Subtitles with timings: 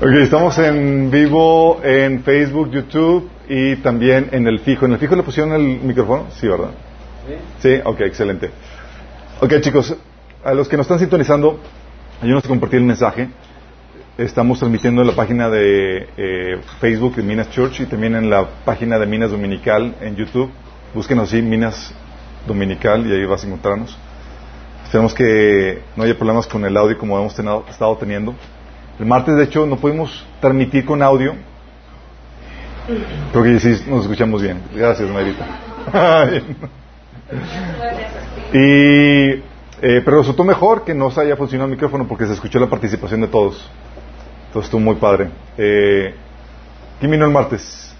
[0.00, 4.86] Ok, estamos en vivo en Facebook, YouTube y también en el fijo.
[4.86, 6.26] ¿En el fijo le pusieron el micrófono?
[6.30, 6.70] Sí, ¿verdad?
[7.26, 7.34] Sí.
[7.58, 8.50] Sí, ok, excelente.
[9.40, 9.96] Ok, chicos,
[10.44, 11.58] a los que nos están sintonizando,
[12.20, 13.28] ayúdenos a compartir el mensaje.
[14.16, 18.46] Estamos transmitiendo en la página de eh, Facebook de Minas Church y también en la
[18.64, 20.50] página de Minas Dominical en YouTube.
[20.94, 21.92] Búsquenos así, Minas
[22.46, 23.96] Dominical, y ahí vas a encontrarnos.
[24.84, 27.38] Esperamos que no haya problemas con el audio como hemos
[27.68, 28.34] estado teniendo.
[28.98, 31.34] El martes, de hecho, no pudimos transmitir con audio.
[33.32, 34.62] Creo que sí nos escuchamos bien.
[34.74, 35.46] Gracias, Marita.
[38.54, 39.30] y,
[39.82, 42.66] eh, pero resultó mejor que no se haya funcionado el micrófono porque se escuchó la
[42.66, 43.70] participación de todos.
[44.46, 45.28] Entonces estuvo muy padre.
[45.58, 46.14] Eh,
[46.98, 47.94] ¿Quién vino el martes?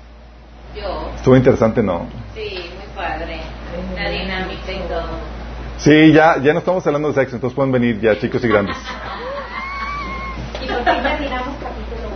[0.75, 1.11] Yo.
[1.15, 2.07] Estuvo interesante, ¿no?
[2.35, 3.41] Sí, muy padre.
[3.95, 5.39] La dinámica y todo.
[5.89, 8.77] Sí, ya, ya no estamos hablando de sexo, entonces pueden venir ya chicos y grandes.
[10.61, 12.09] Y por fin terminamos capítulo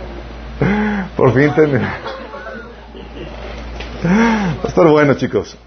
[0.59, 1.07] uno.
[1.17, 1.97] Por fin terminamos.
[4.05, 5.57] Va a estar bueno, chicos.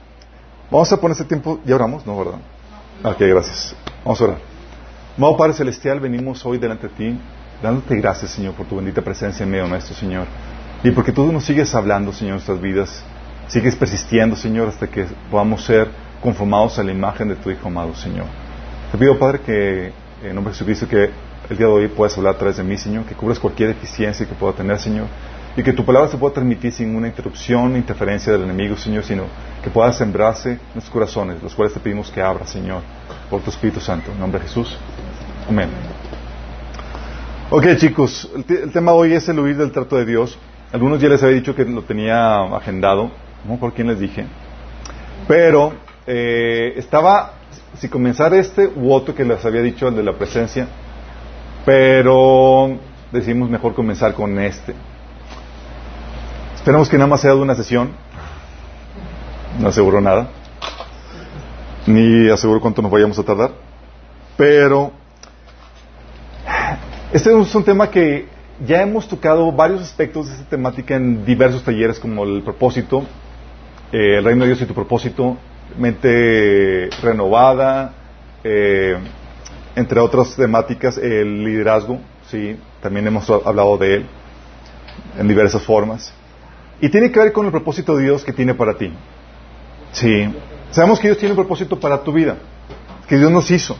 [0.71, 1.59] Vamos a poner ese tiempo.
[1.65, 2.07] ¿Ya oramos?
[2.07, 2.39] No, ¿verdad?
[3.03, 3.75] Ok, gracias.
[4.05, 4.39] Vamos a orar.
[5.19, 7.19] Amado Padre Celestial, venimos hoy delante de ti,
[7.61, 10.29] dándote gracias, Señor, por tu bendita presencia en medio nuestro, Señor.
[10.84, 13.03] Y porque tú nos sigues hablando, Señor, en nuestras vidas.
[13.49, 17.95] Sigues persistiendo, Señor, hasta que podamos ser conformados a la imagen de tu Hijo amado,
[17.95, 18.27] Señor.
[18.91, 19.93] Te pido, Padre, que
[20.25, 21.05] en nombre de Jesucristo, que
[21.49, 24.27] el día de hoy puedas hablar a través de mí, Señor, que cubras cualquier deficiencia
[24.27, 25.07] que pueda tener, Señor,
[25.57, 29.23] y que tu palabra se pueda transmitir sin una interrupción, interferencia del enemigo, Señor, sino
[29.63, 32.83] que pueda sembrarse en nuestros corazones, los cuales te pedimos que abra, Señor,
[33.31, 34.11] por tu Espíritu Santo.
[34.11, 34.77] En nombre de Jesús.
[35.49, 35.69] Amén.
[37.51, 40.37] Ok, chicos, el, el tema de hoy es el huir del trato de Dios.
[40.73, 43.13] Algunos ya les había dicho que lo tenía agendado,
[43.47, 44.27] no por quién les dije,
[45.29, 47.35] pero eh, estaba,
[47.79, 50.69] si comenzar este u otro que les había dicho, el de la presencia,
[51.65, 52.78] pero
[53.12, 54.75] decidimos mejor comenzar con este.
[56.55, 57.93] Esperemos que nada más sea de una sesión.
[59.61, 60.28] No aseguro nada.
[61.87, 63.53] Ni aseguro cuánto nos vayamos a tardar.
[64.37, 64.93] Pero
[67.12, 68.28] este es un tema que
[68.67, 73.05] ya hemos tocado varios aspectos de esta temática en diversos talleres como el propósito,
[73.93, 75.37] eh, el reino de Dios y tu propósito,
[75.78, 77.93] mente renovada,
[78.44, 78.97] eh,
[79.75, 82.00] entre otras temáticas, el liderazgo,
[82.31, 84.06] sí, también hemos hablado de él
[85.19, 86.12] en diversas formas.
[86.81, 88.93] Y tiene que ver con el propósito de Dios que tiene para ti.
[89.93, 90.34] Sí.
[90.71, 92.37] Sabemos que Dios tiene un propósito para tu vida,
[93.09, 93.76] que Dios nos hizo.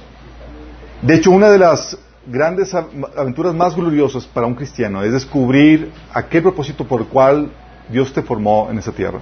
[1.03, 5.91] De hecho, una de las grandes av- aventuras más gloriosas para un cristiano es descubrir
[6.13, 7.51] aquel propósito por el cual
[7.89, 9.21] Dios te formó en esa tierra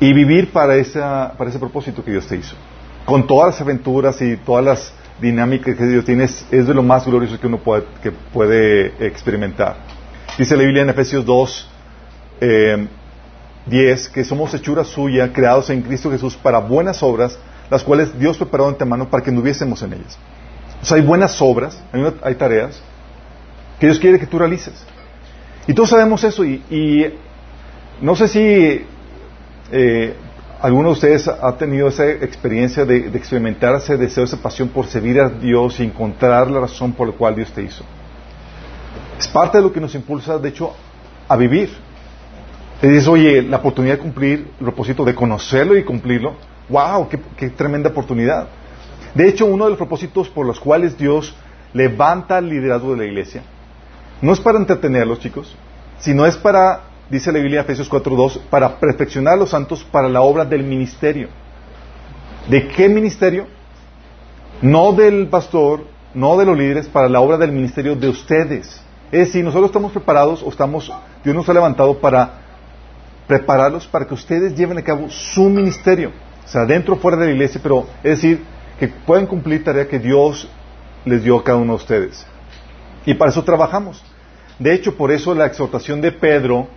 [0.00, 2.54] y vivir para, esa, para ese propósito que Dios te hizo.
[3.04, 7.06] Con todas las aventuras y todas las dinámicas que Dios tiene, es, de lo más
[7.06, 9.76] glorioso que uno puede, que puede experimentar.
[10.36, 11.68] Dice la Biblia en Efesios 2,
[12.40, 12.88] eh,
[13.66, 17.38] 10, que somos hechura suya, creados en Cristo Jesús para buenas obras,
[17.70, 20.18] las cuales Dios preparó de antemano para que anduviésemos en ellas.
[20.82, 22.80] O sea, hay buenas obras, hay, una- hay tareas
[23.80, 24.74] que Dios quiere que tú realices.
[25.66, 27.14] Y todos sabemos eso y
[28.00, 28.84] no sé si
[29.72, 30.14] eh,
[30.60, 34.86] alguno de ustedes ha tenido esa experiencia de, de experimentar ese deseo, esa pasión por
[34.86, 37.84] servir a Dios y encontrar la razón por la cual Dios te hizo.
[39.18, 40.72] Es parte de lo que nos impulsa, de hecho,
[41.28, 41.70] a vivir.
[42.80, 46.34] Te dices, oye, la oportunidad de cumplir el propósito de conocerlo y cumplirlo,
[46.68, 48.48] wow, qué, tremenda oportunidad.
[49.14, 51.34] De hecho, uno de los propósitos por los cuales Dios
[51.72, 53.42] levanta el liderazgo de la iglesia
[54.20, 55.54] no es para entretenerlos, chicos,
[55.98, 56.80] sino es para,
[57.10, 61.28] dice la Biblia Efesios 4.2, para perfeccionar a los santos para la obra del ministerio.
[62.48, 63.46] ¿De qué ministerio?
[64.62, 65.84] No del pastor,
[66.14, 68.82] no de los líderes, para la obra del ministerio de ustedes.
[69.12, 72.46] Es decir, nosotros estamos preparados o estamos, Dios nos ha levantado para
[73.26, 76.12] prepararlos para que ustedes lleven a cabo su ministerio.
[76.44, 78.44] O sea, dentro o fuera de la iglesia, pero es decir,
[78.78, 80.48] que puedan cumplir tarea que Dios
[81.04, 82.26] les dio a cada uno de ustedes.
[83.04, 84.02] Y para eso trabajamos.
[84.58, 86.68] De hecho, por eso la exhortación de Pedro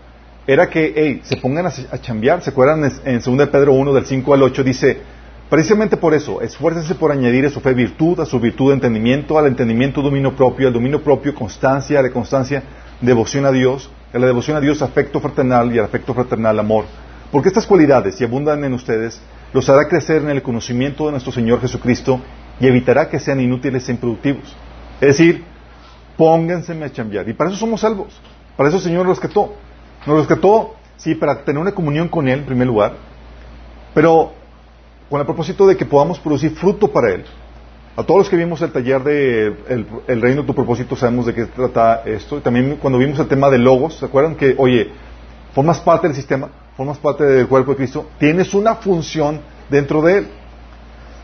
[0.51, 2.41] era que, hey, se pongan a, a chambear.
[2.41, 4.63] ¿Se acuerdan en, en 2 de Pedro 1, del 5 al 8?
[4.63, 4.97] Dice,
[5.47, 9.45] precisamente por eso, esfuércense por añadir a su fe virtud, a su virtud entendimiento, al
[9.45, 12.63] entendimiento dominio propio, al dominio propio constancia, a la constancia
[12.99, 16.85] devoción a Dios, a la devoción a Dios afecto fraternal y al afecto fraternal amor.
[17.31, 19.21] Porque estas cualidades, si abundan en ustedes,
[19.53, 22.19] los hará crecer en el conocimiento de nuestro Señor Jesucristo
[22.59, 24.55] y evitará que sean inútiles e improductivos.
[24.99, 25.43] Es decir,
[26.17, 27.29] pónganse a chambear.
[27.29, 28.19] Y para eso somos salvos.
[28.57, 29.53] Para eso el Señor rescató.
[30.05, 32.93] Nos rescató, sí, para tener una comunión con Él en primer lugar.
[33.93, 34.31] Pero
[35.09, 37.25] con el propósito de que podamos producir fruto para Él.
[37.95, 41.25] A todos los que vimos el taller de el, el reino de tu propósito sabemos
[41.25, 42.39] de qué trata esto.
[42.39, 44.89] También cuando vimos el tema de logos, ¿se acuerdan que, oye,
[45.53, 50.19] formas parte del sistema, formas parte del cuerpo de Cristo, tienes una función dentro de
[50.19, 50.27] Él?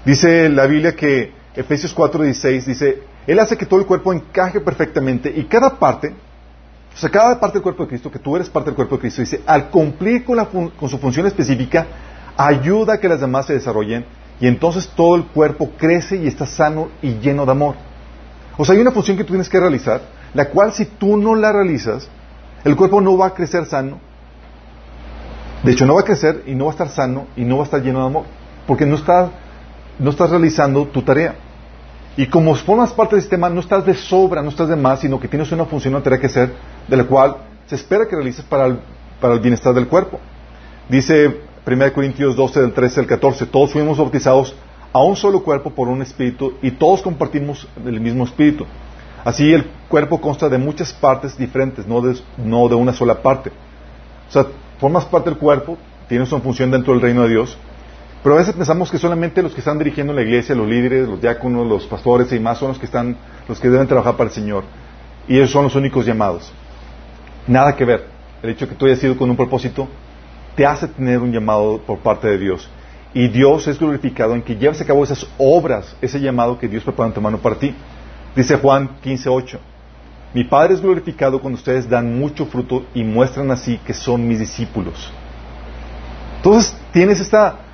[0.04, 5.34] Dice la Biblia que Efesios 4:16 dice, Él hace que todo el cuerpo encaje perfectamente
[5.34, 6.14] y cada parte,
[6.96, 9.02] o sea, cada parte del cuerpo de Cristo, que tú eres parte del cuerpo de
[9.02, 11.86] Cristo, dice, al cumplir con, la con su función específica,
[12.38, 14.06] ayuda a que las demás se desarrollen
[14.40, 17.76] y entonces todo el cuerpo crece y está sano y lleno de amor.
[18.58, 20.02] O sea, hay una función que tú tienes que realizar,
[20.34, 22.08] la cual si tú no la realizas,
[22.64, 24.00] el cuerpo no va a crecer sano.
[25.64, 27.64] De hecho, no va a crecer y no va a estar sano y no va
[27.64, 28.26] a estar lleno de amor,
[28.68, 29.32] porque no estás,
[30.00, 31.36] no estás realizando tu tarea.
[32.18, 35.20] Y como formas parte del sistema, no estás de sobra, no estás de más, sino
[35.20, 36.54] que tienes una función, una tarea que hacer,
[36.88, 37.36] de la cual
[37.66, 38.80] se espera que realices para el,
[39.20, 40.20] para el bienestar del cuerpo.
[40.88, 44.56] Dice 1 Corintios 12, del 13 al 14, todos fuimos bautizados
[44.94, 48.66] a un solo cuerpo por un espíritu y todos compartimos el mismo espíritu.
[49.26, 53.52] Así el cuerpo consta de muchas partes diferentes, no de, no de una sola parte.
[54.30, 54.46] O sea,
[54.80, 55.78] formas parte del cuerpo,
[56.08, 57.58] tienes una función dentro del reino de Dios,
[58.26, 61.22] pero a veces pensamos que solamente los que están dirigiendo la iglesia, los líderes, los
[61.22, 63.16] diáconos, los pastores y más son los que están,
[63.48, 64.64] los que deben trabajar para el Señor.
[65.28, 66.52] Y ellos son los únicos llamados.
[67.46, 68.08] Nada que ver.
[68.42, 69.88] El hecho de que tú hayas sido con un propósito
[70.56, 72.68] te hace tener un llamado por parte de Dios.
[73.14, 76.84] Y Dios es glorificado en que lleves a cabo esas obras, ese llamado que Dios
[76.84, 77.76] prepara en tu mano para ti.
[78.36, 79.60] Dice Juan 15:8.
[80.34, 84.40] Mi Padre es glorificado cuando ustedes dan mucho fruto y muestran así que son mis
[84.40, 85.14] discípulos.
[86.38, 87.65] Entonces tienes esta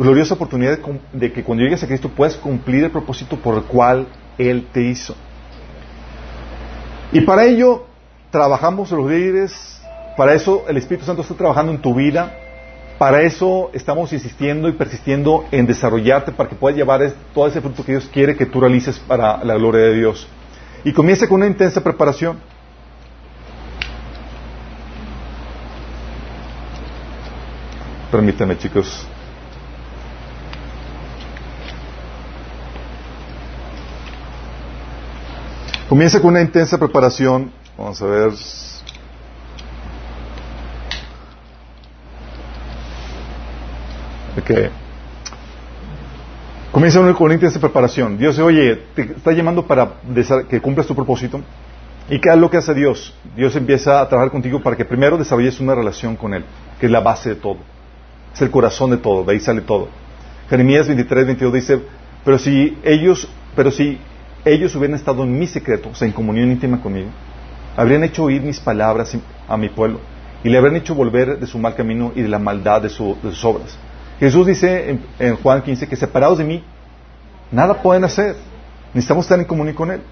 [0.00, 0.78] gloriosa oportunidad
[1.12, 4.08] de, que cuando llegues a Cristo puedas cumplir el propósito por el cual
[4.38, 5.14] Él te hizo.
[7.12, 7.86] Y para ello
[8.30, 9.80] trabajamos los líderes,
[10.16, 12.34] para eso el Espíritu Santo está trabajando en tu vida.
[12.98, 17.00] Para eso estamos insistiendo y persistiendo en desarrollarte para que puedas llevar
[17.32, 20.28] todo ese fruto que Dios quiere que tú realices para la gloria de Dios.
[20.84, 22.38] Y comienza con una intensa preparación.
[28.10, 29.06] Permítanme, chicos.
[35.90, 37.50] Comienza con una intensa preparación.
[37.76, 38.30] Vamos a ver.
[44.46, 44.70] que
[46.70, 48.16] comienza con una intensa preparación.
[48.16, 49.94] Dios dice, oye, te está llamando para
[50.48, 51.40] que cumplas tu propósito.
[52.08, 53.12] ¿Y qué es lo que hace Dios?
[53.34, 56.44] Dios empieza a trabajar contigo para que primero desarrolles una relación con Él,
[56.78, 57.56] que es la base de todo.
[58.32, 59.88] Es el corazón de todo, de ahí sale todo.
[60.48, 61.80] Jeremías 23, 22 dice,
[62.24, 63.98] pero si ellos, pero si
[64.44, 67.10] ellos hubieran estado en mi secreto, o sea, en comunión íntima conmigo,
[67.76, 69.16] habrían hecho oír mis palabras
[69.48, 70.00] a mi pueblo
[70.42, 73.44] y le habrían hecho volver de su mal camino y de la maldad de sus
[73.44, 73.76] obras.
[74.18, 76.62] Jesús dice en, Juan 15 que separados de mí,
[77.50, 78.36] nada pueden hacer.
[78.92, 80.02] Necesitamos estar en comunión con Él.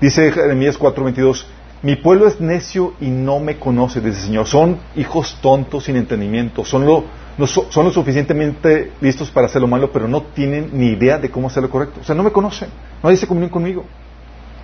[0.00, 1.46] Dice Jeremías 4:22,
[1.82, 4.46] mi pueblo es necio y no me conoce, dice el Señor.
[4.46, 7.04] Son hijos tontos sin entendimiento, son lo,
[7.44, 11.48] son lo suficientemente listos para hacer lo malo, pero no tienen ni idea de cómo
[11.48, 12.00] hacer lo correcto.
[12.00, 12.68] O sea, no me conocen,
[13.02, 13.84] no dice comunión conmigo.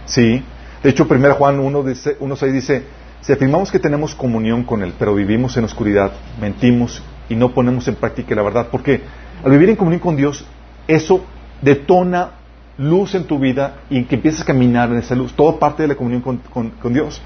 [0.06, 0.42] Sí,
[0.82, 2.84] de hecho, 1 Juan 1.6 dice,
[3.20, 7.86] si afirmamos que tenemos comunión con Él, pero vivimos en oscuridad, mentimos y no ponemos
[7.86, 8.68] en práctica la verdad.
[8.70, 9.00] Porque
[9.44, 10.44] al vivir en comunión con Dios,
[10.88, 11.24] eso
[11.60, 12.32] detona
[12.78, 15.32] luz en tu vida y que empiezas a caminar en esa luz.
[15.34, 17.20] Todo parte de la comunión con, Dios.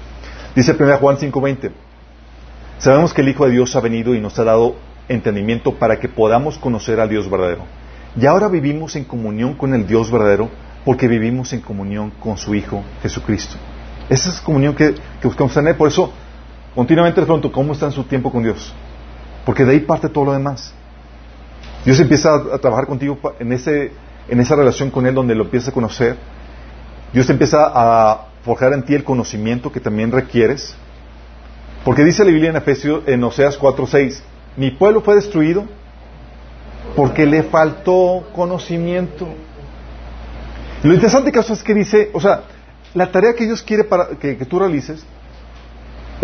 [0.55, 1.71] Dice 1 Juan 5:20.
[2.77, 4.75] Sabemos que el Hijo de Dios ha venido y nos ha dado
[5.09, 7.63] entendimiento para que podamos conocer al Dios verdadero.
[8.19, 10.49] Y ahora vivimos en comunión con el Dios verdadero
[10.85, 13.57] porque vivimos en comunión con su Hijo Jesucristo.
[14.09, 15.77] Esa es comunión que, buscamos tener.
[15.77, 16.11] Por eso,
[16.73, 18.73] continuamente les pregunto, ¿cómo está en su tiempo con Dios?
[19.45, 20.73] Porque de ahí parte todo lo demás.
[21.83, 23.91] Dios empieza a, trabajar contigo en, ese,
[24.27, 26.17] en esa relación con Él donde lo empiezas a conocer.
[27.13, 30.75] Dios empieza a forjar en ti el conocimiento que también requieres.
[31.83, 34.21] Porque dice la Biblia en Efesios, en Oseas 4:6,
[34.57, 35.65] mi pueblo fue destruido
[36.95, 39.27] porque le faltó conocimiento.
[40.83, 42.41] lo interesante caso es que dice, o sea,
[42.93, 43.85] la tarea que Dios quiere
[44.19, 45.05] que, tú realices,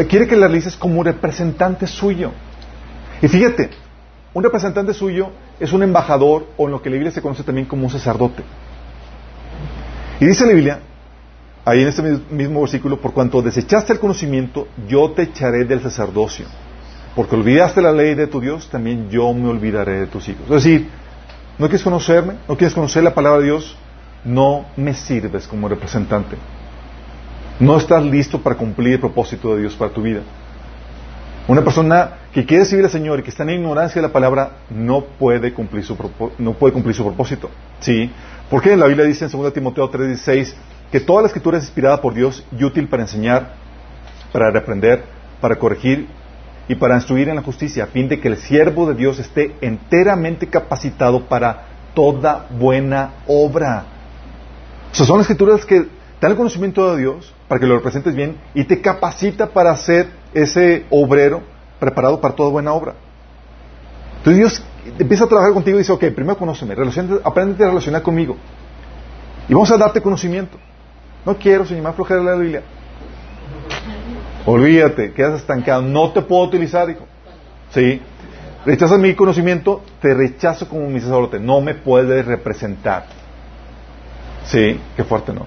[0.10, 2.32] quiere que la realices como representante suyo.
[3.22, 3.70] Y fíjate,
[4.34, 7.68] un representante suyo es un embajador o en lo que la Biblia se conoce también
[7.68, 8.44] como un sacerdote.
[10.20, 10.80] Y dice la Biblia,
[11.66, 16.48] ahí en este mismo versículo, por cuanto desechaste el conocimiento, yo te echaré del sacerdocio.
[17.16, 20.44] Porque olvidaste la ley de tu Dios, también yo me olvidaré de tus hijos.
[20.46, 20.90] Es decir,
[21.60, 23.78] no quieres conocerme, no quieres conocer la palabra de Dios,
[24.26, 26.38] no me sirves como representante.
[27.60, 30.22] No estás listo para cumplir el propósito de Dios para tu vida.
[31.48, 34.54] Una persona que quiere seguir al Señor y que está en ignorancia de la palabra
[34.70, 35.96] no puede cumplir su,
[36.40, 37.50] no puede cumplir su propósito.
[37.80, 38.10] ¿Sí?
[38.50, 40.54] Porque la Biblia dice en 2 Timoteo 3:16
[40.92, 43.54] que toda la escritura es inspirada por Dios y útil para enseñar,
[44.32, 45.04] para reprender,
[45.42, 46.08] para corregir
[46.68, 49.56] y para instruir en la justicia, a fin de que el siervo de Dios esté
[49.62, 53.86] enteramente capacitado para toda buena obra.
[54.92, 55.88] O son las escrituras que
[56.22, 60.08] dan el conocimiento de Dios para que lo representes bien y te capacita para ser
[60.34, 61.42] ese obrero
[61.80, 62.94] preparado para toda buena obra.
[64.18, 64.64] Entonces Dios
[65.00, 66.76] empieza a trabajar contigo y dice, ok, primero conóceme,
[67.24, 68.38] aprende a relacionar conmigo.
[69.50, 70.58] Y vamos a darte conocimiento.
[71.26, 72.64] No quiero, Señor, más flojera la Biblia.
[74.46, 75.82] Olvídate, quedas estancado.
[75.82, 77.06] No te puedo utilizar, hijo.
[77.72, 78.02] ¿Sí?
[78.66, 81.40] Rechazas mi conocimiento, te rechazo como mi sacerdote.
[81.40, 83.06] No me puedes representar.
[84.46, 85.46] Sí, qué fuerte, ¿no?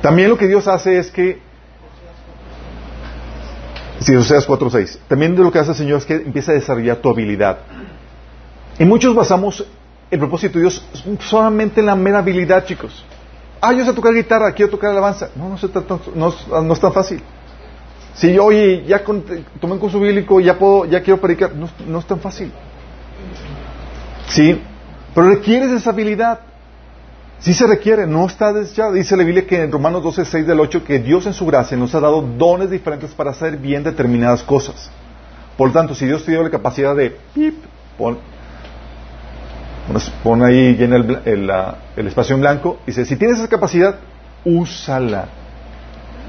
[0.00, 1.40] También lo que Dios hace es que.
[4.00, 4.98] Si Oseas 4.6.
[5.06, 7.58] También lo que hace el Señor es que empieza a desarrollar tu habilidad.
[8.78, 9.64] Y muchos basamos
[10.10, 10.84] el propósito de Dios
[11.20, 13.04] solamente en la mera habilidad, chicos.
[13.60, 15.30] Ah, yo sé tocar guitarra, quiero tocar alabanza.
[15.36, 15.56] No,
[16.14, 17.22] no, no es tan fácil.
[18.14, 21.98] Si yo, oye, ya tomé un curso bíblico, ya puedo, ya quiero predicar, no, no
[21.98, 22.52] es tan fácil.
[24.28, 24.60] Sí,
[25.14, 26.40] pero requieres esa habilidad.
[27.38, 28.92] Sí se requiere, no está desechado.
[28.92, 31.76] Dice la Biblia que en Romanos 12, 6 del 8, que Dios en su gracia
[31.76, 34.90] nos ha dado dones diferentes para hacer bien determinadas cosas.
[35.56, 37.56] Por lo tanto, si Dios te dio la capacidad de, pip,
[37.98, 38.18] pon,
[40.22, 43.96] pon ahí, llena el espacio en blanco, dice, si tienes esa capacidad,
[44.44, 45.41] úsala.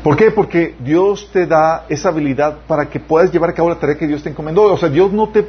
[0.03, 0.31] ¿Por qué?
[0.31, 4.05] Porque Dios te da esa habilidad para que puedas llevar a cabo la tarea que
[4.05, 4.63] Dios te encomendó.
[4.63, 5.47] O sea, Dios no te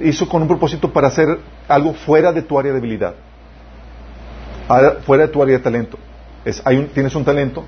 [0.00, 3.14] hizo con un propósito para hacer algo fuera de tu área de habilidad,
[5.04, 5.98] fuera de tu área de talento.
[6.42, 7.64] Es, hay un, tienes un talento,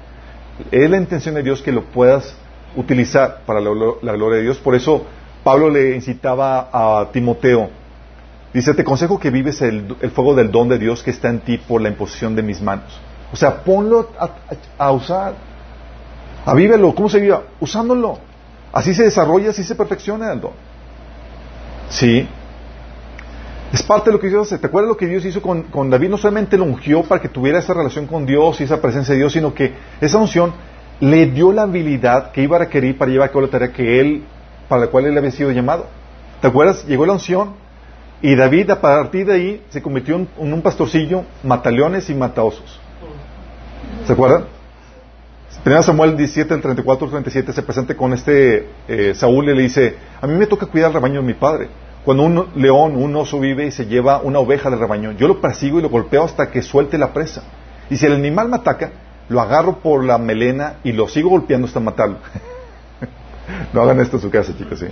[0.70, 2.34] es la intención de Dios que lo puedas
[2.74, 4.56] utilizar para la, gloria de Dios.
[4.58, 5.04] Por eso
[5.42, 7.68] Pablo le incitaba a Timoteo,
[8.54, 11.58] dice, te consejo que vives el, fuego del don de Dios que está en ti
[11.58, 12.98] por la imposición de mis manos.
[13.30, 14.10] O sea, ponlo
[14.78, 15.53] a usar.
[16.44, 16.94] Avívelo.
[16.94, 17.42] ¿Cómo se viva?
[17.60, 18.18] Usándolo.
[18.72, 20.52] Así se desarrolla, así se perfecciona el don.
[21.88, 22.28] Sí.
[23.72, 24.58] Es parte de lo que Dios hace.
[24.58, 26.08] ¿Te acuerdas lo que Dios hizo con, con, David?
[26.08, 29.20] No solamente lo ungió para que tuviera esa relación con Dios y esa presencia de
[29.20, 30.52] Dios, sino que esa unción
[31.00, 34.00] le dio la habilidad que iba a requerir para llevar a cabo la tarea que
[34.00, 34.24] él,
[34.68, 35.86] para la cual él había sido llamado.
[36.40, 36.84] ¿Te acuerdas?
[36.86, 37.54] Llegó la unción
[38.22, 42.80] y David a partir de ahí se convirtió en, un pastorcillo mataleones y mataosos.
[44.06, 44.46] ¿Se acuerdan?
[45.66, 49.97] 1 Samuel 17, el 34, 37 se presenta con este eh, Saúl y le dice,
[50.21, 51.68] a mí me toca cuidar el rebaño de mi padre.
[52.04, 55.40] Cuando un león, un oso vive y se lleva una oveja del rebaño, yo lo
[55.40, 57.44] persigo y lo golpeo hasta que suelte la presa.
[57.88, 58.92] Y si el animal me ataca,
[59.30, 62.18] lo agarro por la melena y lo sigo golpeando hasta matarlo.
[63.73, 64.80] no hagan esto en su casa, chicos.
[64.80, 64.87] ¿sí?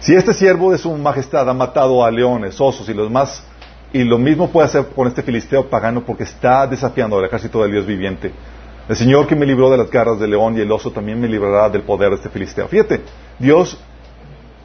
[0.00, 3.44] Si este siervo de su majestad ha matado a leones, osos y los más,
[3.92, 7.72] y lo mismo puede hacer con este filisteo pagano porque está desafiando al ejército del
[7.72, 8.32] Dios viviente,
[8.88, 11.28] el Señor que me libró de las garras del león y el oso también me
[11.28, 12.66] librará del poder de este filisteo.
[12.68, 13.00] Fíjate,
[13.38, 13.78] Dios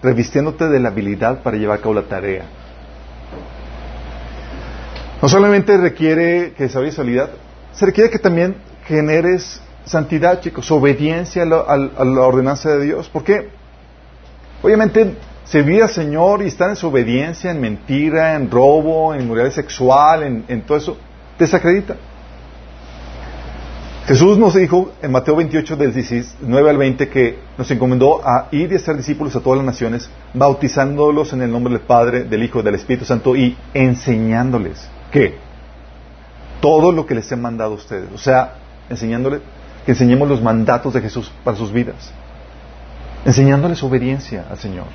[0.01, 2.45] revistiéndote de la habilidad para llevar a cabo la tarea.
[5.21, 7.29] No solamente requiere que desarrolles habilidad,
[7.73, 8.55] se requiere que también
[8.85, 13.09] generes santidad, chicos, obediencia a la, ordenanza de Dios.
[13.09, 13.49] ¿Por qué?
[14.61, 19.53] Obviamente, servir al Señor y estar en su obediencia, en mentira, en robo, en inmoralidad
[19.53, 20.97] sexual, en, en todo eso,
[21.39, 21.95] desacredita.
[24.07, 28.71] Jesús nos dijo en Mateo 28, del 19 al 20, que nos encomendó a ir
[28.71, 32.41] y a ser discípulos a todas las naciones, bautizándolos en el nombre del Padre, del
[32.41, 35.35] Hijo del Espíritu Santo y enseñándoles que
[36.61, 38.53] todo lo que les he mandado a ustedes, o sea,
[38.89, 39.41] enseñándoles
[39.85, 42.13] que enseñemos los mandatos de Jesús para sus vidas,
[43.25, 44.85] enseñándoles obediencia al Señor.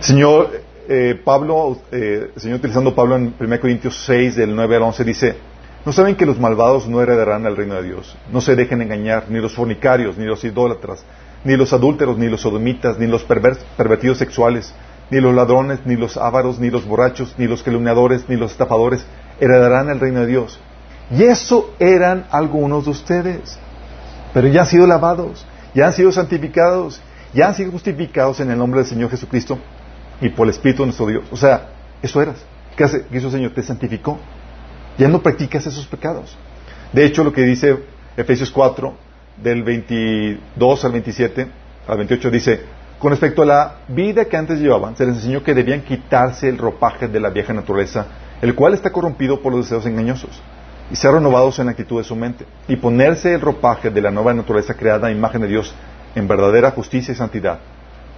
[0.00, 0.50] Señor,
[0.88, 5.51] eh, Pablo, eh, Señor utilizando Pablo en 1 Corintios 6, del 9 al 11, dice,
[5.84, 8.16] ¿No saben que los malvados no heredarán el reino de Dios?
[8.30, 11.04] No se dejen engañar, ni los fornicarios, ni los idólatras,
[11.42, 14.72] ni los adúlteros, ni los sodomitas, ni los pervertidos sexuales,
[15.10, 19.04] ni los ladrones, ni los ávaros, ni los borrachos, ni los calumniadores, ni los estafadores
[19.40, 20.60] heredarán el reino de Dios.
[21.10, 23.58] Y eso eran algunos de ustedes.
[24.32, 27.02] Pero ya han sido lavados, ya han sido santificados,
[27.34, 29.58] ya han sido justificados en el nombre del Señor Jesucristo
[30.20, 31.24] y por el Espíritu de nuestro Dios.
[31.32, 31.70] O sea,
[32.00, 32.36] eso eras.
[32.76, 33.50] ¿Qué hizo el Señor?
[33.50, 34.18] Te santificó
[34.98, 36.36] ya no practicas esos pecados.
[36.92, 37.78] De hecho, lo que dice
[38.16, 38.94] Efesios 4,
[39.42, 41.46] del 22 al 27,
[41.88, 42.60] al 28, dice,
[42.98, 46.58] con respecto a la vida que antes llevaban, se les enseñó que debían quitarse el
[46.58, 48.06] ropaje de la vieja naturaleza,
[48.40, 50.40] el cual está corrompido por los deseos engañosos,
[50.90, 54.10] y ser renovados en la actitud de su mente, y ponerse el ropaje de la
[54.10, 55.74] nueva naturaleza creada a imagen de Dios
[56.14, 57.58] en verdadera justicia y santidad.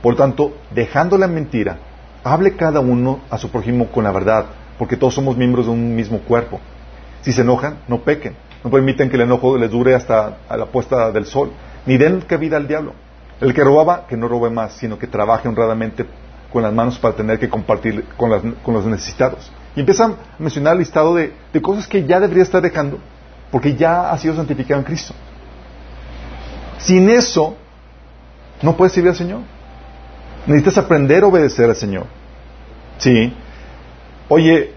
[0.03, 1.79] Por tanto, dejando la mentira,
[2.23, 4.47] hable cada uno a su prójimo con la verdad,
[4.79, 6.61] porque todos somos miembros de un mismo cuerpo.
[7.23, 8.37] Si se enojan, no pequen.
[8.63, 11.53] No permiten que el enojo les dure hasta a la puesta del sol,
[11.87, 12.93] ni den cabida al diablo.
[13.41, 16.07] El que robaba, que no robe más, sino que trabaje honradamente
[16.53, 19.51] con las manos para tener que compartir con, los necesitados.
[19.77, 22.99] Y empiezan a mencionar el listado de, de cosas que ya debería estar dejando,
[23.51, 25.15] porque ya ha sido santificado en Cristo.
[26.79, 27.57] Sin eso,
[28.63, 29.41] no puedes servir al Señor.
[30.47, 32.07] Necesitas aprender a obedecer al Señor.
[32.99, 33.35] Sí.
[34.29, 34.73] Oye,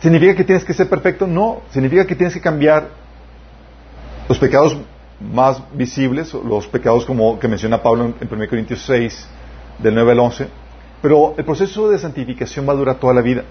[0.00, 1.26] ¿significa que tienes que ser perfecto?
[1.26, 1.62] No.
[1.70, 2.88] Significa que tienes que cambiar
[4.28, 4.76] los pecados
[5.20, 9.28] más visibles, los pecados como que menciona Pablo en 1 Corintios 6,
[9.78, 10.48] del 9 al 11.
[11.02, 13.44] Pero el proceso de santificación va a durar toda la vida.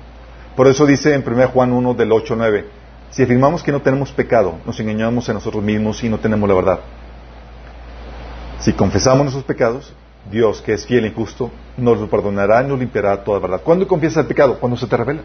[0.55, 2.65] Por eso dice en 1 Juan 1, del 8 al 9,
[3.09, 6.55] si afirmamos que no tenemos pecado, nos engañamos a nosotros mismos y no tenemos la
[6.55, 6.79] verdad.
[8.59, 9.93] Si confesamos nuestros pecados,
[10.31, 13.61] Dios, que es fiel y justo, nos lo perdonará y nos limpiará toda verdad.
[13.63, 14.59] ¿Cuándo confiesas el pecado?
[14.59, 15.21] Cuando se te revela.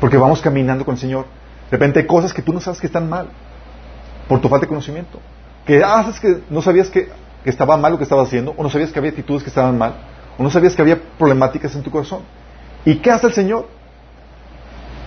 [0.00, 1.26] Porque vamos caminando con el Señor.
[1.70, 3.28] De repente hay cosas que tú no sabes que están mal,
[4.26, 5.20] por tu falta de conocimiento.
[5.66, 7.10] Que haces que no sabías que,
[7.44, 9.76] que estaba mal lo que estabas haciendo, o no sabías que había actitudes que estaban
[9.76, 9.94] mal,
[10.38, 12.22] o no sabías que había problemáticas en tu corazón.
[12.84, 13.68] ¿Y qué hace el Señor?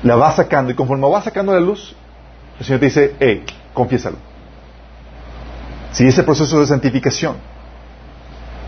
[0.03, 1.95] La va sacando, y conforme va sacando la luz,
[2.59, 4.17] el Señor te dice, hey, confiésalo.
[5.91, 7.35] Si ese proceso de santificación,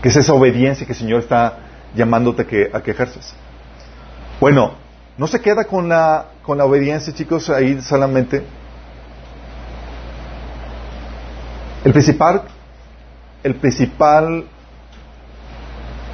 [0.04, 1.60] que es esa obediencia que el Señor está
[1.94, 2.42] llamándote
[2.74, 3.32] a que, ejerces.
[4.38, 4.74] Bueno,
[5.16, 8.44] no se queda con la, con la obediencia, chicos, ahí solamente.
[11.86, 12.42] El principal,
[13.42, 14.44] el principal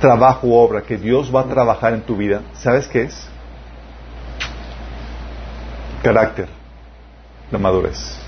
[0.00, 3.28] trabajo o obra que Dios va a trabajar en tu vida, ¿sabes qué es?
[6.04, 6.48] Carácter,
[7.50, 8.20] la madurez.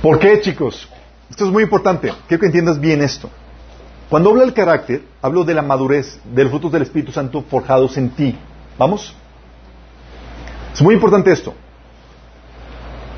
[0.00, 0.88] ¿Por qué, chicos?
[1.30, 2.12] Esto es muy importante.
[2.26, 3.30] Quiero que entiendas bien esto.
[4.10, 7.96] Cuando hablo del carácter, hablo de la madurez, de los frutos del Espíritu Santo forjados
[7.96, 8.36] en ti.
[8.76, 9.14] ¿Vamos?
[10.74, 11.54] Es muy importante esto.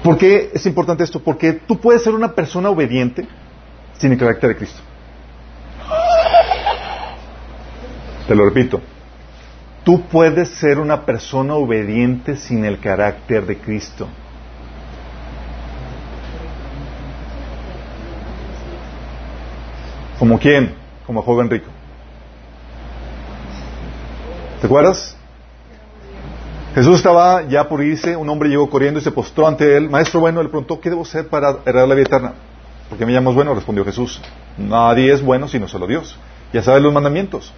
[0.02, 1.20] ¿Por qué es importante esto?
[1.20, 3.26] Porque tú puedes ser una persona obediente
[3.96, 4.80] sin el carácter de Cristo.
[8.28, 8.80] Te lo repito.
[9.84, 14.08] Tú puedes ser una persona obediente sin el carácter de Cristo.
[20.18, 20.74] ¿Como quién?
[21.06, 21.68] Como joven rico.
[24.60, 25.16] ¿Te acuerdas?
[26.74, 29.90] Jesús estaba ya por irse, un hombre llegó corriendo y se postró ante él.
[29.90, 32.32] Maestro bueno, le preguntó, ¿qué debo hacer para heredar la vida eterna?
[32.88, 33.54] ¿Por qué me llamas bueno?
[33.54, 34.20] Respondió Jesús.
[34.56, 36.16] Nadie es bueno sino solo Dios.
[36.52, 37.52] Ya sabes los mandamientos.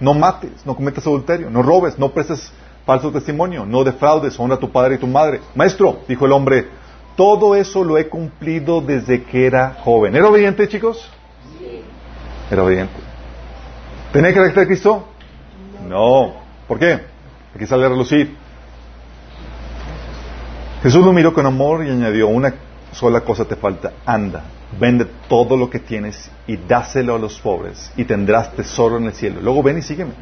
[0.00, 2.52] No mates, no cometas adulterio, no robes, no prestes
[2.86, 5.40] falso testimonio, no defraudes, honra a tu padre y tu madre.
[5.54, 6.68] Maestro, dijo el hombre,
[7.16, 10.16] todo eso lo he cumplido desde que era joven.
[10.16, 11.10] ¿Era obediente, chicos?
[12.50, 12.94] Era obediente.
[14.12, 15.08] ¿Tenía el carácter de Cristo?
[15.88, 16.34] No.
[16.68, 17.00] ¿Por qué?
[17.54, 18.36] Aquí sale a relucir.
[20.82, 22.54] Jesús lo miró con amor y añadió, una
[22.92, 24.44] sola cosa te falta, anda,
[24.78, 29.14] vende todo lo que tienes y dáselo a los pobres y tendrás tesoro en el
[29.14, 29.40] cielo.
[29.40, 30.12] Luego ven y sígueme.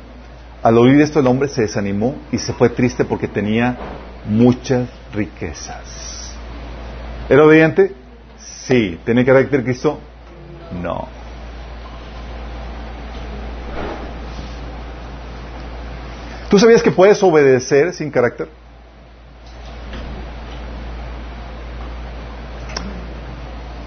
[0.63, 3.77] Al oír esto el hombre se desanimó y se fue triste porque tenía
[4.27, 6.33] muchas riquezas.
[7.29, 7.93] ¿Era obediente?
[8.39, 9.01] Sí.
[9.05, 9.99] ¿Tenía carácter Cristo?
[10.81, 11.09] No.
[16.53, 18.47] ¿Tú sabías que puedes obedecer sin carácter?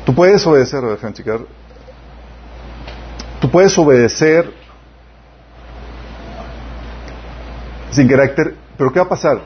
[0.04, 0.82] Tú puedes obedecer.
[3.40, 4.52] Tú puedes obedecer
[7.92, 9.42] sin carácter, pero ¿qué va a pasar?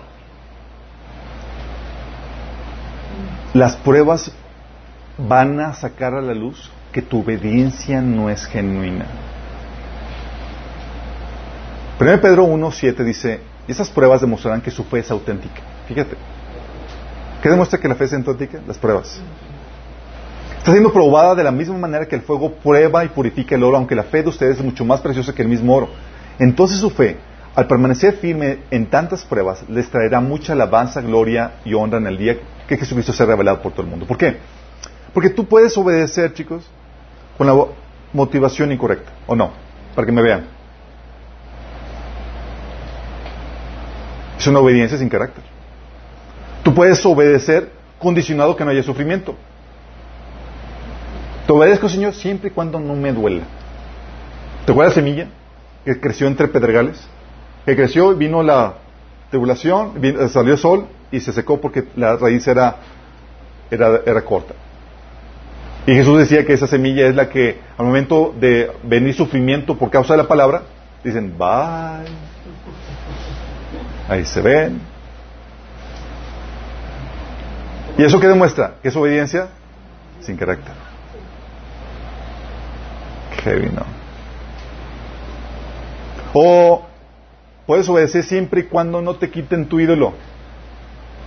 [3.53, 4.31] Las pruebas
[5.17, 9.07] van a sacar a la luz que tu obediencia no es genuina.
[11.99, 15.61] 1 Pedro 1.7 dice, esas pruebas demostrarán que su fe es auténtica.
[15.85, 16.15] Fíjate.
[17.41, 18.61] ¿Qué demuestra que la fe es auténtica?
[18.65, 19.19] Las pruebas.
[20.57, 23.77] Está siendo probada de la misma manera que el fuego prueba y purifica el oro,
[23.77, 25.89] aunque la fe de ustedes es mucho más preciosa que el mismo oro.
[26.37, 27.17] Entonces su fe,
[27.53, 32.17] al permanecer firme en tantas pruebas, les traerá mucha alabanza, gloria y honra en el
[32.17, 34.05] día que Jesucristo sea revelado por todo el mundo.
[34.05, 34.37] ¿Por qué?
[35.13, 36.69] Porque tú puedes obedecer, chicos,
[37.37, 37.65] con la
[38.13, 39.51] motivación incorrecta, ¿o no?
[39.95, 40.58] Para que me vean.
[44.39, 45.43] Es una obediencia sin carácter.
[46.63, 49.35] Tú puedes obedecer condicionado que no haya sufrimiento.
[51.45, 53.43] Te obedezco, Señor, siempre y cuando no me duela.
[54.65, 55.27] ¿Te acuerdas la semilla
[55.83, 57.05] que creció entre pedregales?
[57.65, 58.75] Que creció, vino la
[59.29, 59.93] tribulación,
[60.29, 62.77] salió el sol y se secó porque la raíz era,
[63.69, 64.53] era, era corta.
[65.85, 69.89] Y Jesús decía que esa semilla es la que al momento de venir sufrimiento por
[69.89, 70.61] causa de la palabra,
[71.03, 72.09] dicen, bye.
[74.09, 74.81] Ahí se ven.
[77.97, 78.75] ¿Y eso qué demuestra?
[78.81, 79.49] Que es obediencia
[80.21, 80.73] sin carácter.
[83.43, 83.83] Heavy, ¿no?
[86.33, 86.85] O
[87.67, 90.13] puedes obedecer siempre y cuando no te quiten tu ídolo.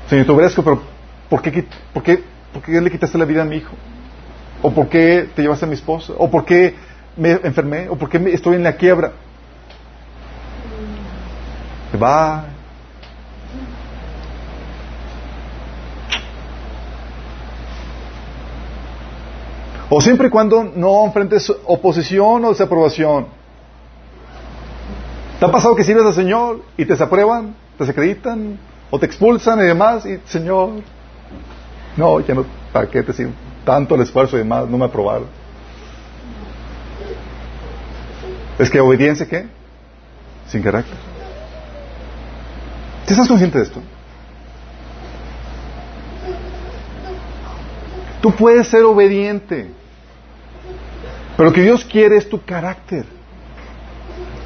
[0.09, 0.83] Señor, te obedezco, pero
[1.29, 3.75] ¿por qué, por, qué, ¿por qué le quitaste la vida a mi hijo?
[4.61, 6.15] ¿O por qué te llevaste a mi esposa?
[6.19, 6.75] ¿O por qué
[7.17, 7.89] me enfermé?
[7.89, 9.13] ¿O por qué estoy en la quiebra?
[12.01, 12.52] Va.
[19.95, 23.27] O siempre y cuando no enfrentes oposición o desaprobación.
[25.39, 28.59] ¿Te ha pasado que sirves al Señor y te desaprueban, te desacreditan
[28.91, 30.07] o te expulsan y demás?
[30.07, 30.71] Y Señor,
[31.99, 33.33] no, ya no, ¿para qué te sirvo?
[33.67, 35.27] Tanto el esfuerzo y demás, no me aprobaron.
[38.59, 39.47] Es que obediencia, ¿qué?
[40.49, 40.97] Sin carácter.
[43.05, 43.83] ¿Te estás consciente de esto?
[48.23, 49.82] Tú puedes ser obediente,
[51.37, 53.05] pero lo que Dios quiere es tu carácter.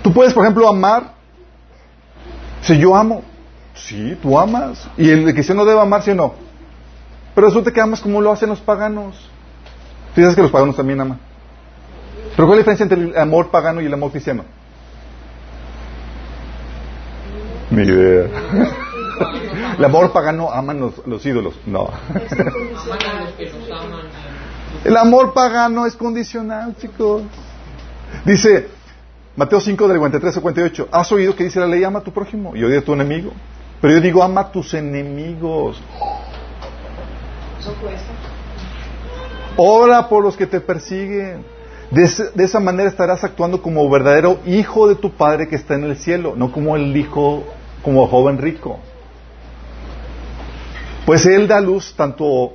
[0.02, 1.14] Tú puedes, por ejemplo, amar.
[2.62, 3.22] Si yo amo,
[3.74, 4.88] sí, tú amas.
[4.96, 6.34] Y el cristiano debe amar, sí o no.
[7.34, 9.30] Pero resulta que amas como lo hacen los paganos.
[10.14, 11.18] Fíjate que los paganos también aman.
[12.34, 14.44] Pero ¿cuál es la diferencia entre el amor pagano y el amor cristiano?
[17.70, 18.28] Ni idea.
[19.78, 21.54] el amor pagano aman los, los ídolos.
[21.66, 21.90] No.
[24.84, 27.22] El amor pagano es condicional, chicos.
[28.24, 28.68] Dice
[29.36, 30.88] Mateo 5, del 53 al 58.
[30.90, 33.32] ¿Has oído que dice la ley, ama a tu prójimo y odia a tu enemigo?
[33.80, 35.80] Pero yo digo, ama a tus enemigos.
[39.56, 41.44] Ora por los que te persiguen.
[41.90, 42.02] De,
[42.44, 46.34] esa manera estarás actuando como verdadero hijo de tu Padre que está en el cielo,
[46.36, 47.44] no como el hijo,
[47.82, 48.80] como joven rico.
[51.04, 52.54] Pues Él da luz tanto,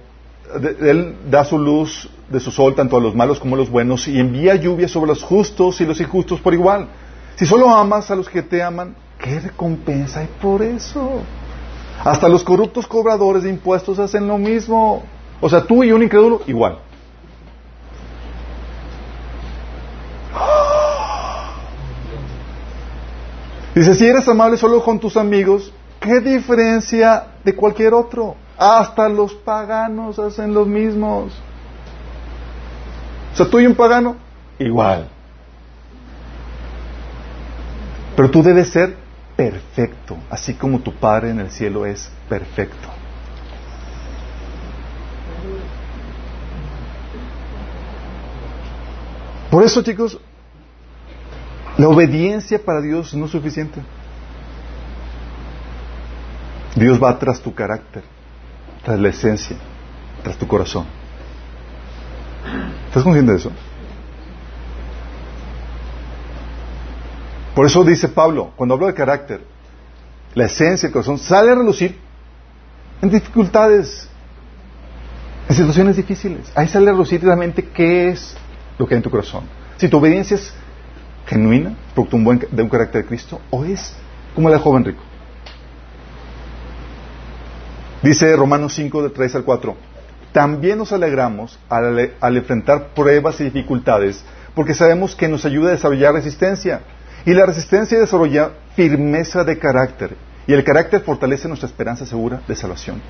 [0.81, 4.07] Él da su luz de su sol tanto a los malos como a los buenos
[4.07, 6.87] y envía lluvia sobre los justos y los injustos por igual.
[7.35, 11.21] Si solo amas a los que te aman, ¿qué recompensa hay por eso?
[12.03, 15.03] Hasta los corruptos cobradores de impuestos hacen lo mismo.
[15.39, 16.79] O sea, tú y un incrédulo, igual.
[23.75, 28.35] Dice, si eres amable solo con tus amigos, ¿qué diferencia de cualquier otro?
[28.61, 31.33] Hasta los paganos hacen los mismos.
[33.33, 34.17] O sea, tú y un pagano,
[34.59, 35.09] igual.
[38.15, 38.95] Pero tú debes ser
[39.35, 42.87] perfecto, así como tu Padre en el cielo es perfecto.
[49.49, 50.19] Por eso, chicos,
[51.79, 53.81] la obediencia para Dios no es suficiente.
[56.75, 58.03] Dios va tras tu carácter,
[58.83, 59.57] tras la esencia,
[60.23, 60.85] tras tu corazón.
[62.87, 63.51] ¿Estás consciente de eso?
[67.55, 69.41] Por eso dice Pablo, cuando hablo de carácter,
[70.33, 71.99] la esencia del corazón sale a relucir
[73.01, 74.07] en dificultades,
[75.49, 76.51] en situaciones difíciles.
[76.55, 78.35] Ahí sale a relucir realmente qué es
[78.77, 79.43] lo que hay en tu corazón.
[79.77, 80.53] Si tu obediencia es
[81.27, 83.93] genuina, producto de un carácter de Cristo, o es
[84.33, 85.01] como la joven rico.
[88.01, 89.75] Dice Romanos 5, de 3 al 4.
[90.31, 94.23] También nos alegramos al, enfrentar pruebas y dificultades
[94.55, 96.81] porque sabemos que nos ayuda a desarrollar resistencia.
[97.25, 100.15] Y la resistencia desarrolla firmeza de carácter.
[100.47, 103.01] Y el carácter fortalece nuestra esperanza segura de salvación.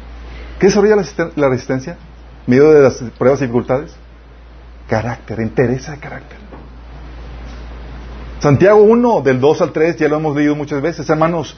[0.59, 0.97] ¿Qué desarrolla
[1.35, 1.97] la, resistencia?
[2.45, 3.95] medio de las pruebas y dificultades?
[4.87, 6.37] Carácter, interesa de carácter.
[8.39, 11.09] Santiago 1, del 2 al 3, ya lo hemos leído muchas veces.
[11.09, 11.55] Hermanos,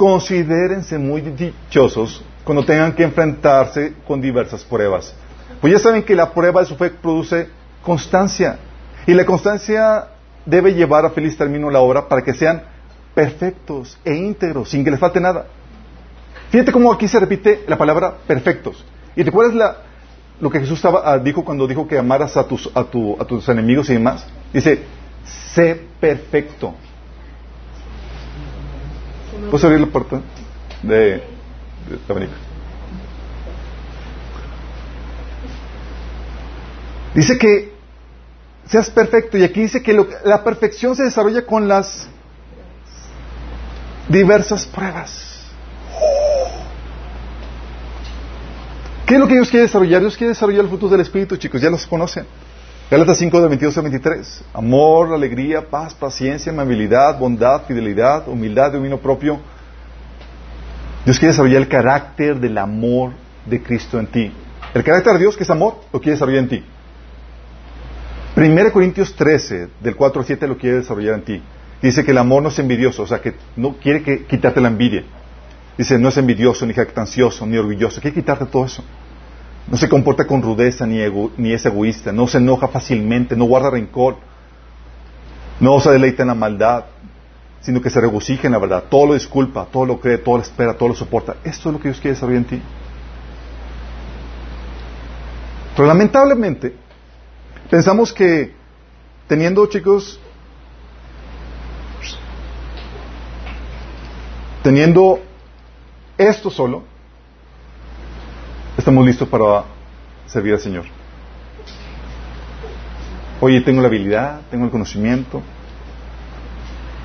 [0.00, 5.14] considérense muy dichosos cuando tengan que enfrentarse con diversas pruebas.
[5.60, 7.50] Pues ya saben que la prueba de su fe produce
[7.82, 8.58] constancia.
[9.06, 10.08] Y la constancia
[10.46, 12.62] debe llevar a feliz término la obra para que sean
[13.14, 15.44] perfectos e íntegros, sin que les falte nada.
[16.48, 18.82] Fíjate cómo aquí se repite la palabra perfectos.
[19.14, 19.76] ¿Y te acuerdas
[20.40, 23.92] lo que Jesús ah, dijo cuando dijo que amaras a tus, a tus enemigos y
[23.92, 24.26] demás?
[24.50, 24.82] Dice,
[25.52, 26.74] sé perfecto.
[29.50, 30.20] ¿Puedes abrir la puerta
[30.82, 31.22] de
[37.14, 37.72] Dice que
[38.66, 42.08] seas perfecto y aquí dice que la perfección se desarrolla con las
[44.08, 45.48] diversas pruebas.
[49.06, 50.00] ¿Qué es lo que Dios quiere desarrollar?
[50.00, 52.26] Dios quiere desarrollar los frutos del Espíritu, chicos, ya los conocen.
[52.90, 54.44] Gálatas 5, de 22 a 23.
[54.52, 59.38] Amor, alegría, paz, paciencia, amabilidad, bondad, fidelidad, humildad, dominio propio.
[61.04, 63.12] Dios quiere desarrollar el carácter del amor
[63.46, 64.32] de Cristo en ti.
[64.74, 66.64] El carácter de Dios, que es amor, lo quiere desarrollar en ti.
[68.36, 71.42] 1 Corintios 13, del 4 al 7, lo quiere desarrollar en ti.
[71.80, 74.66] Dice que el amor no es envidioso, o sea, que no quiere que, quitarte la
[74.66, 75.04] envidia.
[75.78, 78.00] Dice, no es envidioso, ni jactancioso, ni orgulloso.
[78.00, 78.82] Quiere quitarte todo eso.
[79.68, 80.98] No se comporta con rudeza, ni,
[81.36, 82.12] ni es egoísta.
[82.12, 84.16] No se enoja fácilmente, no guarda rencor.
[85.60, 86.84] No se deleita en la maldad,
[87.60, 88.84] sino que se regocija en la verdad.
[88.88, 91.36] Todo lo disculpa, todo lo cree, todo lo espera, todo lo soporta.
[91.44, 92.62] Esto es lo que Dios quiere desarrollar en ti.
[95.76, 96.74] Pero lamentablemente,
[97.70, 98.54] pensamos que
[99.28, 100.18] teniendo, chicos,
[104.62, 105.20] teniendo
[106.18, 106.84] esto solo,
[108.80, 109.64] estamos listos para
[110.26, 110.84] servir al Señor.
[113.40, 115.42] Oye, tengo la habilidad, tengo el conocimiento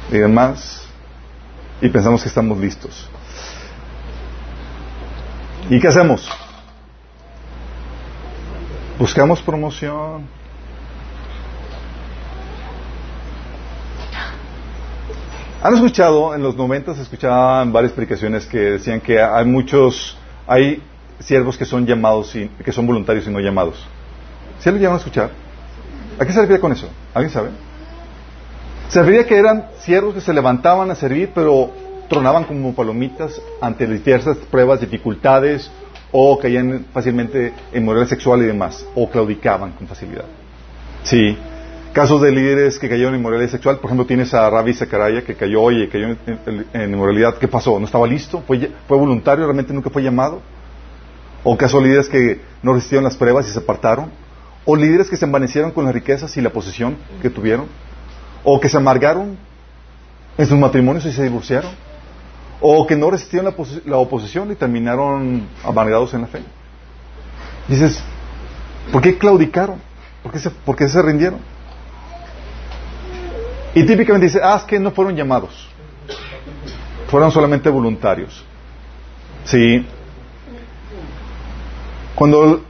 [0.09, 0.87] y demás,
[1.81, 3.09] y pensamos que estamos listos.
[5.69, 6.29] ¿Y qué hacemos?
[8.97, 10.27] Buscamos promoción.
[15.61, 20.81] ¿Han escuchado, en los 90 se escuchaban varias explicaciones que decían que hay muchos, hay
[21.19, 23.85] siervos que son llamados y que son voluntarios y no llamados?
[24.59, 25.31] ¿Sí lo llevan a escuchar?
[26.19, 26.89] ¿A qué se refiere con eso?
[27.13, 27.49] ¿Alguien sabe?
[28.89, 31.71] Se refería que eran siervos que se levantaban a servir, pero
[32.07, 35.71] tronaban como palomitas ante diversas pruebas, dificultades
[36.11, 40.25] o caían fácilmente en moral sexual y demás, o claudicaban con facilidad.
[41.03, 41.37] Sí.
[41.91, 45.35] Casos de líderes que cayeron en inmoralidad sexual, por ejemplo, tienes a Rabbi Zacaraya que
[45.35, 46.15] cayó y cayó
[46.73, 47.37] en, inmoralidad.
[47.37, 47.79] ¿Qué pasó?
[47.79, 48.43] ¿No estaba listo?
[48.45, 49.45] ¿Fue, ¿Fue voluntario?
[49.45, 50.41] ¿Realmente nunca fue llamado?
[51.45, 54.11] ¿O casos de líderes que no resistieron las pruebas y se apartaron?
[54.65, 57.67] ¿O líderes que se envanecieron con las riquezas y la posesión que tuvieron?
[58.43, 59.37] ¿O que se amargaron
[60.37, 61.71] en sus matrimonios y se divorciaron?
[62.61, 63.53] o que no resistieron
[63.85, 66.41] la, oposición y terminaron amargados en la fe.
[67.67, 68.01] Dices,
[68.91, 69.79] ¿por qué claudicaron?
[70.23, 71.39] ¿Por qué se, por qué se rindieron?
[73.73, 75.67] Y típicamente dice, ah, es que no fueron llamados,
[77.07, 78.43] fueron solamente voluntarios.
[79.43, 79.85] Sí.
[82.15, 82.63] Cuando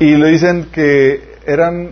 [0.00, 1.90] y le dicen que eran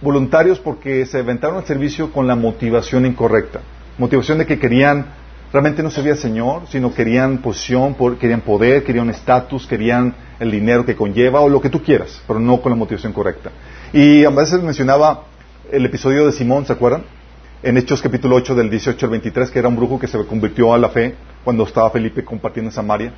[0.00, 3.60] voluntarios porque se aventaron al servicio con la motivación incorrecta,
[3.96, 5.06] motivación de que querían
[5.52, 10.84] realmente no servía al Señor, sino querían posición, querían poder, querían estatus, querían el dinero
[10.84, 13.50] que conlleva o lo que tú quieras, pero no con la motivación correcta.
[13.92, 15.22] Y a veces mencionaba
[15.70, 17.04] el episodio de Simón, ¿se acuerdan?
[17.62, 20.74] En Hechos capítulo 8 del 18 al 23, que era un brujo que se convirtió
[20.74, 23.12] a la fe cuando estaba Felipe compartiendo en Samaria.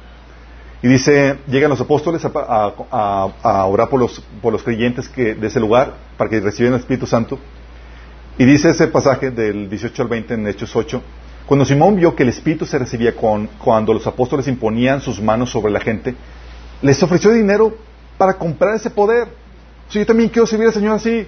[0.82, 5.58] Y dice, llegan los apóstoles a, orar por los, por los creyentes que, de ese
[5.58, 7.38] lugar para que reciban el Espíritu Santo.
[8.38, 11.02] Y dice ese pasaje del 18 al 20 en Hechos 8,
[11.46, 15.72] cuando Simón vio que el Espíritu se recibía cuando los apóstoles imponían sus manos sobre
[15.72, 16.14] la gente,
[16.82, 17.74] les ofreció dinero
[18.16, 19.28] para comprar ese poder.
[19.90, 21.26] yo también quiero servir al Señor así.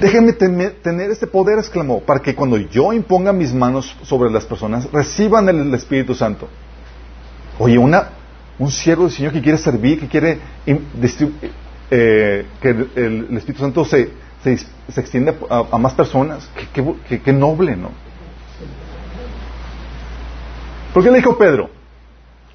[0.00, 4.90] Déjenme tener este poder, exclamó, para que cuando yo imponga mis manos sobre las personas,
[4.92, 6.48] reciban el, Espíritu Santo.
[7.58, 8.10] Oye, una,
[8.60, 10.38] un siervo del Señor que quiere servir, que quiere
[11.90, 14.10] eh, que el Espíritu Santo se,
[14.42, 16.48] se, extiende a, más personas.
[16.72, 17.90] Qué, noble, ¿no?
[20.94, 21.70] ¿Por qué le dijo Pedro?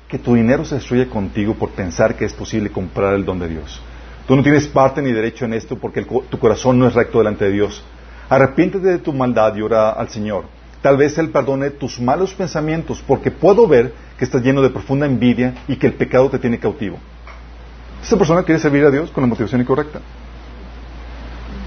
[0.08, 3.50] Que tu dinero se destruye contigo por pensar que es posible comprar el don de
[3.50, 3.82] Dios.
[4.28, 7.46] Tú no tienes parte ni derecho en esto porque tu corazón no es recto delante
[7.46, 7.84] de Dios.
[8.30, 10.46] Arrepiéntete de tu maldad y ora al Señor.
[10.82, 15.06] Tal vez Él perdone tus malos pensamientos porque puedo ver que estás lleno de profunda
[15.06, 16.98] envidia y que el pecado te tiene cautivo.
[18.02, 20.00] Esa persona quiere servir a Dios con la motivación incorrecta.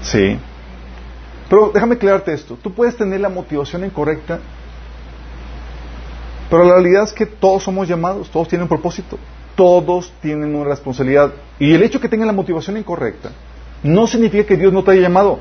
[0.01, 0.37] Sí.
[1.49, 2.57] Pero déjame aclararte esto.
[2.61, 4.39] Tú puedes tener la motivación incorrecta,
[6.49, 9.17] pero la realidad es que todos somos llamados, todos tienen un propósito,
[9.57, 11.33] todos tienen una responsabilidad.
[11.59, 13.31] Y el hecho de que tengan la motivación incorrecta
[13.83, 15.39] no significa que Dios no te haya llamado.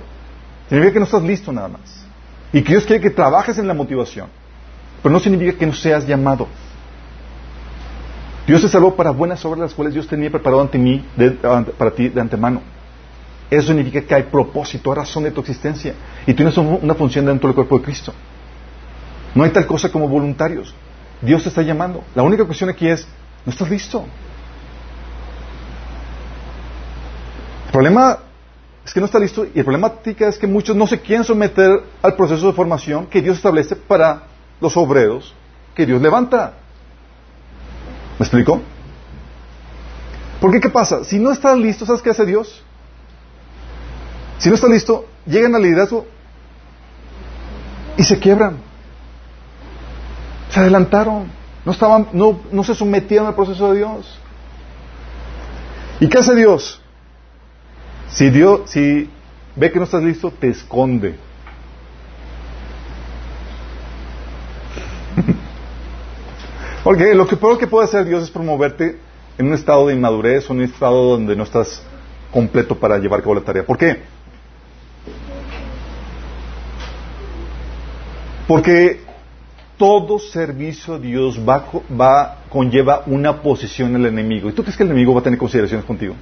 [0.68, 2.04] Significa que no estás listo nada más.
[2.52, 4.28] Y que Dios quiere que trabajes en la motivación.
[5.02, 6.48] Pero no significa que no seas llamado.
[8.46, 11.04] Dios te salvó para buenas obras las cuales Dios tenía preparado ante mí,
[11.76, 12.62] para ti de antemano.
[13.50, 15.94] Eso significa que hay propósito, hay razón de tu existencia.
[16.26, 18.14] Y tienes una función dentro del cuerpo de Cristo.
[19.34, 20.74] No hay tal cosa como voluntarios.
[21.20, 22.02] Dios te está llamando.
[22.14, 23.06] La única cuestión aquí es,
[23.46, 24.04] ¿no estás listo?
[27.66, 28.18] El problema
[28.84, 31.82] es que no está listo y el problema es que muchos no se quieren someter
[32.02, 34.24] al proceso de formación que Dios establece para
[34.60, 35.32] los obreros
[35.74, 36.54] que Dios levanta.
[38.18, 38.60] ¿Me explico?
[40.40, 41.04] Porque ¿qué pasa?
[41.04, 42.62] Si no estás listo, ¿sabes qué hace Dios?
[44.38, 46.06] Si no estás listo, llegan al liderazgo
[47.96, 48.58] y se quiebran.
[50.50, 51.30] Se adelantaron.
[51.66, 54.20] No, estaban, no, no se sometieron al proceso de Dios.
[55.98, 56.80] ¿Y qué hace Dios?
[58.08, 59.10] Si Dios, si
[59.56, 61.16] ve que no estás listo, te esconde.
[66.84, 69.00] Porque lo que peor que puede hacer Dios es promoverte
[69.36, 71.82] en un estado de inmadurez o en un estado donde no estás
[72.30, 73.66] completo para llevar a cabo la tarea.
[73.66, 74.02] ¿Por qué?
[78.46, 79.05] Porque
[79.76, 81.64] todo servicio a Dios va,
[81.98, 84.48] va, conlleva una posición el enemigo.
[84.48, 86.14] ¿Y tú crees que el enemigo va a tener consideraciones contigo?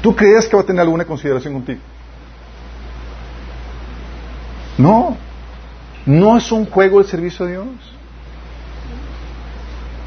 [0.00, 1.80] ¿Tú crees que va a tener alguna consideración contigo?
[4.78, 5.16] No.
[6.04, 7.66] No es un juego el servicio a Dios.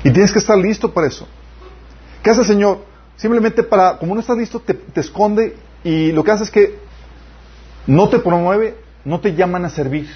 [0.03, 1.27] Y tienes que estar listo para eso.
[2.21, 2.85] ¿Qué hace el Señor?
[3.15, 6.79] Simplemente para, como no estás listo, te, te esconde y lo que hace es que
[7.87, 10.09] no te promueve, no te llaman a servir.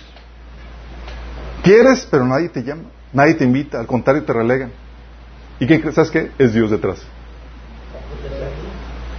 [1.63, 4.71] Quieres, pero nadie te llama, nadie te invita, al contrario te relegan.
[5.59, 6.31] ¿Y qué, sabes qué?
[6.37, 7.01] Es Dios detrás.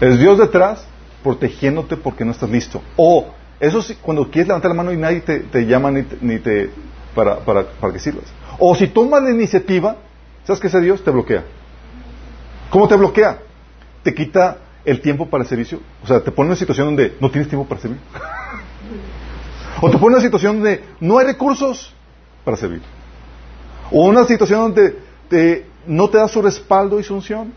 [0.01, 0.87] Es Dios detrás
[1.23, 2.83] protegiéndote porque no estás listo.
[2.97, 3.27] O,
[3.59, 6.71] eso sí, cuando quieres levantar la mano y nadie te, llama ni te,
[7.15, 8.25] para, para, para, que sirvas.
[8.59, 9.97] O si tomas la iniciativa,
[10.45, 11.05] ¿sabes qué ese Dios?
[11.05, 11.45] Te bloquea.
[12.71, 13.39] ¿Cómo te bloquea?
[14.03, 15.81] Te quita el tiempo para el servicio.
[16.03, 17.99] O sea, te pone en una situación donde no tienes tiempo para servir.
[19.83, 21.95] o te pone en una situación donde no hay recursos
[22.45, 22.83] para servir.
[23.91, 24.99] O una situación donde
[25.29, 27.53] te, no te da su respaldo y su unción.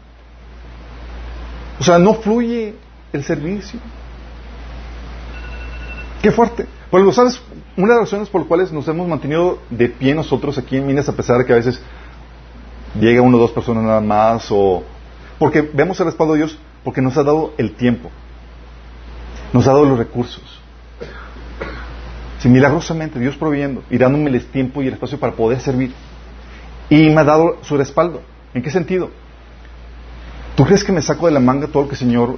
[1.79, 2.75] O sea, no fluye
[3.11, 3.79] el servicio.
[6.21, 6.65] Qué fuerte.
[6.91, 7.41] Bueno, ¿sabes?
[7.75, 10.85] Una de las razones por las cuales nos hemos mantenido de pie nosotros aquí en
[10.85, 11.81] Minas, a pesar de que a veces
[12.99, 14.83] llega uno o dos personas nada más, o
[15.39, 18.11] porque vemos el respaldo de Dios, porque nos ha dado el tiempo,
[19.51, 20.52] nos ha dado los recursos.
[22.43, 25.93] Si milagrosamente Dios proveyendo y dándome el tiempo y el espacio para poder servir,
[26.89, 28.21] y me ha dado su respaldo.
[28.53, 29.11] ¿En qué sentido?
[30.57, 32.37] ¿Tú crees que me saco de la manga todo lo que el Señor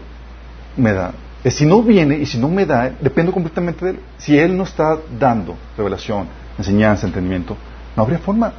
[0.77, 1.11] me da?
[1.45, 3.99] Si no viene y si no me da, dependo completamente de Él.
[4.19, 7.57] Si Él no está dando revelación, enseñanza, entendimiento,
[7.95, 8.53] no habría forma.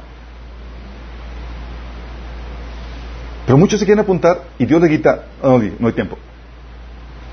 [3.45, 6.17] Pero muchos se quieren apuntar y Dios le quita, no, no hay tiempo.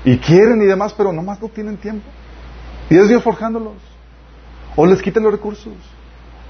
[0.05, 2.07] Y quieren y demás, pero nomás no tienen tiempo.
[2.89, 3.94] Y es Dios forjándolos.
[4.75, 5.73] O les quita los recursos.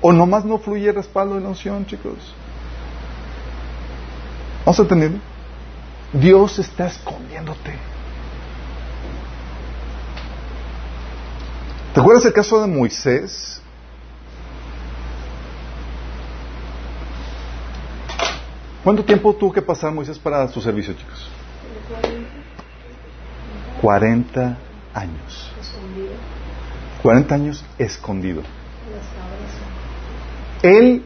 [0.01, 2.33] O nomás no fluye el respaldo de la unción, chicos.
[4.65, 5.19] ¿Vamos entendiendo?
[6.13, 7.75] Dios está escondiéndote.
[11.93, 13.61] ¿Te acuerdas el caso de Moisés?
[18.83, 21.29] ¿Cuánto tiempo tuvo que pasar Moisés para su servicio, chicos?
[23.81, 24.57] 40
[24.93, 25.51] años.
[27.05, 28.41] 40 años escondido.
[30.63, 31.03] Él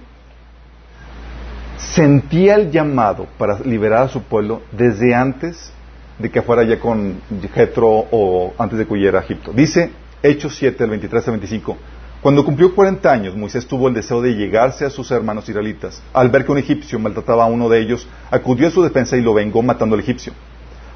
[1.76, 5.74] sentía el llamado para liberar a su pueblo desde antes
[6.18, 7.20] de que fuera ya con
[7.54, 9.52] Jetro o antes de que huyera a Egipto.
[9.52, 9.92] Dice
[10.24, 11.78] Hechos 7, del 23 al 25.
[12.22, 16.02] Cuando cumplió 40 años, Moisés tuvo el deseo de llegarse a sus hermanos israelitas.
[16.14, 19.22] Al ver que un egipcio maltrataba a uno de ellos, acudió a su defensa y
[19.22, 20.32] lo vengó matando al egipcio.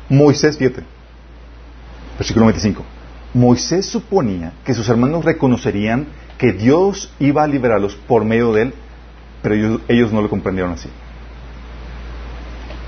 [0.07, 0.83] Moisés, fíjate,
[2.17, 3.02] versículo 25.
[3.33, 8.73] Moisés suponía que sus hermanos reconocerían que Dios iba a liberarlos por medio de él,
[9.41, 10.89] pero ellos, no lo comprendieron así.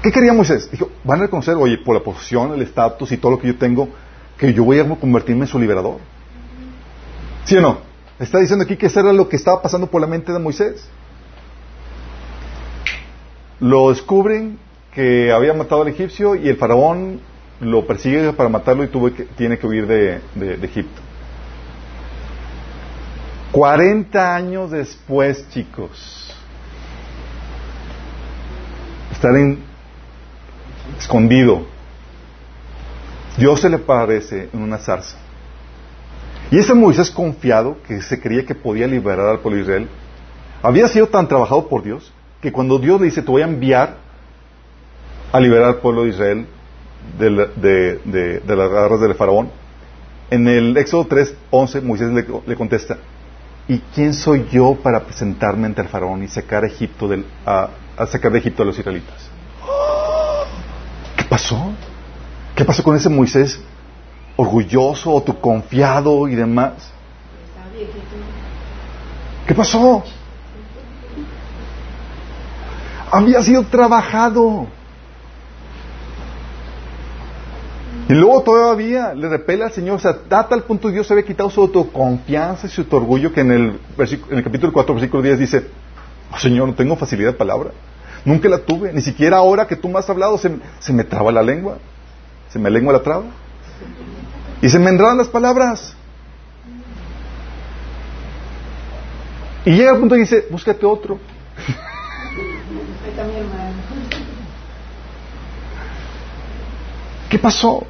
[0.04, 0.70] ¿Qué quería Moisés?
[0.70, 3.58] Dijo, van a reconocer, oye, por la posición, el estatus y todo lo que yo
[3.58, 3.90] tengo,
[4.38, 5.98] que yo voy a convertirme en su liberador.
[7.46, 7.80] ¿Sí o no?
[8.20, 10.88] Está diciendo aquí que eso era lo que estaba pasando por la mente de Moisés.
[13.60, 14.60] Lo descubren
[14.94, 17.20] que había matado al egipcio y el faraón
[17.60, 20.22] lo persigue para matarlo y tuvo que, tiene que huir de,
[20.62, 21.02] Egipto.
[23.52, 26.34] 40 años después, chicos,
[29.12, 29.60] estar en,
[31.00, 31.66] escondido,
[33.38, 35.18] Dios se le aparece en una zarza.
[36.52, 39.90] Y ese Moisés confiado, que se creía que podía liberar al pueblo de Israel,
[40.62, 42.12] había sido tan trabajado por Dios
[42.42, 43.98] que cuando Dios le dice, te voy a enviar
[45.32, 46.48] a liberar al pueblo de Israel,
[47.18, 49.50] de, de, las garras del faraón.
[50.30, 52.98] En el Éxodo 3, 11, Moisés le, contesta,
[53.68, 57.70] ¿y quién soy yo para presentarme ante el faraón y sacar a, Egipto del, a,
[58.08, 59.30] sacar de Egipto a los israelitas?
[61.18, 61.74] ¿Qué pasó?
[62.56, 63.60] ¿Qué pasó con ese Moisés
[64.36, 66.92] orgulloso, o tu confiado y demás?
[69.48, 70.04] ¿Qué pasó?
[73.12, 74.68] Había sido trabajado.
[78.08, 81.26] Y luego todavía le repela al Señor, o sea, da tal punto Dios se había
[81.26, 85.40] quitado su autoconfianza y su orgullo que en el, en el capítulo 4, versículo 10
[85.40, 85.68] dice,
[86.32, 87.72] oh, Señor, no tengo facilidad de palabra.
[88.24, 91.32] Nunca la tuve, ni siquiera ahora que tú me has hablado se, se me traba
[91.32, 91.80] la lengua,
[92.50, 93.24] se me lengua la traba.
[94.62, 95.96] Y se me enredan las palabras.
[99.66, 101.18] Y llega al punto y dice, búscate otro.
[107.30, 107.88] ¿Qué pasó?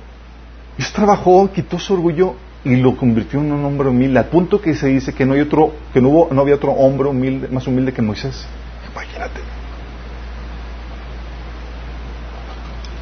[0.77, 4.73] Dios trabajó, quitó su orgullo y lo convirtió en un hombre humilde, al punto que
[4.73, 7.67] se dice que no hay otro, que no hubo, no había otro hombre humilde, más
[7.67, 8.45] humilde que Moisés.
[8.91, 9.39] Imagínate.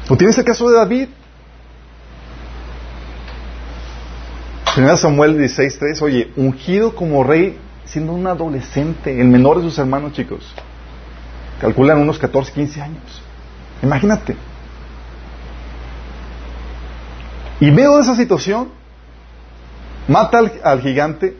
[0.08, 1.08] ¿O tienes el caso de David?
[4.74, 10.12] Primera Samuel 16.3, oye, ungido como rey siendo un adolescente, el menor de sus hermanos,
[10.12, 10.52] chicos.
[11.60, 13.22] Calculan unos 14, 15 años.
[13.82, 14.36] Imagínate.
[17.60, 18.70] Y veo esa situación,
[20.08, 21.36] mata al, gigante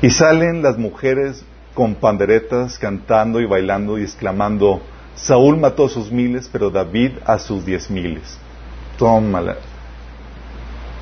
[0.00, 1.44] y salen las mujeres
[1.74, 4.82] con panderetas cantando y bailando y exclamando,
[5.14, 8.38] Saúl mató a sus miles, pero David a sus diez miles.
[8.98, 9.56] Tómala.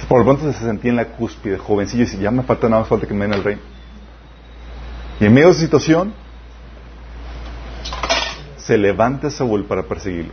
[0.09, 2.82] Por lo pronto se sentía en la cúspide, jovencillo, y dice, ya me falta nada
[2.82, 3.59] más falta que me den el rey.
[5.20, 6.12] Y en medio de esa situación,
[8.59, 10.32] se levanta Saúl para perseguirlo.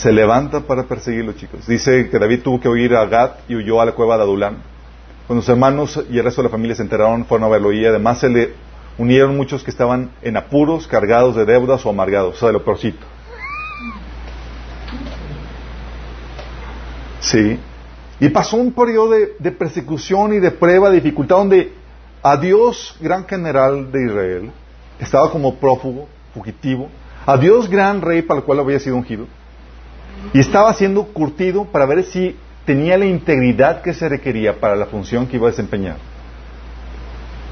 [0.00, 1.66] Se levanta para perseguirlo, chicos.
[1.66, 4.58] Dice que David tuvo que huir a Gat y huyó a la cueva de Adulán.
[5.26, 7.84] Cuando sus hermanos y el resto de la familia se enteraron, fueron a verlo y
[7.84, 8.54] además se le
[8.96, 12.64] unieron muchos que estaban en apuros, cargados de deudas o amargados, o sea, de lo
[12.64, 13.04] peorcito.
[17.18, 17.58] Sí.
[18.20, 21.72] Y pasó un periodo de, persecución y de prueba, de dificultad, donde
[22.22, 24.50] a Dios, gran general de Israel,
[25.00, 26.88] estaba como prófugo, fugitivo,
[27.26, 29.26] a Dios, gran rey para el cual había sido ungido,
[30.32, 34.86] y estaba siendo curtido para ver si tenía la integridad que se requería para la
[34.86, 35.96] función que iba a desempeñar.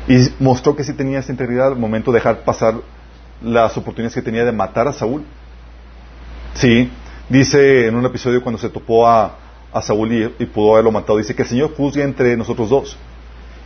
[0.09, 2.75] Y mostró que sí tenía esa integridad al momento de dejar pasar
[3.43, 5.25] las oportunidades que tenía de matar a Saúl.
[6.55, 6.91] Sí,
[7.29, 9.39] dice en un episodio cuando se topó a,
[9.83, 11.19] Saúl y, pudo haberlo matado.
[11.19, 12.97] Dice que el Señor juzgue entre nosotros dos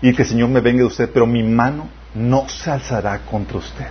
[0.02, 3.58] y que el Señor me venga de usted, pero mi mano no se alzará contra
[3.58, 3.86] usted.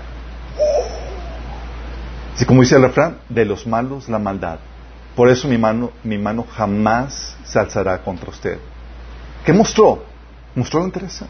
[2.35, 4.59] Así como dice el refrán, de los malos la maldad.
[5.19, 8.57] Por eso mi mano, mi mano jamás se alzará contra usted.
[9.43, 10.01] ¿Qué mostró?
[10.55, 11.25] Mostró la interés.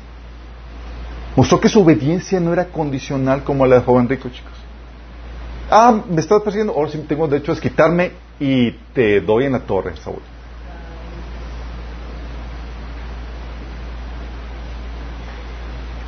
[1.36, 4.54] Mostró que su obediencia no era condicional como la de joven rico, chicos.
[5.72, 9.62] Ah, me estás persiguiendo, ahora sí tengo derecho a quitarme y te doy en la
[9.62, 10.22] torre, Saúl.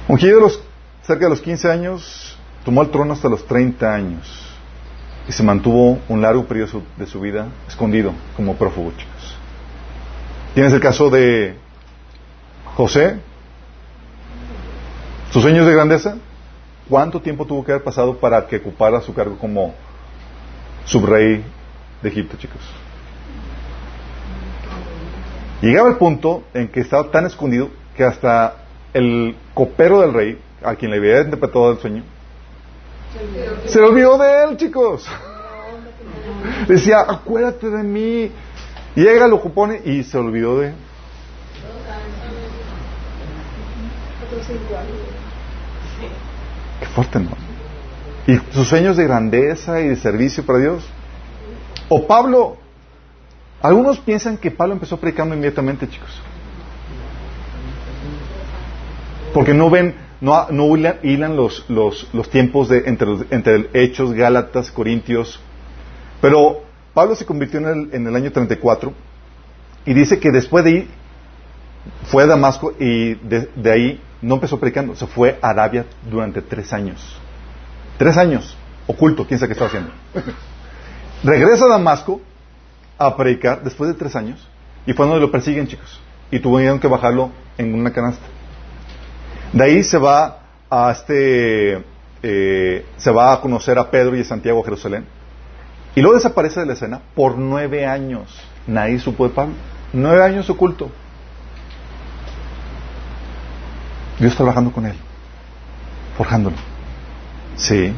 [0.08, 0.62] Ungido los,
[1.02, 4.51] cerca de los 15 años, tomó el trono hasta los 30 años
[5.32, 9.38] y se mantuvo un largo periodo de su vida escondido como prófugo, chicos.
[10.54, 11.56] Tienes el caso de
[12.76, 13.16] José,
[15.32, 16.18] sus sueños de grandeza.
[16.90, 19.74] ¿Cuánto tiempo tuvo que haber pasado para que ocupara su cargo como
[20.84, 21.46] subrey
[22.02, 22.60] de Egipto, chicos?
[25.62, 28.56] Llegaba el punto en que estaba tan escondido que hasta
[28.94, 32.04] el copero del rey, a quien le había interpretado el sueño,
[33.66, 35.08] se olvidó de él, chicos.
[36.68, 38.32] Decía, acuérdate de mí.
[38.96, 40.76] Llega, lo compone y se olvidó de él.
[46.80, 47.30] Qué fuerte, ¿no?
[48.28, 50.84] Y sus sueños de grandeza y de servicio para Dios.
[51.90, 52.58] O Pablo,
[53.62, 56.22] algunos piensan que Pablo empezó predicando inmediatamente, chicos.
[59.34, 60.48] Porque no ven, no,
[61.04, 65.40] hilan los, los, los tiempos de, entre, entre Hechos, Gálatas, Corintios.
[66.22, 66.62] Pero
[66.94, 68.94] Pablo se convirtió en el, en el año 34
[69.86, 70.90] y dice que después de ahí
[72.04, 76.44] fue a Damasco y de, de, ahí no empezó predicando, se fue a Arabia durante
[76.44, 77.20] tres años.
[77.98, 78.56] Tres años,
[78.86, 79.92] oculto, quién sabe qué estaba haciendo.
[81.24, 82.22] Regresa a Damasco
[83.00, 84.48] a predicar después de tres años
[84.86, 86.00] y fue donde lo persiguen, chicos.
[86.30, 88.26] Y tuvieron que bajarlo en una canasta.
[89.54, 90.40] De ahí se va
[90.70, 91.84] a este,
[92.24, 95.06] eh, se va a conocer a Pedro y a Santiago a Jerusalén.
[95.96, 98.40] Y luego desaparece de la escena por nueve años.
[98.66, 99.56] Nadie supo de Pablo.
[99.92, 100.90] Nueve años oculto.
[104.20, 104.96] Dios trabajando con él,
[106.16, 106.56] forjándolo.
[107.58, 107.92] Sí.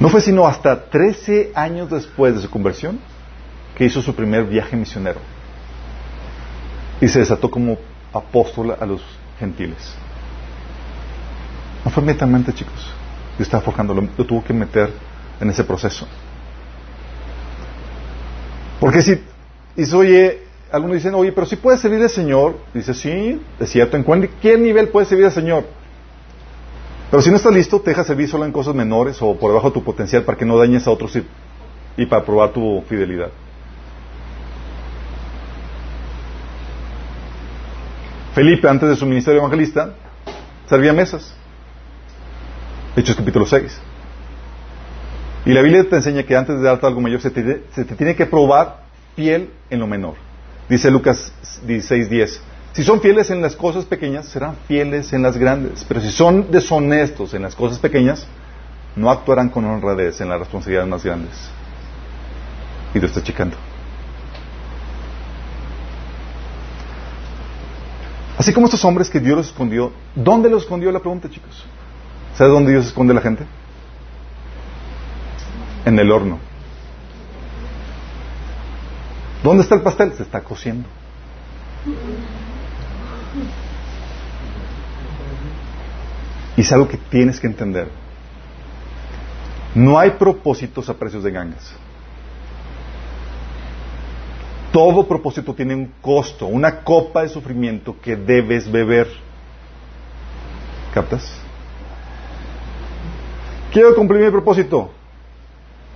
[0.00, 2.98] No fue sino hasta trece años después de su conversión
[3.76, 5.20] que hizo su primer viaje misionero.
[7.00, 7.76] Y se desató como
[8.12, 9.02] apóstol a los
[9.42, 9.94] gentiles.
[11.84, 12.92] No fue mentalmente, chicos.
[13.36, 14.90] Dios estaba forjando, lo, lo tuvo que meter
[15.40, 16.06] en ese proceso.
[18.78, 19.20] Porque si
[19.74, 23.96] dice, oye, algunos dicen, oye, pero si puedes servir al Señor, dice, sí, es cierto,
[23.96, 25.64] ¿en qué nivel puedes servir al Señor?
[27.10, 29.68] Pero si no estás listo, te dejas servir solo en cosas menores o por debajo
[29.68, 31.26] de tu potencial para que no dañes a otros y,
[31.96, 33.30] y para probar tu fidelidad.
[38.34, 39.94] Felipe, antes de su ministerio evangelista,
[40.66, 41.34] servía mesas.
[42.96, 43.78] Hechos capítulo 6.
[45.44, 47.60] Y la Biblia te enseña que antes de darte algo mayor se te,
[47.96, 48.84] tiene que probar
[49.16, 50.14] fiel en lo menor.
[50.68, 51.32] Dice Lucas
[51.66, 52.40] 16:10.
[52.72, 55.84] Si son fieles en las cosas pequeñas, serán fieles en las grandes.
[55.86, 58.26] Pero si son deshonestos en las cosas pequeñas,
[58.96, 61.50] no actuarán con honradez en las responsabilidades más grandes.
[62.94, 63.58] Y Dios está checando.
[68.42, 71.64] Así como estos hombres que Dios los escondió, ¿dónde los escondió la pregunta, chicos?
[72.34, 73.46] ¿Sabes dónde Dios esconde a la gente?
[75.84, 76.40] En el horno.
[79.44, 80.12] ¿Dónde está el pastel?
[80.14, 80.88] Se está cociendo.
[86.56, 87.92] Y es algo que tienes que entender.
[89.76, 91.76] No hay propósitos a precios de gangas.
[94.72, 99.06] Todo propósito tiene un costo, una copa de sufrimiento que debes beber.
[100.94, 101.30] ¿Captas?
[103.70, 104.90] Quiero cumplir mi propósito.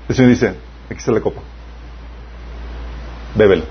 [0.08, 0.48] El Señor dice,
[0.90, 1.40] aquí está la copa.
[3.34, 3.64] Bébelo.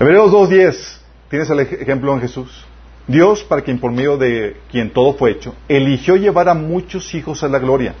[0.00, 0.98] Hebreos 2.10.
[1.30, 2.64] Tienes el ej- ejemplo en Jesús.
[3.06, 7.42] Dios, para quien por medio de quien todo fue hecho, eligió llevar a muchos hijos
[7.42, 7.94] a la gloria.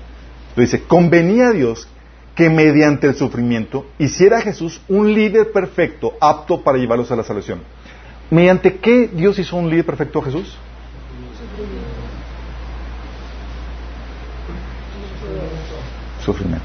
[0.56, 1.88] Lo dice, convenía a Dios
[2.34, 7.24] que mediante el sufrimiento hiciera a Jesús un líder perfecto, apto para llevarlos a la
[7.24, 7.62] salvación.
[8.30, 10.56] ¿Mediante qué Dios hizo un líder perfecto a Jesús?
[16.24, 16.64] Sufrimiento.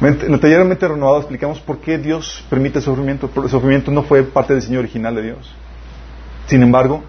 [0.00, 3.30] En el taller Mente Renovada explicamos por qué Dios permite el sufrimiento.
[3.42, 5.54] El sufrimiento no fue parte del diseño original de Dios.
[6.46, 7.02] Sin embargo,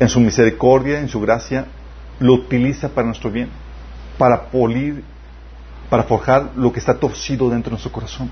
[0.00, 1.66] en su misericordia, en su gracia,
[2.18, 3.48] lo utiliza para nuestro bien,
[4.18, 5.02] para polir,
[5.90, 8.30] para forjar lo que está torcido dentro de nuestro corazón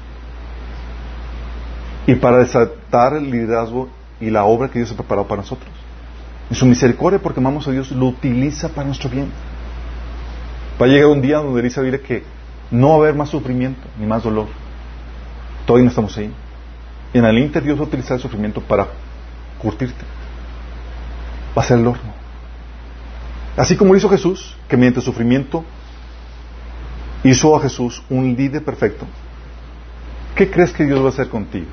[2.06, 3.88] y para desatar el liderazgo
[4.20, 5.70] y la obra que Dios ha preparado para nosotros.
[6.50, 9.30] En su misericordia, porque amamos a Dios, lo utiliza para nuestro bien.
[10.80, 12.22] Va a llegar un día donde dice la Biblia que
[12.70, 14.48] no va a haber más sufrimiento ni más dolor.
[15.66, 16.32] Todavía no estamos ahí.
[17.14, 18.86] En el Inter Dios va a utilizar el sufrimiento para
[19.58, 20.04] curtirte.
[21.56, 22.21] Va a ser el horno.
[23.56, 25.64] Así como lo hizo Jesús, que mediante sufrimiento
[27.24, 29.06] hizo a Jesús un líder perfecto.
[30.34, 31.70] ¿Qué crees que Dios va a hacer contigo?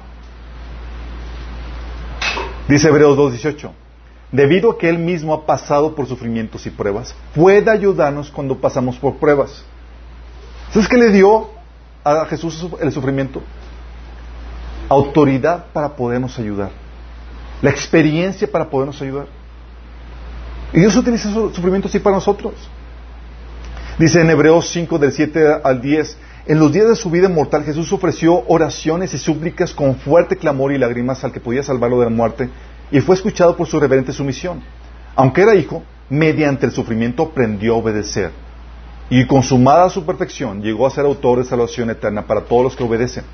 [2.67, 3.71] Dice Hebreos 2.18,
[4.31, 8.97] debido a que Él mismo ha pasado por sufrimientos y pruebas, puede ayudarnos cuando pasamos
[8.97, 9.63] por pruebas.
[10.71, 11.49] ¿Sabes qué le dio
[12.03, 13.41] a Jesús el sufrimiento?
[14.87, 16.71] Autoridad para podernos ayudar.
[17.61, 19.38] La experiencia para podernos ayudar.
[20.73, 22.53] Y Dios utiliza su sufrimiento así para nosotros.
[23.97, 27.63] Dice en Hebreos 5 del 7 al 10, en los días de su vida mortal
[27.63, 32.05] Jesús ofreció oraciones y súplicas con fuerte clamor y lágrimas al que podía salvarlo de
[32.05, 32.49] la muerte
[32.91, 34.61] y fue escuchado por su reverente sumisión.
[35.15, 38.31] Aunque era hijo, mediante el sufrimiento aprendió a obedecer
[39.09, 42.83] y consumada su perfección llegó a ser autor de salvación eterna para todos los que
[42.83, 43.25] obedecen.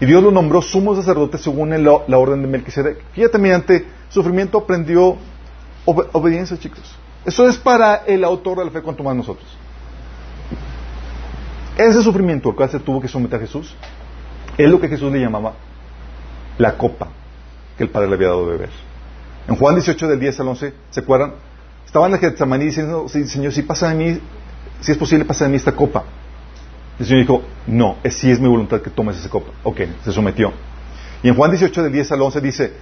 [0.00, 3.04] Y Dios lo nombró sumo sacerdote según la orden de Melquisedec.
[3.12, 5.16] Fíjate, mediante sufrimiento aprendió
[5.88, 6.82] obe- obediencia, chicos.
[7.24, 9.46] Eso es para el autor de la fe, cuanto más nosotros.
[11.76, 13.74] Ese sufrimiento al cual se tuvo que someter a Jesús
[14.56, 15.54] es lo que Jesús le llamaba
[16.58, 17.08] la copa
[17.76, 18.70] que el Padre le había dado de beber.
[19.46, 21.34] En Juan 18 del 10 al 11, ¿se acuerdan?
[21.86, 24.20] Estaban en Getsemaní diciendo, "Sí, Señor, si pasa de mí,
[24.80, 26.04] si es posible, pasa de mí esta copa.
[26.98, 29.52] El Señor dijo, no, es si es mi voluntad que tomes esa copa.
[29.62, 30.52] Ok, se sometió.
[31.22, 32.72] Y en Juan 18 del 10 al 11 dice,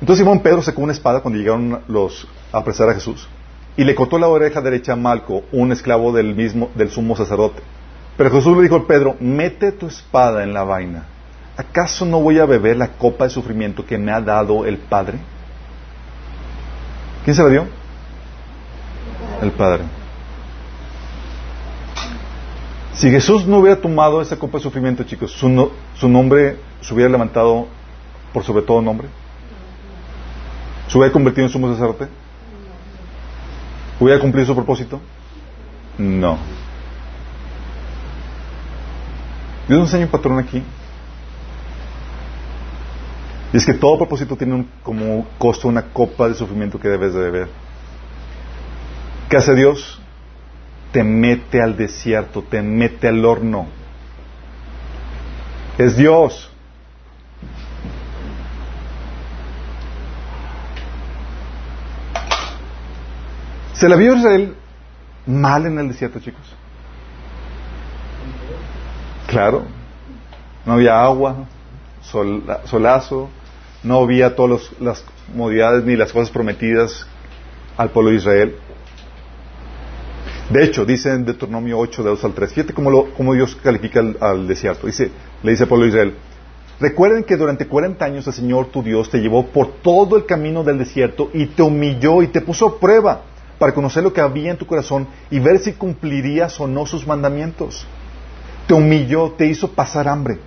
[0.00, 3.28] entonces Simón Pedro sacó una espada cuando llegaron los a apresar a Jesús
[3.76, 7.62] y le cortó la oreja derecha a Malco, un esclavo del mismo del sumo sacerdote.
[8.16, 11.04] Pero Jesús le dijo a Pedro, mete tu espada en la vaina.
[11.58, 15.18] ¿Acaso no voy a beber la copa de sufrimiento que me ha dado el Padre?
[17.24, 17.66] ¿Quién se la dio?
[19.42, 19.82] El Padre.
[22.94, 26.94] Si Jesús no hubiera tomado esa copa de sufrimiento, chicos, su, no- su nombre se
[26.94, 27.66] hubiera levantado
[28.32, 29.08] por sobre todo nombre.
[30.88, 32.08] ¿Se hubiera convertido en sumo sacerdote?
[33.98, 35.00] ¿Hubiera cumplido su propósito?
[35.98, 36.38] No.
[39.66, 40.62] Dios nos enseña un patrón aquí.
[43.52, 47.14] Y es que todo propósito tiene un, como costo una copa de sufrimiento que debes
[47.14, 47.48] de beber.
[49.28, 50.00] ¿Qué hace Dios?
[50.92, 53.66] Te mete al desierto, te mete al horno.
[55.78, 56.50] Es Dios.
[63.78, 64.54] ¿Se la vio Israel
[65.26, 66.44] mal en el desierto, chicos?
[69.26, 69.64] Claro.
[70.64, 71.44] No había agua,
[72.64, 73.28] solazo,
[73.82, 77.06] no había todas las comodidades ni las cosas prometidas
[77.76, 78.56] al pueblo de Israel.
[80.48, 84.48] De hecho, dice en Deuteronomio 8, de 2 al 3, fíjate cómo, Dios califica al,
[84.48, 84.86] desierto.
[84.86, 85.10] Dice,
[85.42, 86.14] le dice al pueblo de Israel,
[86.80, 90.64] recuerden que durante 40 años el Señor tu Dios te llevó por todo el camino
[90.64, 93.22] del desierto y te humilló y te puso prueba
[93.58, 97.06] para conocer lo que había en tu corazón y ver si cumplirías o no sus
[97.06, 97.86] mandamientos.
[98.66, 100.38] Te humilló, te hizo pasar hambre.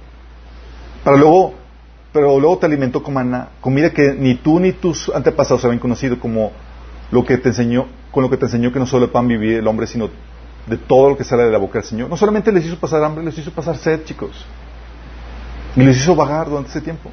[1.03, 1.53] Para luego,
[2.11, 6.19] pero luego te alimentó con maná, comida que ni tú ni tus antepasados habían conocido
[6.19, 6.51] como
[7.11, 9.57] lo que te enseñó, con lo que te enseñó que no solo de pan vivir
[9.57, 10.09] el hombre, sino
[10.67, 12.09] de todo lo que sale de la boca del Señor.
[12.09, 14.45] No solamente les hizo pasar hambre, les hizo pasar sed, chicos.
[15.75, 17.11] Y les hizo vagar durante ese tiempo.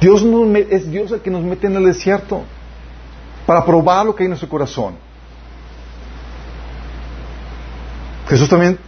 [0.00, 0.24] Dios
[0.70, 2.44] es Dios el que nos mete en el desierto
[3.50, 4.94] para probar lo que hay en nuestro corazón.
[8.28, 8.78] Jesús también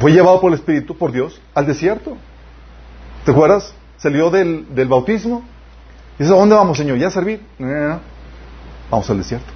[0.00, 2.16] fue llevado por el Espíritu, por Dios, al desierto.
[3.24, 3.72] ¿Te acuerdas?
[3.96, 5.44] Salió del, bautismo.
[6.18, 6.98] Y ¿a dónde vamos, Señor?
[6.98, 7.40] ¿Ya a servir?
[8.90, 9.52] Vamos al desierto.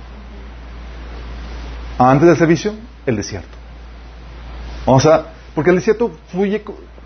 [1.99, 2.73] Antes del servicio,
[3.05, 3.57] el desierto.
[4.87, 5.27] Vamos a...
[5.57, 6.13] Porque el desierto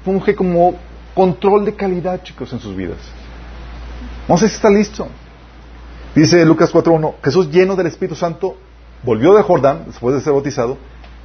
[0.05, 0.75] funge como
[1.15, 2.99] control de calidad, chicos, en sus vidas.
[4.29, 5.09] Vamos a ver si está listo.
[6.15, 8.57] Dice Lucas 4.1, Jesús lleno del Espíritu Santo
[9.03, 10.77] volvió de Jordán, después de ser bautizado,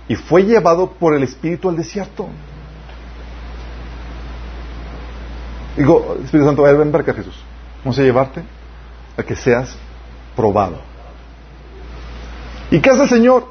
[0.07, 2.27] y fue llevado por el Espíritu al desierto.
[5.75, 7.35] Digo, Espíritu Santo, ven para acá Jesús.
[7.83, 8.43] Vamos a llevarte
[9.17, 9.75] a que seas
[10.35, 10.77] probado.
[12.71, 13.47] ¿Y qué hace el Señor?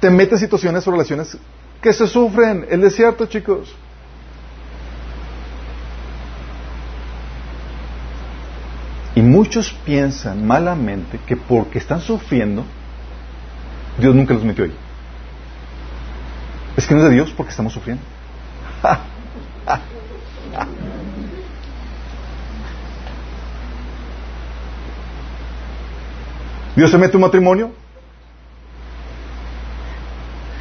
[0.00, 1.36] Te mete situaciones o relaciones
[1.82, 2.66] que se sufren.
[2.70, 3.74] El desierto, chicos.
[9.14, 12.64] Y muchos piensan malamente que porque están sufriendo,
[13.98, 14.74] Dios nunca los metió ahí.
[16.76, 18.02] Es que no es de Dios porque estamos sufriendo.
[26.76, 27.72] Dios se mete un matrimonio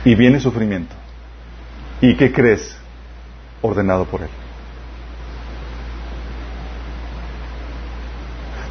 [0.03, 0.95] y viene sufrimiento.
[2.01, 2.75] ¿Y qué crees?
[3.61, 4.29] Ordenado por Él.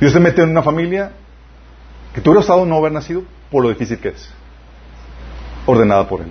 [0.00, 1.12] Dios te mete en una familia
[2.14, 4.30] que tú hubieras estado no haber nacido por lo difícil que es.
[5.66, 6.30] Ordenada por Él.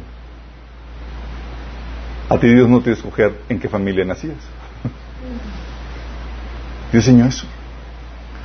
[2.29, 4.37] A ti Dios no te escoger en qué familia nacías.
[6.91, 7.45] Dios enseñó eso.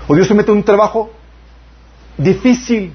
[0.08, 1.10] O Dios te mete en un trabajo
[2.16, 2.94] difícil.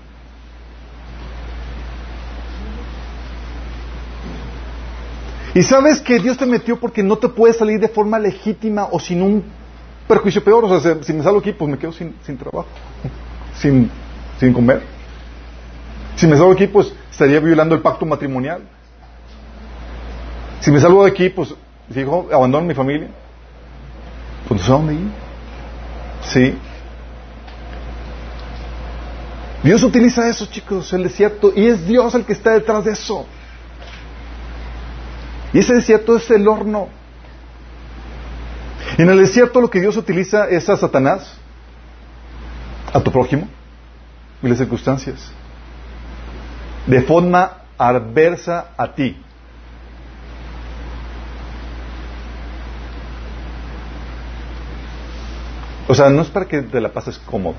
[5.54, 9.00] Y sabes que Dios te metió porque no te puedes salir de forma legítima o
[9.00, 9.44] sin un
[10.08, 10.66] perjuicio peor.
[10.66, 12.68] O sea, si me salgo aquí, pues me quedo sin, sin trabajo,
[13.56, 13.90] sin,
[14.40, 14.82] sin comer.
[16.16, 18.62] Si me salgo aquí, pues estaría violando el pacto matrimonial.
[20.60, 21.54] Si me salgo de aquí, pues
[21.90, 23.10] digo, abandono mi familia.
[24.48, 25.12] Pues sé dónde ir.
[26.22, 26.58] Sí.
[29.64, 33.26] Dios utiliza eso, chicos, el desierto, y es Dios el que está detrás de eso.
[35.54, 36.90] Y ese desierto es el horno.
[38.98, 41.36] En el desierto lo que Dios utiliza es a Satanás,
[42.92, 43.48] a tu prójimo
[44.42, 45.32] y las circunstancias,
[46.88, 49.22] de forma adversa a ti.
[55.88, 57.56] O sea, no es para que te la pases cómodo.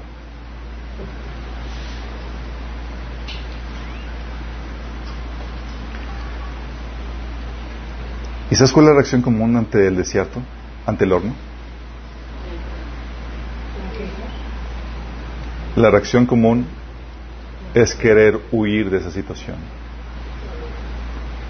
[8.50, 10.42] ¿Y sabes cuál es la reacción común ante el desierto?
[10.88, 11.34] Ante el horno?
[15.76, 16.66] La reacción común
[17.74, 19.56] es querer huir de esa situación.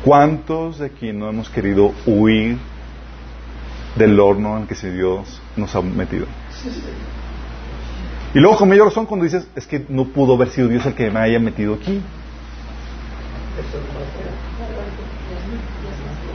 [0.05, 2.59] ¿Cuántos de aquí no hemos querido huir
[3.95, 6.27] del horno en que si Dios nos ha metido?
[8.35, 10.95] Y luego con mayor razón cuando dices, es que no pudo haber sido Dios el
[10.95, 12.03] que me haya metido aquí.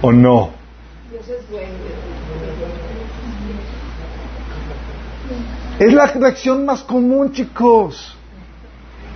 [0.02, 0.52] ¿O no?
[1.14, 2.13] Es
[5.80, 8.18] la reacción más común, chicos.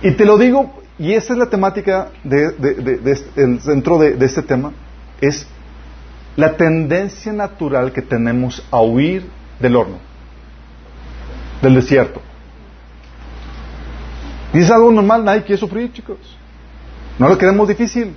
[0.02, 4.24] Y te lo digo, y esa es la temática de, de, de, de, dentro de,
[4.24, 4.72] este tema,
[5.20, 5.46] es
[6.36, 9.28] la tendencia natural que tenemos a huir
[9.60, 9.98] del horno,
[11.62, 12.20] del desierto.
[14.52, 16.18] Y es algo normal, nadie quiere sufrir, chicos.
[17.18, 18.14] No lo queremos difícil.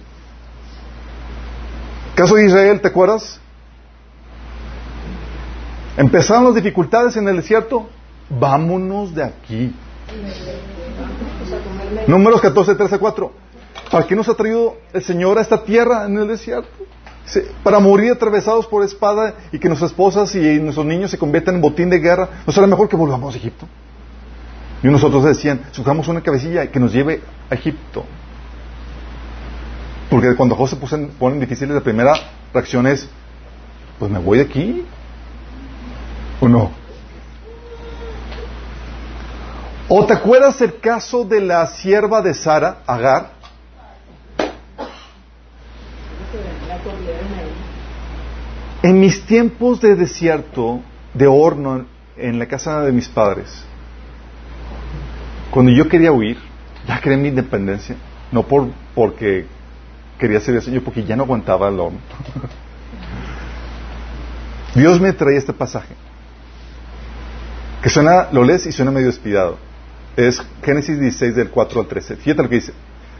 [2.15, 3.39] Caso de Israel, ¿te acuerdas?
[6.01, 7.87] Empezaron las dificultades en el desierto.
[8.27, 9.71] Vámonos de aquí.
[12.07, 13.31] Números 14, 13, 4.
[13.91, 16.69] ¿Para qué nos ha traído el Señor a esta tierra en el desierto?
[17.63, 21.61] Para morir atravesados por espada y que nuestras esposas y nuestros niños se conviertan en
[21.61, 22.29] botín de guerra.
[22.47, 23.67] ¿No será mejor que volvamos a Egipto?
[24.81, 28.05] Y nosotros decían, sujamos una cabecilla que nos lleve a Egipto.
[30.09, 32.13] Porque cuando José se ponen difíciles, la primera
[32.51, 33.07] reacción es,
[33.99, 34.83] pues me voy de aquí.
[36.41, 36.71] ¿O no?
[39.87, 43.31] ¿O te acuerdas el caso de la sierva de Sara, Agar?
[48.81, 50.81] En mis tiempos de desierto,
[51.13, 51.85] de horno,
[52.17, 53.63] en la casa de mis padres,
[55.51, 56.37] cuando yo quería huir,
[56.87, 57.95] ya quería mi independencia,
[58.31, 59.45] no por, porque
[60.17, 61.99] quería ser el Señor, porque ya no aguantaba el horno.
[64.73, 65.93] Dios me traía este pasaje,
[67.81, 69.57] que suena, lo lees y suena medio despidado.
[70.15, 72.17] Es Génesis 16 del 4 al 13.
[72.17, 72.73] Fíjate lo que dice.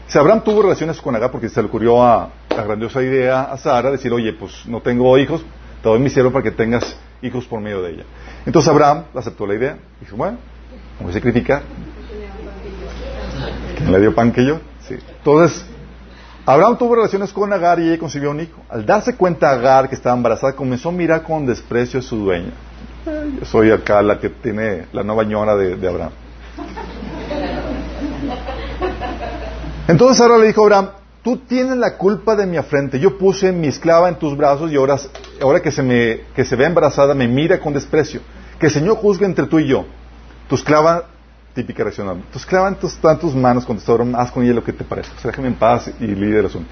[0.06, 3.56] Si Abraham tuvo relaciones con Agar porque se le ocurrió a la grandiosa idea a
[3.56, 5.42] Sara decir, oye, pues no tengo hijos,
[5.82, 8.04] te doy mi siervo para que tengas hijos por medio de ella.
[8.44, 9.78] Entonces Abraham aceptó la idea.
[10.00, 10.38] Dijo, bueno,
[11.00, 11.62] voy a sacrificar.
[13.76, 14.60] ¿Quién le dio pan que yo?
[14.86, 14.96] Sí.
[15.18, 15.64] Entonces,
[16.44, 18.60] Abraham tuvo relaciones con Agar y ella concibió un hijo.
[18.68, 22.52] Al darse cuenta Agar que estaba embarazada, comenzó a mirar con desprecio a su dueña.
[23.04, 26.12] Yo soy acá la que tiene la nueva ñora de Abraham.
[29.88, 30.90] Entonces ahora le dijo Abraham,
[31.22, 32.98] tú tienes la culpa de mi afrente.
[32.98, 34.96] Yo puse mi esclava en tus brazos y ahora,
[35.40, 38.20] ahora que, se me, que se ve embarazada me mira con desprecio.
[38.58, 39.84] Que el Señor juzgue entre tú y yo.
[40.48, 41.04] Tu esclava,
[41.54, 44.72] típica reacción, tu esclava en tus, tus manos, contestó Abraham, haz con ella lo que
[44.72, 45.14] te parezca.
[45.22, 46.70] O déjame en paz y líder el asunto.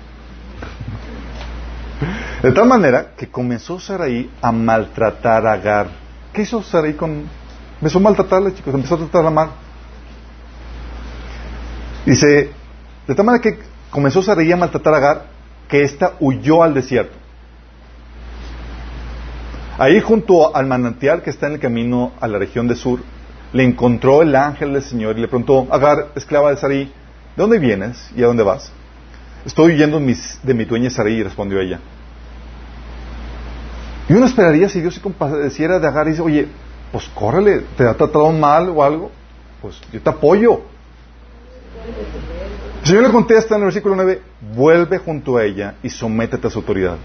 [2.43, 5.99] De tal manera que comenzó Sarai a maltratar a Agar.
[6.33, 7.28] ¿Qué hizo Sarai con...?
[7.81, 9.51] Empezó a maltratarle, chicos, empezó a tratarla mal.
[12.05, 12.51] Dice,
[13.07, 13.59] de tal manera que
[13.91, 15.26] comenzó Sarai a maltratar a Agar,
[15.68, 17.16] que ésta huyó al desierto.
[19.78, 23.01] Ahí junto al manantial que está en el camino a la región de Sur,
[23.53, 26.93] le encontró el ángel del Señor y le preguntó, Agar, esclava de Sarai, ¿de
[27.37, 28.70] dónde vienes y a dónde vas?
[29.47, 31.81] Estoy huyendo de mi dueña Sarai, respondió ella.
[34.11, 36.48] Y uno esperaría si Dios se compadeciera de Agar y dice, oye,
[36.90, 39.12] pues córrele, te ha tratado mal o algo,
[39.62, 40.62] pues yo te apoyo.
[42.80, 44.20] El Señor le contesta en el versículo 9,
[44.56, 46.96] vuelve junto a ella y sométete a su autoridad.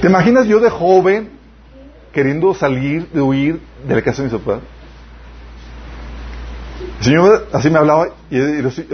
[0.00, 1.28] ¿Te imaginas yo de joven
[2.14, 4.60] queriendo salir, de huir de la casa de mis papás?
[7.00, 8.38] El Señor así me hablaba y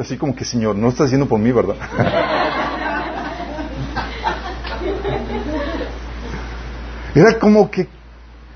[0.01, 1.75] así como que, Señor, no está haciendo por mí, ¿verdad?
[7.17, 7.89] Era como que,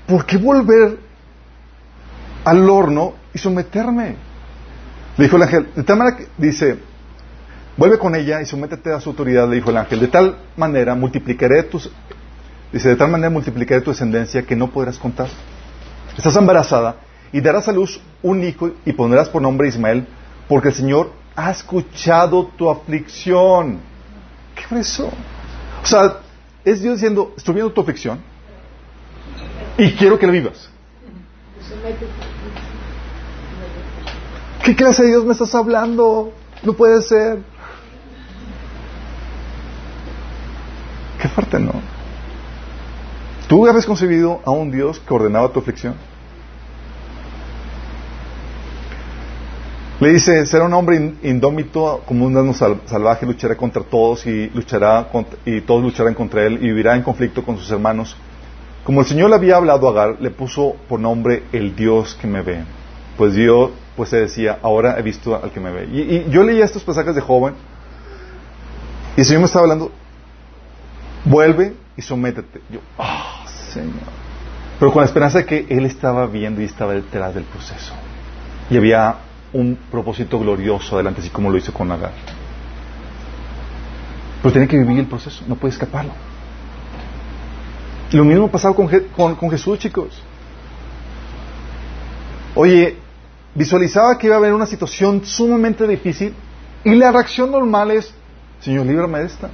[0.07, 0.99] ¿por qué volver
[2.45, 4.15] al horno y someterme?
[5.17, 6.79] Le dijo el ángel, de tal manera que dice,
[7.75, 10.95] vuelve con ella y sométete a su autoridad, le dijo el ángel, de tal manera
[10.95, 11.91] multiplicaré tus,
[12.71, 15.27] dice, de tal manera multiplicaré tu descendencia que no podrás contar.
[16.15, 16.95] Estás embarazada
[17.31, 20.07] y darás a luz un hijo y pondrás por nombre Ismael,
[20.47, 23.79] porque el Señor ha escuchado tu aflicción.
[24.55, 25.09] ¿Qué fue eso?
[25.81, 26.17] O sea,
[26.65, 28.19] es Dios diciendo, estoy viendo tu aflicción,
[29.77, 30.69] y quiero que lo vivas.
[34.63, 36.31] ¿Qué clase de Dios me estás hablando?
[36.63, 37.39] No puede ser.
[41.19, 41.73] Qué fuerte, ¿no?
[43.47, 45.95] ¿Tú habías concebido a un Dios que ordenaba tu aflicción?
[50.01, 55.07] Le dice, será un hombre indómito como un asno salvaje, luchará contra todos y luchará
[55.45, 58.17] y todos lucharán contra él y vivirá en conflicto con sus hermanos.
[58.83, 62.25] Como el Señor le había hablado a Agar, le puso por nombre el Dios que
[62.25, 62.63] me ve.
[63.15, 65.87] Pues Dios, pues se decía, ahora he visto al que me ve.
[65.91, 67.53] Y, yo leía estos pasajes de joven
[69.15, 69.91] y el Señor me estaba hablando,
[71.25, 72.59] vuelve y sométete.
[72.71, 74.09] Yo, ah, Señor.
[74.79, 77.93] Pero con la esperanza de que Él estaba viendo y estaba detrás del proceso.
[78.71, 82.13] Y había un propósito glorioso adelante, así como lo hizo con Agar.
[84.41, 86.13] Pero tiene que vivir el proceso, no puede escaparlo.
[88.11, 90.21] Lo mismo pasado con, con, con Jesús, chicos.
[92.55, 92.97] Oye,
[93.55, 96.33] visualizaba que iba a haber una situación sumamente difícil
[96.83, 98.13] y la reacción normal es,
[98.59, 99.49] Señor, líbrame de esta.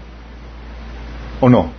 [1.40, 1.70] ¿O no?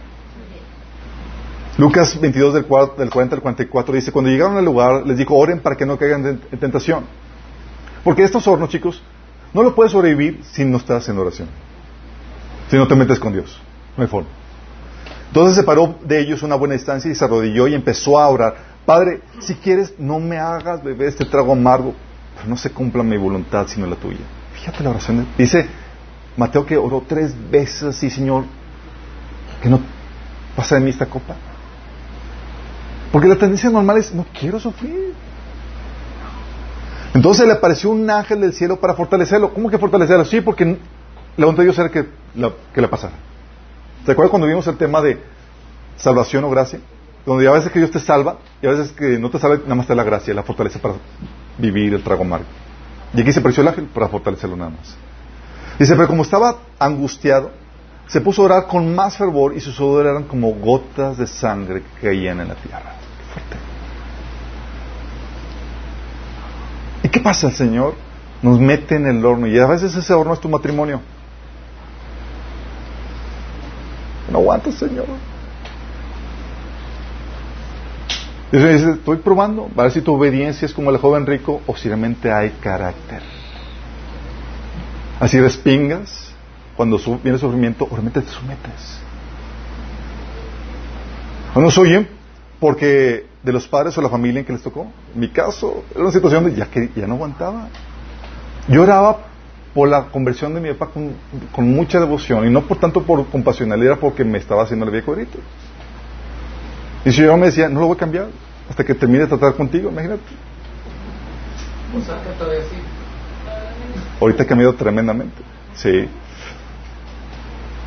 [1.78, 3.02] Lucas 22 del 40
[3.34, 6.58] al 44 dice, cuando llegaron al lugar les dijo, oren para que no caigan en
[6.58, 7.04] tentación.
[8.04, 9.02] Porque estos hornos, chicos,
[9.52, 11.48] no lo puedes sobrevivir si no estás en oración.
[12.70, 13.60] Si no te metes con Dios.
[13.96, 14.28] No hay forma.
[15.28, 18.56] Entonces se paró de ellos una buena distancia y se arrodilló y empezó a orar.
[18.86, 21.94] Padre, si quieres, no me hagas beber este trago amargo,
[22.36, 24.20] pero no se cumpla mi voluntad sino la tuya.
[24.54, 25.26] Fíjate la oración.
[25.36, 25.68] Dice
[26.36, 28.44] Mateo que oró tres veces así, Señor,
[29.60, 29.80] que no
[30.56, 31.34] pasa de mí esta copa.
[33.12, 35.14] Porque la tendencia normal es, no quiero sufrir.
[37.18, 39.52] Entonces le apareció un ángel del cielo para fortalecerlo.
[39.52, 40.24] ¿Cómo que fortalecerlo?
[40.24, 42.06] Sí, porque la voluntad Dios era que
[42.36, 43.14] la, que la pasara.
[44.06, 45.20] ¿Se acuerdan cuando vimos el tema de
[45.96, 46.78] salvación o gracia?
[47.26, 49.74] Donde a veces que Dios te salva y a veces que no te salva, nada
[49.74, 50.94] más te da la gracia, la fortaleza para
[51.58, 52.46] vivir el trago amargo.
[53.12, 54.96] Y aquí se apareció el ángel para fortalecerlo nada más.
[55.76, 57.50] Dice, pero como estaba angustiado,
[58.06, 61.82] se puso a orar con más fervor y sus sudor eran como gotas de sangre
[61.82, 62.94] que caían en la tierra.
[63.34, 63.77] fuerte.
[67.08, 67.46] ¿Y qué pasa?
[67.46, 67.94] El Señor
[68.42, 71.00] nos mete en el horno y a veces ese horno es tu matrimonio.
[74.30, 75.06] No aguanto, Señor.
[78.52, 81.74] Y dice, estoy probando, a ver si tu obediencia es como el joven rico o
[81.74, 83.22] si realmente hay carácter.
[85.18, 86.30] Así respingas,
[86.76, 89.00] cuando viene el sufrimiento, o realmente te sometes.
[91.54, 92.06] No oyen
[92.60, 94.86] porque de los padres o la familia en que les tocó.
[95.14, 97.68] En mi caso, era una situación de ya que ya no aguantaba.
[98.68, 99.20] Yo oraba
[99.72, 103.92] por la conversión de mi papá con, mucha devoción y no por tanto por compasionalidad,
[103.92, 105.38] era porque me estaba haciendo el viejo grito.
[107.06, 108.26] Y si yo me decía, no lo voy a cambiar
[108.68, 110.20] hasta que termine de tratar contigo, imagínate.
[114.20, 115.42] Ahorita ha cambiado tremendamente.
[115.74, 116.06] Sí.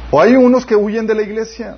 [0.09, 1.77] O hay unos que huyen de la iglesia.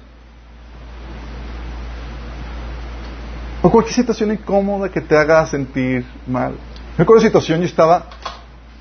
[3.65, 6.53] O cualquier situación incómoda que te haga sentir mal.
[6.97, 8.07] Me acuerdo de situación, yo estaba,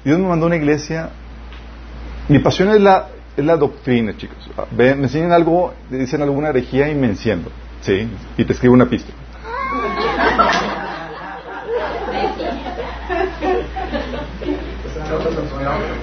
[0.05, 1.11] Dios me mandó a una iglesia.
[2.28, 3.07] Mi pasión es la,
[3.37, 4.51] es la doctrina, chicos.
[4.76, 7.49] me enseñan algo, dicen alguna herejía y me enciendo.
[7.80, 9.12] Sí, y te escribo una pista.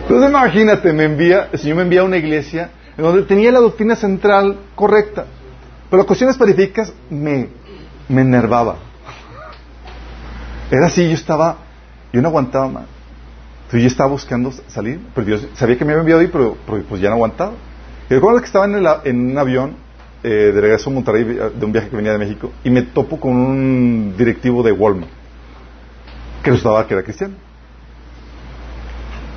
[0.03, 3.59] Entonces imagínate, me envía, el Señor me envía a una iglesia en donde tenía la
[3.59, 5.25] doctrina central correcta,
[5.89, 7.49] pero cuestiones periféricas me,
[8.09, 8.77] me enervaba.
[10.69, 11.57] Era así, yo estaba,
[12.11, 12.85] yo no aguantaba más.
[13.71, 17.09] Yo estaba buscando salir, pero Dios sabía que me había enviado ahí, pero, pues ya
[17.09, 17.53] no aguantaba.
[18.09, 19.75] Y recuerdo que estaba en, en un avión
[20.23, 23.17] eh, de regreso a Monterrey de un viaje que venía de México y me topo
[23.17, 25.09] con un directivo de Walmart
[26.43, 27.35] que estaba que era cristiano.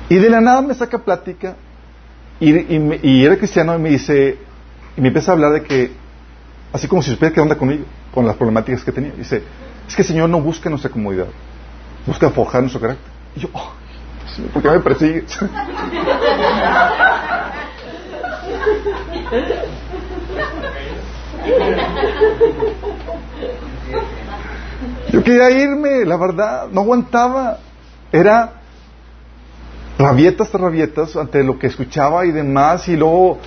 [0.09, 1.55] Y de la nada me saca plática
[2.39, 4.37] y, era cristiano y me dice,
[4.97, 5.91] y me empieza a hablar de que,
[6.73, 9.11] así como si supiera qué onda conmigo, con las problemáticas que tenía.
[9.11, 9.43] Dice,
[9.87, 11.27] es que el Señor no busca nuestra comodidad,
[12.05, 13.11] busca forjar nuestro carácter.
[13.35, 13.73] Y yo, oh,
[14.53, 15.39] ¿por qué me persigues?
[25.11, 27.59] Yo quería irme, la verdad, no aguantaba.
[28.11, 28.53] Era
[29.97, 33.39] rabietas tras rabietas ante lo que escuchaba y demás, y luego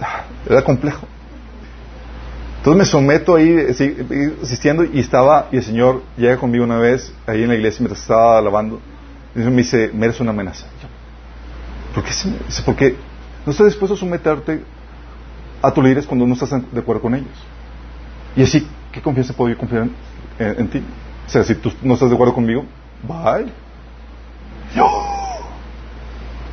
[0.00, 1.06] ah, era complejo.
[2.58, 3.56] Entonces me someto ahí,
[4.42, 8.02] asistiendo, y estaba, y el Señor llega conmigo una vez, ahí en la iglesia, mientras
[8.02, 8.80] estaba alabando,
[9.34, 10.66] y me dice, me eres una amenaza.
[11.94, 12.10] ¿Por qué?
[12.64, 12.96] Porque
[13.46, 14.62] no estás dispuesto a someterte
[15.62, 17.28] a tus líderes cuando no estás de acuerdo con ellos.
[18.36, 19.88] Y así, ¿qué confianza puedo yo confiar
[20.38, 20.82] en, ti?
[21.26, 22.64] O sea, si tú no estás de acuerdo conmigo,
[23.02, 23.52] bye.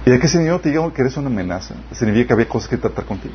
[0.05, 2.77] Y de que Señor te diga que eres una amenaza, significa que había cosas que
[2.77, 3.33] tratar contigo.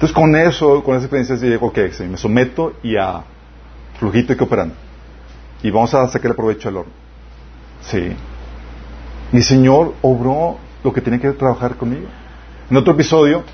[0.00, 1.78] Entonces, con eso, con esa experiencia, yo digo, ok,
[2.08, 3.22] me someto y a
[3.98, 4.74] flujito y que operando.
[5.62, 6.92] Y vamos a sacar provecho al horno.
[7.82, 8.16] Sí.
[9.30, 12.06] Mi Señor obró lo que tenía que trabajar conmigo.
[12.70, 13.44] En otro episodio,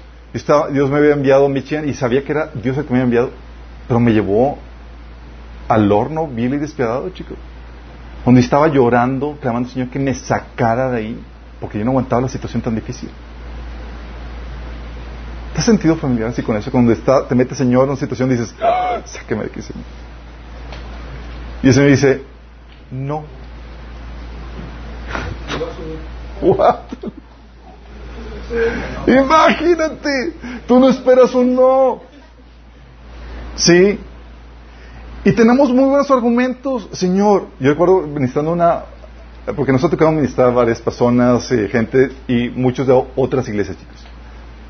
[0.72, 3.06] Dios me había enviado a Michigan y sabía que era Dios el que me había
[3.06, 3.30] enviado,
[3.88, 4.56] pero me llevó
[5.66, 7.36] al horno vil y despiadado, chicos.
[8.24, 11.20] Donde estaba llorando, clamando al Señor que me sacara de ahí,
[11.60, 13.10] porque yo no aguantaba la situación tan difícil.
[15.56, 16.70] ¿Te has sentido familiar así con eso?
[16.70, 19.84] Cuando está, te mete Señor en una situación dices, ¡Ah, sáqueme de aquí, Señor.
[21.62, 22.22] Y el Señor dice,
[22.90, 23.24] no.
[26.42, 26.80] What?
[29.06, 30.34] Imagínate,
[30.68, 32.02] tú no esperas un no.
[33.54, 33.98] Sí.
[35.24, 37.46] Y tenemos muy buenos argumentos, Señor.
[37.60, 38.82] Yo recuerdo ministrando una,
[39.56, 44.15] porque nos ha tocado ministrar varias personas, eh, gente, y muchos de otras iglesias, chicos.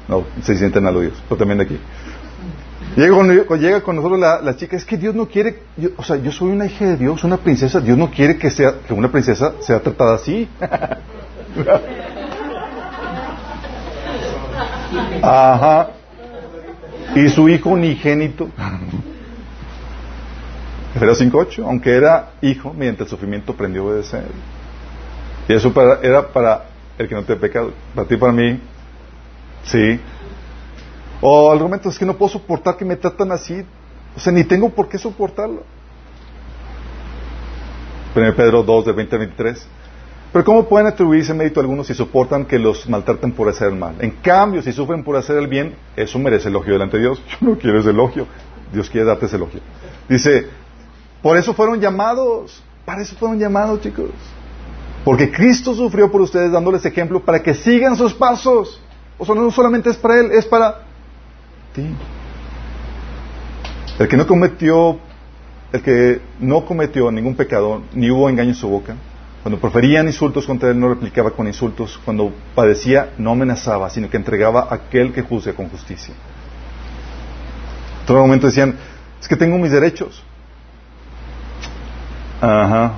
[0.09, 1.79] No, se sienten aludidos, pero también de aquí.
[2.97, 5.59] Llega con, llega con nosotros la, chica, es que Dios no quiere,
[5.97, 8.75] o sea, yo soy una hija de Dios, una princesa, Dios no quiere que sea
[8.87, 10.49] que una princesa sea tratada así.
[15.23, 15.89] Ajá.
[17.15, 18.49] Y su hijo unigénito,
[20.95, 24.25] era 5.8, aunque era hijo, mediante el sufrimiento aprendió a obedecer.
[25.49, 26.65] Y eso era para
[26.99, 27.73] el que no te pecado.
[27.95, 28.59] Para ti, para mí,
[29.67, 30.01] sí.
[31.21, 33.65] O argumentos es que no puedo soportar que me tratan así.
[34.17, 35.63] O sea, ni tengo por qué soportarlo.
[38.15, 39.67] 1 Pedro 2, de 20 a 23.
[40.33, 43.77] Pero ¿cómo pueden atribuirse mérito a algunos si soportan que los maltraten por hacer el
[43.77, 43.95] mal?
[44.01, 47.23] En cambio, si sufren por hacer el bien, eso merece elogio delante de Dios.
[47.41, 48.27] Yo no quiero ese elogio.
[48.73, 49.61] Dios quiere darte ese elogio.
[50.09, 50.49] Dice,
[51.23, 52.63] por eso fueron llamados.
[52.85, 54.11] Para eso fueron llamados, chicos.
[55.05, 58.81] Porque Cristo sufrió por ustedes dándoles ejemplo para que sigan sus pasos.
[59.19, 60.83] O sea, no solamente es para Él, es para
[61.75, 61.87] ti.
[63.99, 64.99] El que no cometió,
[65.73, 68.97] el que no cometió ningún pecado, ni hubo engaño en su boca,
[69.47, 72.01] cuando proferían insultos contra él, no replicaba con insultos.
[72.05, 76.13] Cuando padecía, no amenazaba, sino que entregaba a aquel que juzga con justicia.
[78.01, 78.75] En todo momento decían,
[79.21, 80.21] es que tengo mis derechos.
[82.41, 82.95] Ajá.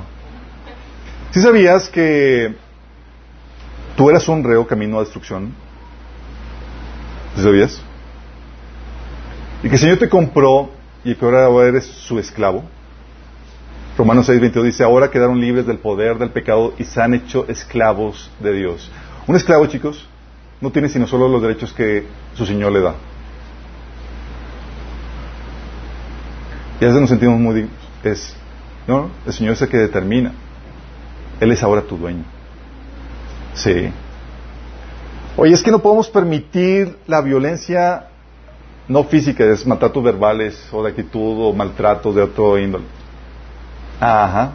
[1.33, 2.57] ¿Sí sabías que
[3.95, 5.53] tú eras un reo camino a destrucción?
[7.39, 7.81] ¿Sí sabías?
[9.63, 10.71] Y que el Señor te compró
[11.05, 12.65] y que ahora eres su esclavo.
[13.97, 18.29] Romanos 6:22 dice, ahora quedaron libres del poder del pecado y se han hecho esclavos
[18.41, 18.91] de Dios.
[19.29, 20.09] Un esclavo, chicos,
[20.61, 22.95] no tiene sino solo los derechos que su Señor le da.
[26.81, 27.69] Y a veces nos sentimos muy...
[28.03, 28.35] Es,
[28.89, 30.33] no, el Señor es el que determina.
[31.39, 32.25] Él es ahora tu dueño.
[33.55, 33.93] Sí.
[35.41, 38.09] Oye, es que no podemos permitir la violencia
[38.89, 42.85] no física, es maltratos verbales o de actitud o maltratos de otro índole.
[44.01, 44.55] Ajá.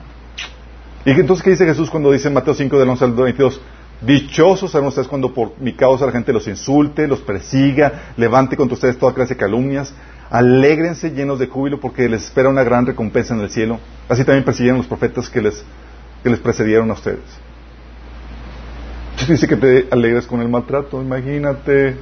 [1.05, 3.61] ¿Y entonces qué dice Jesús cuando dice en Mateo 5 del 11 al 22?
[4.01, 8.73] Dichosos serán ustedes cuando por mi causa la gente los insulte, los persiga, levante contra
[8.73, 9.93] ustedes toda clase de calumnias.
[10.29, 13.79] Alégrense llenos de júbilo porque les espera una gran recompensa en el cielo.
[14.09, 15.63] Así también persiguieron los profetas que les,
[16.23, 17.42] que les precedieron a ustedes.
[19.27, 21.95] Dice que te alegres con el maltrato, imagínate.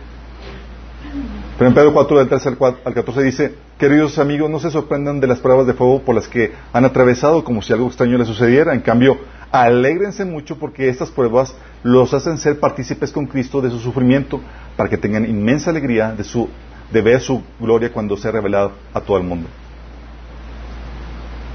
[1.58, 2.50] Pero en Pedro 4, del 13
[2.84, 6.28] al 14 dice, queridos amigos, no se sorprendan de las pruebas de fuego por las
[6.28, 8.74] que han atravesado como si algo extraño les sucediera.
[8.74, 9.20] En cambio,
[9.52, 11.54] alégrense mucho porque estas pruebas
[11.84, 14.40] los hacen ser partícipes con Cristo de su sufrimiento
[14.76, 16.50] para que tengan inmensa alegría de, su,
[16.92, 19.48] de ver su gloria cuando sea revelado a todo el mundo.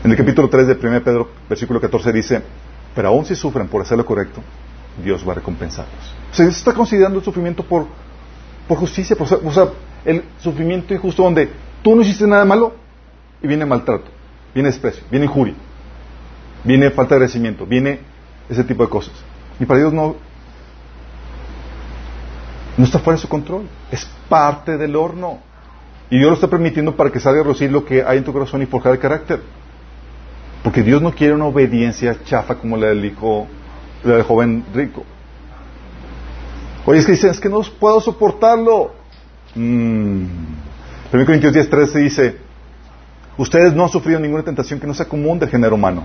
[0.05, 2.43] En el capítulo 3 de 1 Pedro, versículo 14 dice,
[2.95, 4.41] pero aún si sufren por hacer lo correcto,
[5.03, 6.15] Dios va a recompensarlos.
[6.33, 7.87] O sea, Dios está considerando el sufrimiento por,
[8.67, 9.69] por justicia, por, o sea,
[10.05, 11.51] el sufrimiento injusto donde
[11.83, 12.75] tú no hiciste nada malo
[13.43, 14.07] y viene maltrato,
[14.55, 15.55] viene desprecio, viene injuria,
[16.65, 18.01] viene falta de agradecimiento, viene
[18.49, 19.15] ese tipo de cosas.
[19.59, 20.17] Y para Dios no,
[22.77, 25.41] no está fuera de su control, es parte del horno.
[26.09, 28.33] Y Dios lo está permitiendo para que salga a reducir lo que hay en tu
[28.33, 29.41] corazón y forjar el carácter.
[30.63, 33.47] Porque Dios no quiere una obediencia chafa como la del hijo,
[34.03, 35.05] del joven rico.
[36.85, 38.93] Oye, es que dicen, es que no puedo soportarlo.
[39.55, 40.25] Mm.
[41.13, 42.37] 1 Corintios 10, dice,
[43.37, 46.05] ustedes no han sufrido ninguna tentación que no sea común del género humano,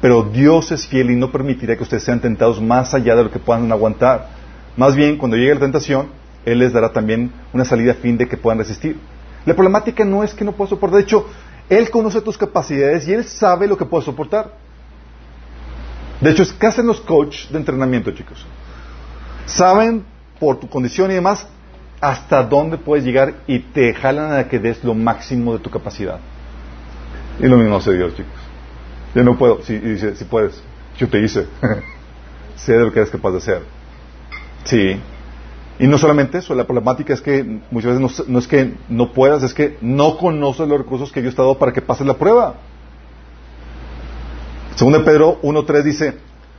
[0.00, 3.30] pero Dios es fiel y no permitirá que ustedes sean tentados más allá de lo
[3.30, 4.28] que puedan aguantar.
[4.76, 6.08] Más bien, cuando llegue la tentación,
[6.44, 8.98] Él les dará también una salida a fin de que puedan resistir.
[9.46, 11.26] La problemática no es que no puedas soportar, de hecho,
[11.68, 14.52] Él conoce tus capacidades y Él sabe lo que puedes soportar.
[16.20, 18.46] De hecho, es que hacen los coaches de entrenamiento, chicos.
[19.46, 20.04] Saben
[20.38, 21.46] por tu condición y demás
[22.00, 26.18] hasta dónde puedes llegar y te jalan a que des lo máximo de tu capacidad.
[27.38, 28.32] Y lo mismo hace Dios, chicos.
[29.14, 30.62] Yo no puedo, si, dice, si puedes,
[30.98, 31.46] yo te hice.
[32.56, 33.62] sé de lo que eres capaz de hacer.
[34.64, 35.00] Sí.
[35.78, 39.42] Y no solamente eso, la problemática es que muchas veces no, es que no puedas,
[39.42, 42.14] es que no conoces los recursos que Dios te ha dado para que pases la
[42.14, 42.56] prueba.
[44.80, 46.14] Según de Pedro 1.3 dice,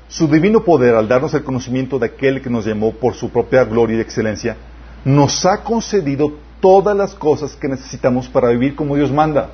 [0.07, 3.63] su divino poder al darnos el conocimiento de aquel que nos llamó por su propia
[3.63, 4.57] gloria y excelencia,
[5.03, 9.49] nos ha concedido todas las cosas que necesitamos para vivir como Dios manda.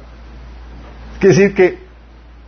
[1.17, 1.77] Quiere decir que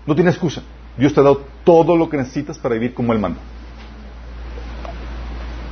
[0.05, 0.61] no tiene excusa.
[0.97, 3.39] Dios te ha dado todo lo que necesitas para vivir como Él manda.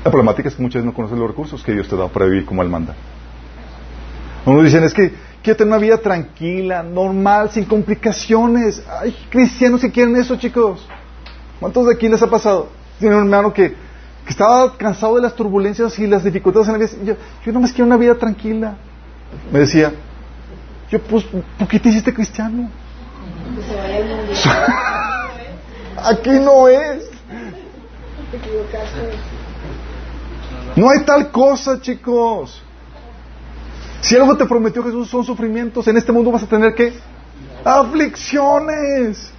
[0.06, 2.10] La problemática es que muchas veces no conocen los recursos que Dios te ha dado
[2.14, 2.95] para vivir como Él manda.
[4.45, 5.12] Unos dicen, es que
[5.48, 8.84] quiero tener una vida tranquila, normal, sin complicaciones.
[9.00, 10.86] Hay cristianos que quieren eso, chicos.
[11.62, 12.68] ¿Cuántos de aquí les ha pasado?
[13.00, 16.80] Tiene un hermano que, que estaba cansado de las turbulencias y las dificultades en la
[16.80, 16.91] vida.
[17.02, 18.76] Yo, yo nomás quiero una vida tranquila.
[19.50, 19.93] Me decía,
[20.91, 21.24] yo, pues,
[21.58, 22.70] ¿por qué te hiciste cristiano?
[26.04, 27.10] Aquí no es.
[30.76, 32.64] No hay tal cosa, chicos.
[34.08, 36.93] Si algo te prometió Jesús son sufrimientos, en este mundo vas a tener que
[37.66, 39.32] aflicciones.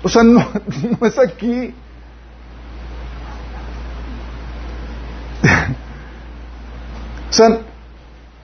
[0.00, 0.46] O sea, no,
[1.02, 1.74] es aquí.
[7.30, 7.62] o sea,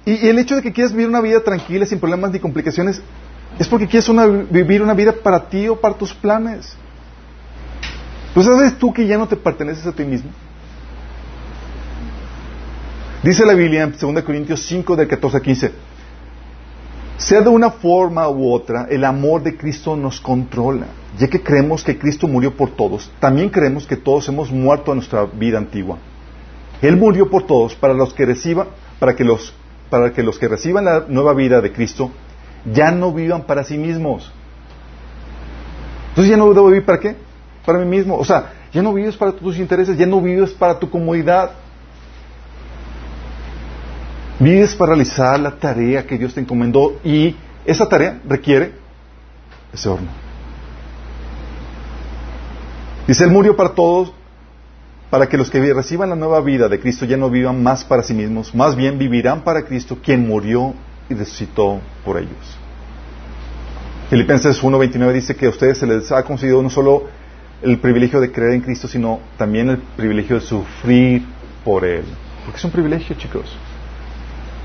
[0.04, 3.00] y, el hecho de que quieras vivir una vida tranquila, sin problemas ni complicaciones,
[3.56, 4.10] es porque quieres
[4.50, 6.74] vivir una vida para ti o para tus planes.
[8.34, 10.28] Pues sabes tú que ya no te perteneces a ti mismo.
[13.26, 15.72] Dice la Biblia en 2 Corintios 5 del 14 al 15,
[17.16, 20.86] sea de una forma u otra, el amor de Cristo nos controla,
[21.18, 24.94] ya que creemos que Cristo murió por todos, también creemos que todos hemos muerto a
[24.94, 25.98] nuestra vida antigua.
[26.80, 28.68] Él murió por todos para los que reciban,
[29.00, 29.52] para que los,
[29.90, 32.12] para que los que reciban la nueva vida de Cristo
[32.72, 34.30] ya no vivan para sí mismos.
[36.10, 37.16] Entonces ya no debo vivir para qué?
[37.64, 38.16] Para mí mismo.
[38.18, 41.65] O sea, ya no vives para tus intereses, ya no vives para tu comodidad.
[44.38, 47.34] Vives para realizar la tarea que Dios te encomendó y
[47.64, 48.72] esa tarea requiere
[49.72, 50.08] ese horno.
[53.06, 54.12] Dice, Él murió para todos,
[55.10, 58.02] para que los que reciban la nueva vida de Cristo ya no vivan más para
[58.02, 60.74] sí mismos, más bien vivirán para Cristo, quien murió
[61.08, 62.58] y resucitó por ellos.
[64.10, 67.04] Filipenses 1.29 dice que a ustedes se les ha concedido no solo
[67.62, 71.24] el privilegio de creer en Cristo, sino también el privilegio de sufrir
[71.64, 72.04] por Él.
[72.44, 73.56] Porque es un privilegio, chicos.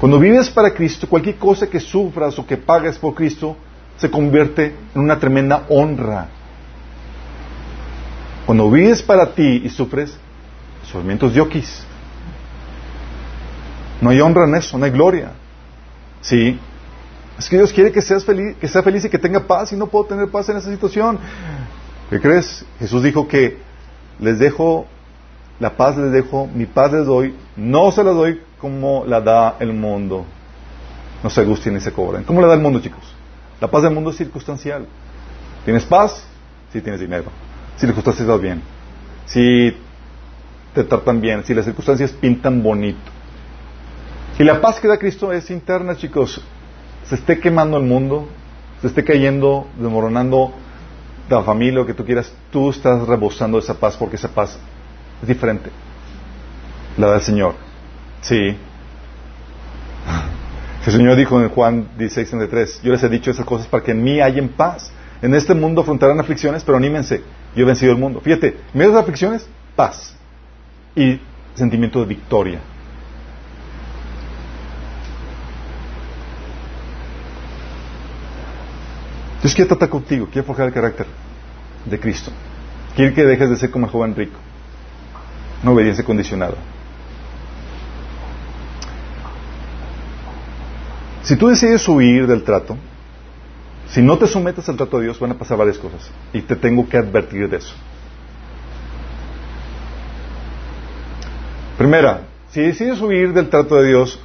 [0.02, 3.56] Cuando vives para Cristo, cualquier cosa que sufras o que pagues por Cristo
[3.98, 6.28] se convierte en una tremenda honra.
[8.48, 10.18] Cuando vives para ti y sufres,
[10.92, 11.86] sufrimientos yokis.
[14.02, 15.34] No hay honra en eso, no hay gloria.
[16.22, 16.60] Sí.
[17.38, 19.76] Es que Dios quiere que seas feliz, que sea feliz y que tenga paz y
[19.76, 21.20] no puedo tener paz en esa situación.
[22.10, 22.66] ¿Qué crees?
[22.80, 23.60] Jesús dijo que
[24.20, 24.88] les dejo
[25.60, 29.58] la paz les dejo, mi paz les doy, no se la doy como la da
[29.60, 30.26] el mundo.
[31.24, 32.24] No se gusten ni se cobren.
[32.24, 33.04] ¿Cómo la da el mundo, chicos?
[33.60, 34.86] La paz del mundo es circunstancial.
[35.66, 36.24] ¿Tienes paz?
[36.72, 37.26] Si tienes dinero.
[37.76, 38.62] Si las circunstancias estás bien.
[39.26, 39.76] Si
[40.74, 41.44] te tratan bien.
[41.44, 43.00] Si las circunstancias pintan bonito.
[44.40, 46.42] Y la paz que da Cristo es interna, chicos.
[47.06, 48.28] Se esté quemando el mundo,
[48.82, 50.54] se esté cayendo, desmoronando
[51.30, 54.58] la familia, lo que tú quieras, tú estás rebosando esa paz porque esa paz
[55.22, 55.70] es diferente.
[56.98, 57.71] La del Señor.
[58.22, 58.58] Sí.
[60.86, 64.04] El Señor dijo en Juan 16:33, yo les he dicho esas cosas para que en
[64.04, 64.92] mí hayan paz.
[65.22, 67.22] En este mundo afrontarán aflicciones, pero anímense,
[67.56, 68.20] yo he vencido el mundo.
[68.22, 70.16] Fíjate, en medio de aflicciones, paz
[70.96, 71.20] y
[71.54, 72.60] sentimiento de victoria.
[79.42, 81.08] Dios quiere tratar contigo, quiere forjar el carácter
[81.86, 82.32] de Cristo.
[82.96, 84.38] Quiere que dejes de ser como el joven rico.
[85.64, 86.56] Una obediencia condicionada.
[91.24, 92.78] Si tú decides huir del trato,
[93.88, 96.10] si no te sometes al trato de Dios, van a pasar varias cosas.
[96.34, 97.74] Y te tengo que advertir de eso.
[101.78, 104.20] Primera, si decides huir del trato de Dios,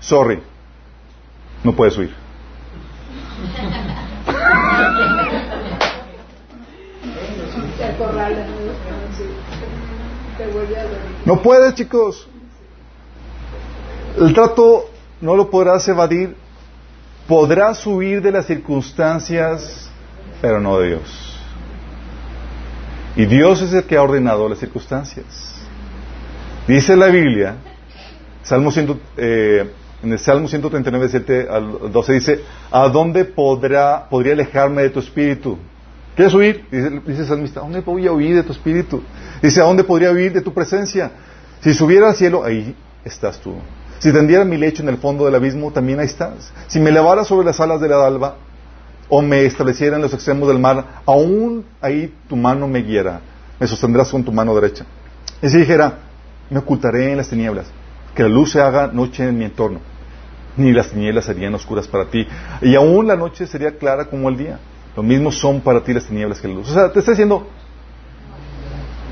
[0.00, 0.40] sorry,
[1.64, 2.14] no puedes huir.
[11.24, 12.28] No puedes, chicos.
[14.18, 14.91] El trato
[15.22, 16.36] no lo podrás evadir.
[17.26, 19.88] Podrás huir de las circunstancias,
[20.42, 21.38] pero no de Dios.
[23.16, 25.54] Y Dios es el que ha ordenado las circunstancias.
[26.66, 27.56] Dice la Biblia,
[28.42, 29.70] Salmo 100, eh,
[30.02, 32.40] en el Salmo 139, 7 al 12 dice,
[32.70, 35.58] ¿a dónde podrá, podría alejarme de tu espíritu?
[36.16, 36.66] ¿Quieres huir?
[36.70, 39.02] Dice, el salmista, ¿a dónde voy huir de tu espíritu?
[39.40, 41.12] Dice, ¿a dónde podría huir de tu presencia?
[41.60, 42.74] Si subiera al cielo, ahí
[43.04, 43.54] estás tú.
[44.02, 46.52] Si tendiera mi lecho en el fondo del abismo, también ahí estás.
[46.66, 48.34] Si me elevara sobre las alas de la alba,
[49.08, 53.20] o me estableciera en los extremos del mar, aún ahí tu mano me guiará,
[53.60, 54.84] me sostendrás con tu mano derecha.
[55.40, 56.00] Y si dijera,
[56.50, 57.66] me ocultaré en las tinieblas,
[58.12, 59.78] que la luz se haga noche en mi entorno,
[60.56, 62.26] ni las tinieblas serían oscuras para ti,
[62.60, 64.58] y aún la noche sería clara como el día.
[64.96, 66.70] Lo mismo son para ti las tinieblas que la luz.
[66.70, 67.46] O sea, te está diciendo,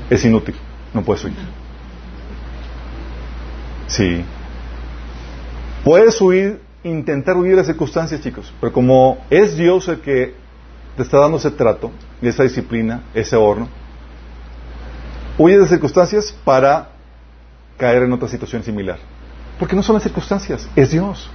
[0.09, 0.55] es inútil,
[0.93, 1.33] no puedes huir.
[3.87, 4.25] Sí.
[5.83, 10.33] Puedes huir, intentar huir de circunstancias, chicos, pero como es Dios el que
[10.95, 11.91] te está dando ese trato
[12.21, 13.67] y esa disciplina, ese horno,
[15.37, 16.89] Huye de circunstancias para
[17.77, 18.99] caer en otra situación similar.
[19.57, 21.29] Porque no son las circunstancias, es Dios.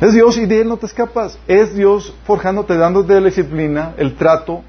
[0.00, 1.38] Es Dios y de Él no te escapas.
[1.48, 4.62] Es Dios forjándote, dándote la disciplina, el trato,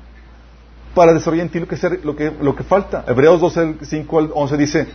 [0.95, 3.03] para desarrollar en ti lo que, lo que, lo que falta.
[3.07, 4.87] Hebreos 12, 5 al 11 dice,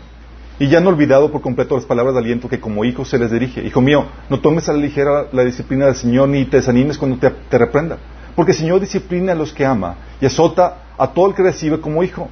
[0.58, 3.30] y ya han olvidado por completo las palabras de aliento que como hijo se les
[3.30, 3.64] dirige.
[3.64, 7.18] Hijo mío, no tomes a la ligera la disciplina del Señor ni te desanimes cuando
[7.18, 7.98] te, te reprenda.
[8.36, 11.80] Porque el Señor disciplina a los que ama y azota a todo el que recibe
[11.80, 12.28] como hijo.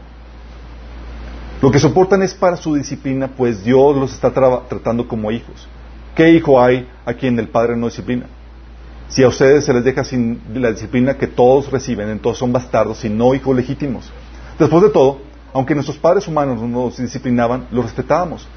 [1.60, 5.68] Lo que soportan es para su disciplina, pues Dios los está tratando como hijos.
[6.14, 8.26] ¿Qué hijo hay a quien el Padre no disciplina?
[9.08, 13.04] Si a ustedes se les deja sin la disciplina que todos reciben, entonces son bastardos
[13.04, 14.10] y no hijos legítimos.
[14.58, 15.20] Después de todo,
[15.52, 18.48] aunque nuestros padres humanos nos disciplinaban, los respetábamos.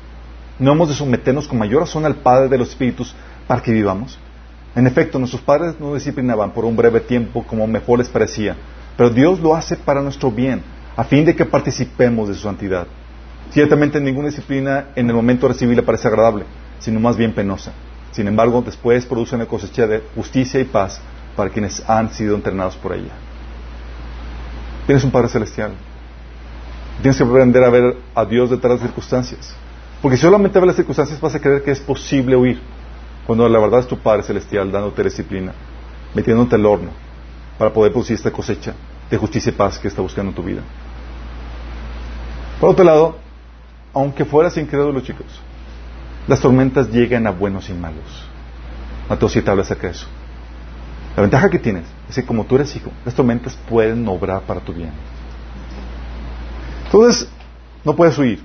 [0.57, 3.13] ¿No hemos de someternos con mayor razón al Padre de los Espíritus
[3.47, 4.17] para que vivamos?
[4.75, 8.55] En efecto, nuestros padres nos disciplinaban por un breve tiempo como mejor les parecía,
[8.97, 10.61] pero Dios lo hace para nuestro bien,
[10.95, 12.87] a fin de que participemos de su santidad.
[13.51, 16.45] Ciertamente ninguna disciplina en el momento de recibirla parece agradable,
[16.79, 17.71] sino más bien penosa.
[18.11, 20.99] Sin embargo, después produce una cosecha de justicia y paz
[21.35, 23.11] para quienes han sido entrenados por ella.
[24.85, 25.73] Tienes un Padre Celestial.
[27.01, 29.55] Tienes que aprender a ver a Dios detrás de las circunstancias.
[30.01, 32.59] Porque si solamente ves las circunstancias vas a creer que es posible huir.
[33.25, 35.51] Cuando la verdad es tu Padre Celestial dándote disciplina,
[36.13, 36.91] metiéndote el horno
[37.57, 38.73] para poder producir esta cosecha
[39.09, 40.61] de justicia y paz que está buscando en tu vida.
[42.59, 43.17] Por otro lado,
[43.93, 45.41] aunque fueras incrédulo, chicos,
[46.27, 48.27] las tormentas llegan a buenos y malos.
[49.09, 50.07] Mateo 7 habla acerca de eso.
[51.15, 54.59] La ventaja que tienes es que como tú eres hijo, las tormentas pueden obrar para
[54.59, 54.91] tu bien.
[56.85, 57.27] Entonces,
[57.83, 58.41] no puedes huir.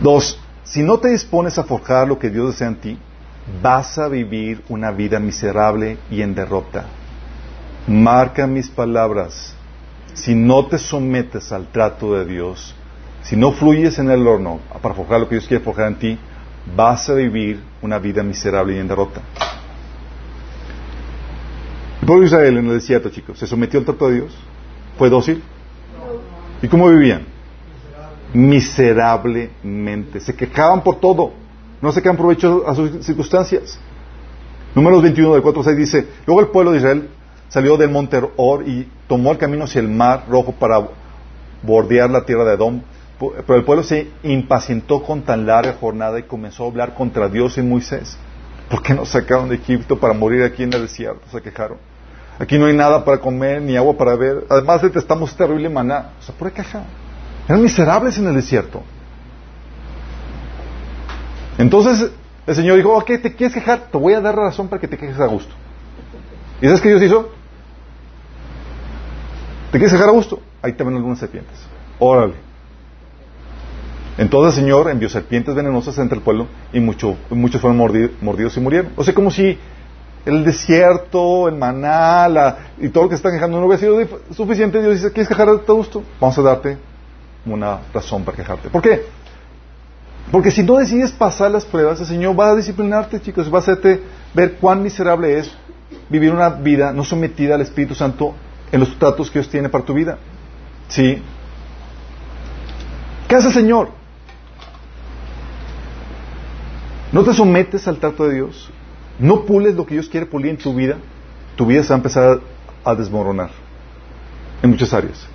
[0.00, 2.98] Dos, si no te dispones a forjar lo que Dios desea en ti,
[3.62, 6.86] vas a vivir una vida miserable y en derrota.
[7.86, 9.54] Marca mis palabras.
[10.14, 12.74] Si no te sometes al trato de Dios,
[13.22, 16.18] si no fluyes en el horno para forjar lo que Dios quiere forjar en ti,
[16.76, 19.20] vas a vivir una vida miserable y en derrota.
[22.00, 24.36] El pueblo de Israel en el desierto, chicos, se sometió al trato de Dios.
[24.98, 25.42] ¿Fue dócil?
[26.62, 27.22] ¿Y cómo vivían?
[28.32, 30.20] Miserablemente.
[30.20, 31.32] Se quejaban por todo.
[31.80, 33.78] No se quedan provecho a sus circunstancias.
[34.74, 37.08] Números 21 del 4 6 dice, luego el pueblo de Israel
[37.48, 40.88] salió del monte Or y tomó el camino hacia el mar rojo para
[41.62, 42.80] bordear la tierra de Edom
[43.18, 47.56] pero el pueblo se impacientó con tan larga jornada y comenzó a hablar contra Dios
[47.58, 48.16] y Moisés.
[48.68, 51.22] ¿Por qué nos sacaron de Egipto para morir aquí en el desierto?
[51.30, 51.78] Se quejaron.
[52.38, 54.46] Aquí no hay nada para comer ni agua para beber.
[54.50, 56.10] Además detestamos terrible maná.
[56.20, 56.84] O sea, ¿por qué quejar?
[57.48, 58.82] Eran miserables en el desierto.
[61.58, 62.10] Entonces
[62.46, 63.88] el Señor dijo, ok, ¿te quieres quejar?
[63.90, 65.54] Te voy a dar razón para que te quejes a gusto.
[66.60, 67.30] ¿Y sabes qué Dios hizo?
[69.70, 70.40] ¿Te quieres quejar a gusto?
[70.62, 71.56] Ahí te ven algunas serpientes.
[71.98, 72.34] Órale.
[74.18, 77.16] Entonces el Señor envió serpientes venenosas entre el pueblo y muchos
[77.60, 78.92] fueron mordidos y murieron.
[78.96, 79.58] O sea, como si
[80.24, 83.98] el desierto, el maná y todo lo que se está quejando no hubiera sido
[84.34, 84.80] suficiente.
[84.80, 86.02] Dios dice, ¿quieres quejarte a gusto?
[86.20, 86.78] Vamos a darte
[87.46, 88.70] una razón para quejarte.
[88.70, 89.06] ¿Por qué?
[90.30, 93.60] Porque si no decides pasar las pruebas, el Señor va a disciplinarte, chicos, va a
[93.60, 94.02] hacerte
[94.32, 95.54] ver cuán miserable es
[96.08, 98.34] vivir una vida no sometida al Espíritu Santo
[98.72, 100.18] en los tratos que Dios tiene para tu vida.
[100.88, 101.22] ¿Sí?
[103.28, 104.04] ¿Qué hace el Señor?
[107.14, 108.70] no te sometes al trato de Dios,
[109.18, 110.96] no pules lo que Dios quiere pulir en tu vida,
[111.56, 112.40] tu vida se va a empezar
[112.84, 113.50] a desmoronar
[114.62, 115.26] en muchas áreas.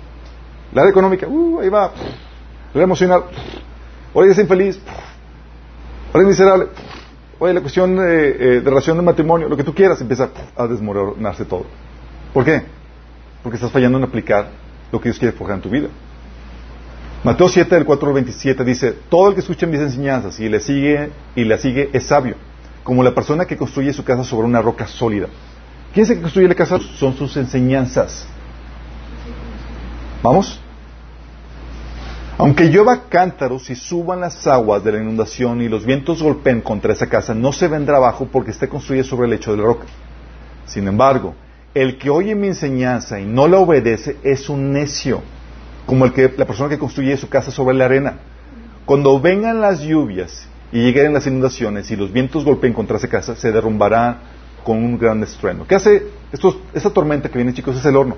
[0.72, 1.92] La área económica, uh, ahí va.
[2.74, 3.24] La emocional,
[4.12, 4.78] oye, es infeliz,
[6.12, 6.66] oye, es miserable,
[7.38, 10.66] oye, la cuestión de, eh, de relación de matrimonio, lo que tú quieras, empieza a
[10.66, 11.64] desmoronarse todo.
[12.32, 12.62] ¿Por qué?
[13.42, 14.48] Porque estás fallando en aplicar
[14.92, 15.88] lo que Dios quiere forjar en tu vida.
[17.22, 20.58] Mateo 7, del 4 al 27 dice, todo el que escucha mis enseñanzas y le
[20.60, 22.36] sigue y la sigue es sabio,
[22.82, 25.28] como la persona que construye su casa sobre una roca sólida.
[25.92, 26.78] ¿Quién es el que construye la casa?
[26.78, 28.26] Son sus enseñanzas.
[30.22, 30.60] ¿Vamos?
[32.38, 36.92] Aunque llueva cántaros y suban las aguas de la inundación y los vientos golpeen contra
[36.92, 39.84] esa casa, no se vendrá abajo porque esté construida sobre el lecho de la roca.
[40.64, 41.34] Sin embargo,
[41.74, 45.20] el que oye mi enseñanza y no la obedece es un necio
[45.84, 48.18] como el que, la persona que construye su casa sobre la arena.
[48.86, 53.34] Cuando vengan las lluvias y lleguen las inundaciones y los vientos golpeen contra esa casa,
[53.34, 54.18] se derrumbará
[54.64, 55.66] con un gran estruendo.
[55.66, 57.76] ¿Qué hace esto, esta tormenta que viene, chicos?
[57.76, 58.16] Es el horno.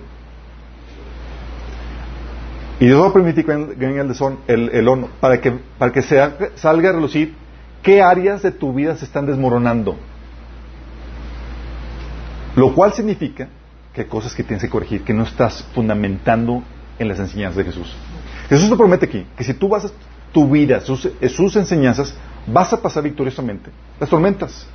[2.80, 4.04] Y Dios va a permitir que venga
[4.48, 7.34] el, el, horno para que, para que salga a relucir
[7.82, 9.96] qué áreas de tu vida se están desmoronando.
[12.56, 13.48] Lo cual significa
[13.94, 16.62] que hay cosas que tienes que corregir, que no estás fundamentando
[16.98, 17.94] en las enseñanzas de Jesús.
[18.48, 19.92] Jesús te promete aquí que si tú basas
[20.32, 22.16] tu vida, sus enseñanzas,
[22.46, 24.66] vas a pasar victoriosamente las tormentas.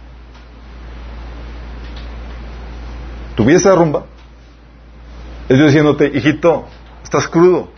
[3.35, 4.05] Tu vida se derrumba.
[5.47, 6.67] Es Dios diciéndote, hijito,
[7.03, 7.69] estás crudo.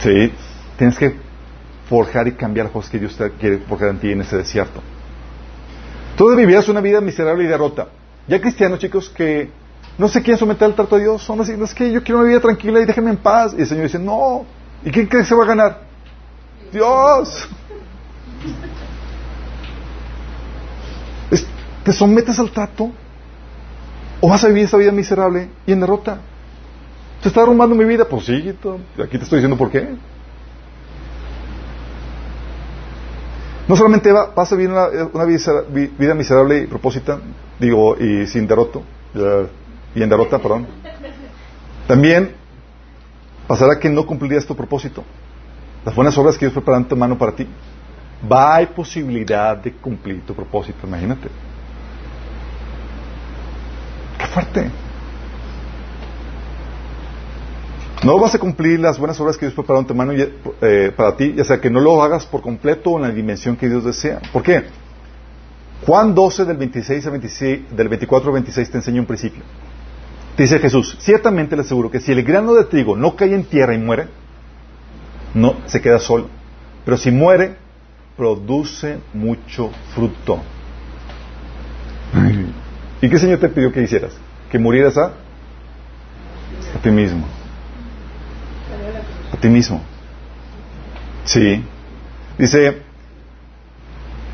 [0.00, 0.32] Sí,
[0.76, 1.16] tienes que
[1.88, 4.82] forjar y cambiar cosas que Dios te quiere forjar en ti en ese desierto.
[6.16, 7.88] Tú vivirás una vida miserable y derrota.
[8.26, 9.50] Ya cristianos, chicos, que
[9.98, 12.28] no se quieren someter al trato de Dios, son así, es que yo quiero una
[12.28, 13.54] vida tranquila y déjenme en paz.
[13.56, 14.44] Y el Señor dice, no.
[14.84, 15.80] ¿Y quién cree que se va a ganar?
[16.72, 17.48] Dios.
[21.82, 22.90] ¿Te sometes al trato?
[24.20, 26.18] ¿O vas a vivir esa vida miserable y en derrota?
[27.22, 28.04] ¿Se está arrumbando mi vida?
[28.04, 28.54] Pues sí,
[29.02, 29.94] aquí te estoy diciendo por qué.
[33.68, 37.18] No solamente vas a vivir una, vida miserable y propósita,
[37.58, 38.82] digo, y sin derroto,
[39.96, 40.66] y en derrota, perdón.
[41.88, 42.32] También
[43.48, 45.02] pasará que no cumplirías tu propósito.
[45.84, 47.46] Las buenas obras que Dios prepara en tu mano para ti.
[48.30, 51.28] Va a posibilidad de cumplir tu propósito, imagínate.
[54.18, 54.70] Qué fuerte.
[58.04, 61.16] No vas a cumplir las buenas obras que Dios preparó en tu mano eh, para
[61.16, 63.84] ti, ya sea que no lo hagas por completo o en la dimensión que Dios
[63.84, 64.20] desea.
[64.32, 64.64] ¿Por qué?
[65.86, 69.42] Juan 12 del 26 al 26, del 24 al 26 te enseña un principio.
[70.36, 73.74] Dice Jesús, ciertamente le aseguro que si el grano de trigo no cae en tierra
[73.74, 74.08] y muere,
[75.34, 76.28] no se queda solo.
[76.84, 77.56] Pero si muere,
[78.16, 80.42] produce mucho fruto.
[83.00, 84.16] ¿Y qué Señor te pidió que hicieras?
[84.50, 85.12] Que murieras a,
[86.74, 87.26] a ti mismo.
[89.32, 89.82] A ti mismo.
[91.24, 91.62] Sí.
[92.38, 92.82] Dice,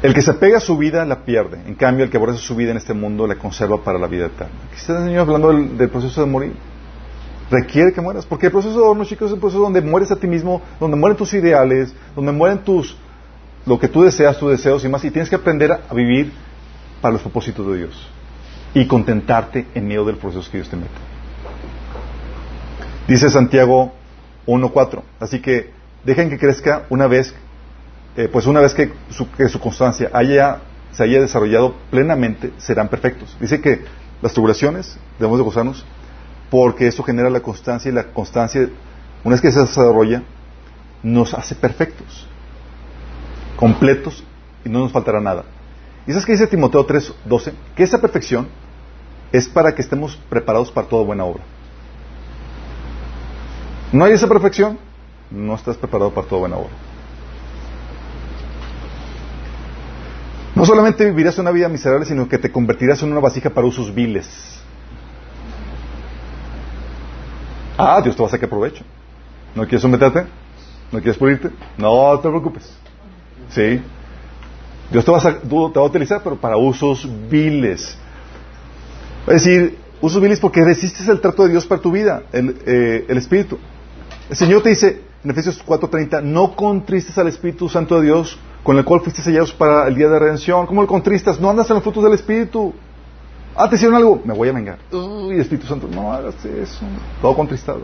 [0.03, 1.61] el que se pega a su vida la pierde.
[1.67, 4.27] En cambio, el que aborrece su vida en este mundo la conserva para la vida
[4.27, 4.55] eterna.
[4.67, 6.53] Aquí está el Señor hablando del, proceso de morir.
[7.51, 8.27] Requiere que mueras.
[8.27, 10.97] Porque el proceso de horno, chicos, es el proceso donde mueres a ti mismo, donde
[10.97, 12.97] mueren tus ideales, donde mueren tus,
[13.65, 15.05] lo que tú deseas, tus deseos y más.
[15.05, 16.33] Y tienes que aprender a vivir
[17.01, 18.11] para los propósitos de Dios.
[18.75, 20.91] Y contentarte en medio del proceso que Dios te mete.
[23.07, 23.93] Dice Santiago
[24.47, 25.01] 1.4.
[25.21, 25.71] Así que
[26.05, 27.35] dejen que crezca una vez
[28.17, 30.61] eh, pues una vez que su, constancia haya,
[30.93, 33.37] se haya desarrollado plenamente, serán perfectos.
[33.41, 33.85] Dice que
[34.21, 35.85] las tribulaciones debemos de gozarnos
[36.51, 38.69] porque eso genera la constancia y la constancia,
[39.25, 40.23] una vez que se desarrolla,
[41.03, 42.29] nos hace perfectos,
[43.57, 44.23] completos
[44.65, 45.45] y no nos faltará nada.
[46.07, 48.49] Y sabes que dice Timoteo 3:12, que esa perfección
[49.33, 51.43] es para que estemos preparados para toda buena obra.
[53.93, 54.79] No hay esa perfección,
[55.31, 56.92] no estás preparado para toda buena obra.
[60.55, 63.95] No solamente vivirás una vida miserable, sino que te convertirás en una vasija para usos
[63.95, 64.29] viles.
[67.79, 68.85] Ah, Dios te va a sacar provecho.
[69.55, 70.27] ¿No quieres someterte?
[70.91, 71.51] ¿No quieres pulirte?
[71.79, 72.71] No te preocupes.
[73.51, 73.81] ¿Sí?
[74.91, 77.97] Dios te va, a, te va a utilizar, pero para usos viles.
[79.27, 83.07] Es decir, usos viles porque resistes el trato de Dios para tu vida, el, eh,
[83.09, 83.59] el Espíritu.
[84.29, 88.79] El Señor te dice en Efesios 4:30, no contristes al Espíritu Santo de Dios con
[88.79, 90.67] el cual fuiste sellados para el día de redención.
[90.67, 91.41] ¿Cómo lo contristas?
[91.41, 92.73] No andas en los frutos del Espíritu.
[93.57, 94.79] Ah, te hicieron algo, me voy a vengar.
[94.93, 96.85] Uy, Espíritu Santo, no hagas eso.
[97.21, 97.83] Todo contristado.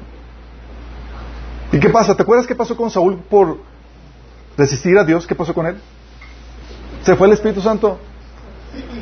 [1.72, 2.14] ¿Y qué pasa?
[2.14, 3.59] ¿Te acuerdas qué pasó con Saúl por
[4.56, 5.26] resistir a Dios?
[5.26, 5.76] ¿Qué pasó con él?
[7.02, 7.98] Se fue el Espíritu Santo.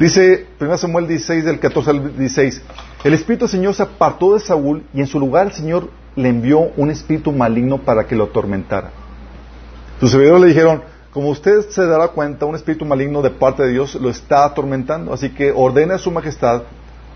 [0.01, 2.63] Dice 1 Samuel 16, del 14 al 16.
[3.05, 6.59] El Espíritu Señor se apartó de Saúl y en su lugar el Señor le envió
[6.77, 8.91] un espíritu maligno para que lo atormentara.
[10.01, 10.83] Sus servidores le dijeron,
[11.17, 15.15] como usted se dará cuenta, un espíritu maligno de parte de Dios lo está atormentando.
[15.15, 16.65] Así que ordena a su majestad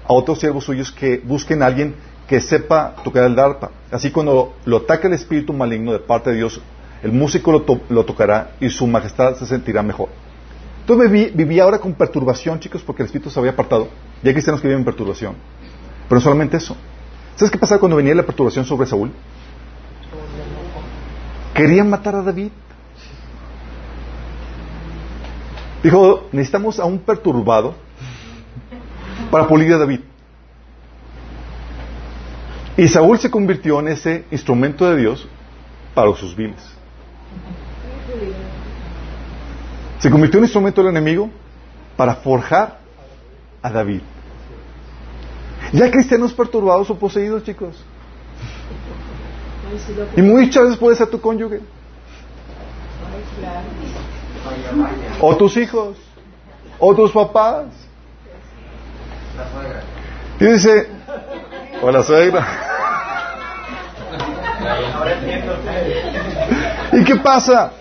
[0.08, 1.94] a otros siervos suyos que busquen a alguien
[2.26, 3.70] que sepa tocar el arpa.
[3.90, 6.62] Así cuando lo ataque el espíritu maligno de parte de Dios,
[7.02, 10.08] el músico lo, tocará y su majestad se sentirá mejor.
[10.80, 13.88] Entonces viví, ahora con perturbación, chicos, porque el espíritu se había apartado.
[14.22, 15.34] Y hay cristianos que viven en perturbación.
[16.08, 16.74] Pero no solamente eso.
[17.36, 19.12] ¿Sabes qué pasaba cuando venía la perturbación sobre Saúl?
[21.52, 22.50] Querían matar a David.
[25.82, 27.74] Dijo, necesitamos a un perturbado
[29.30, 30.00] para pulir a David.
[32.76, 35.26] Y Saúl se convirtió en ese instrumento de Dios
[35.94, 36.60] para sus viles.
[39.98, 41.30] Se convirtió en instrumento del enemigo
[41.96, 42.78] para forjar
[43.62, 44.00] a David.
[45.72, 47.84] Ya cristianos perturbados o poseídos, chicos.
[50.16, 51.60] Y muchas veces puede ser tu cónyuge.
[55.20, 55.96] O tus hijos.
[56.78, 57.66] O tus papás.
[60.38, 60.88] Y dice,
[61.82, 62.46] o la suegra.
[66.92, 67.72] ¿Y qué pasa?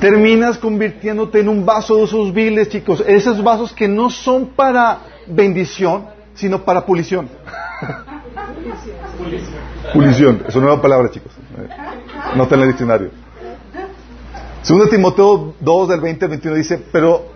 [0.00, 3.02] Terminas convirtiéndote en un vaso de esos viles, chicos.
[3.06, 7.28] Esos vasos que no son para bendición, sino para pulición.
[9.94, 10.44] pulición.
[10.46, 11.32] Es una nueva palabra, chicos.
[12.34, 13.23] Nota en el diccionario.
[14.64, 17.26] Segundo Timoteo 2 del 20 al 21 dice, pero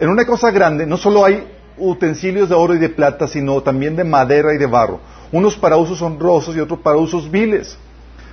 [0.00, 1.46] en una cosa grande no solo hay
[1.76, 4.98] utensilios de oro y de plata, sino también de madera y de barro.
[5.30, 7.76] Unos para usos honrosos y otros para usos viles.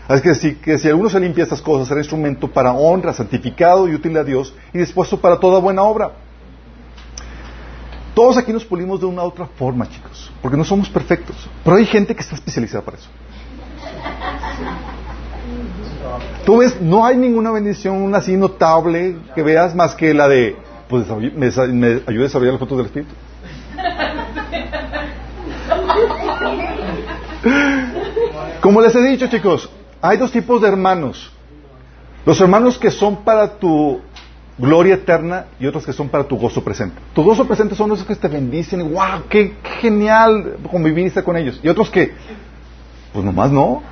[0.07, 3.85] Así que si, que si alguno se limpia estas cosas, será instrumento para honra, santificado
[3.89, 6.13] y útil a Dios y dispuesto para toda buena obra.
[8.15, 11.35] Todos aquí nos pulimos de una u otra forma, chicos, porque no somos perfectos.
[11.65, 13.09] Pero hay gente que está especializada para eso.
[16.45, 20.55] Tú ves, no hay ninguna bendición así notable que veas más que la de,
[20.87, 23.13] pues me, me a desarrollar las fotos del Espíritu.
[28.61, 29.69] Como les he dicho, chicos,
[30.01, 31.31] hay dos tipos de hermanos.
[32.25, 34.01] Los hermanos que son para tu
[34.57, 36.99] gloria eterna y otros que son para tu gozo presente.
[37.13, 41.59] Tu gozo presente son los que te bendicen, wow, qué, genial conviviste con ellos.
[41.63, 42.13] Y otros que,
[43.13, 43.83] pues nomás no,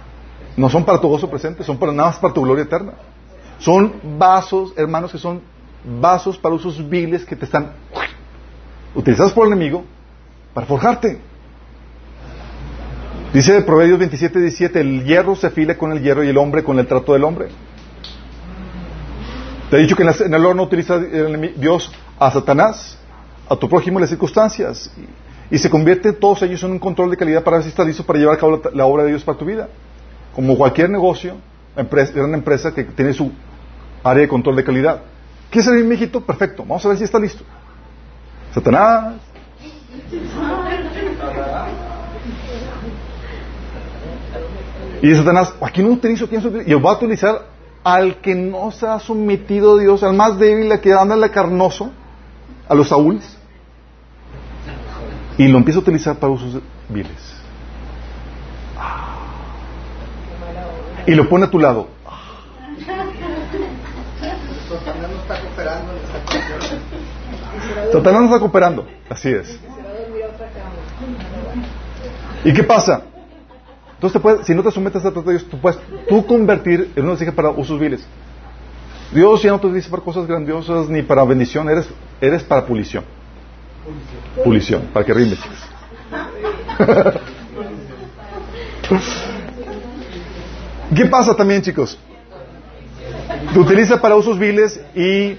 [0.57, 2.94] no son para tu gozo presente, son para nada más para tu gloria eterna.
[3.60, 5.41] Son vasos, hermanos, que son
[5.84, 7.72] vasos para usos viles que te están
[8.94, 9.84] utilizados por el enemigo
[10.53, 11.19] para forjarte.
[13.34, 16.80] Dice Proverbios 27, 17, el hierro se afila con el hierro y el hombre con
[16.80, 17.49] el trato del hombre.
[19.69, 22.98] Te he dicho que en el horno utiliza Dios a Satanás,
[23.49, 24.91] a tu prójimo en las circunstancias,
[25.52, 28.06] y, se convierte todos ellos en un control de calidad para ver si está listo
[28.06, 29.68] para llevar a cabo la, obra de Dios para tu vida.
[30.36, 31.38] Como cualquier negocio,
[31.76, 33.32] empresa, gran empresa que tiene su
[34.03, 35.02] área de control de calidad.
[35.49, 36.20] ¿Quieres salir, mijito?
[36.22, 36.64] Perfecto.
[36.64, 37.44] Vamos a ver si está listo.
[38.53, 39.16] Satanás.
[45.02, 46.64] Y Satanás, aquí no utilizo, ¿quién?
[46.66, 47.41] Y va a utilizar
[47.84, 51.22] al que no se ha sometido a Dios, al más débil, al que anda en
[51.22, 51.91] la carnoso,
[52.68, 53.38] a los saúles.
[55.38, 57.44] Y lo empieza a utilizar para usos viles.
[61.07, 61.88] Y lo pone a tu lado.
[67.91, 68.88] Satanás no está cooperando.
[69.10, 69.60] Así es.
[72.44, 73.03] ¿Y qué pasa?
[74.02, 77.22] Entonces, si no te sometes a tratar de Dios, tú puedes tú convertir en una
[77.22, 78.06] hija para usos viles.
[79.11, 81.88] Dios ya no te dice para cosas grandiosas ni para bendición, eres,
[82.19, 83.03] eres para pulición.
[84.44, 85.60] Pulición, para que rinde, chicos.
[90.94, 91.98] ¿Qué pasa también, chicos?
[93.53, 95.38] Te utiliza para usos viles y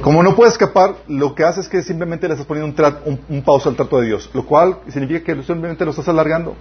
[0.00, 3.42] como no puede escapar, lo que hace es que simplemente le estás poniendo un, un,
[3.42, 6.54] pausa al trato de Dios, lo cual significa que simplemente lo estás alargando.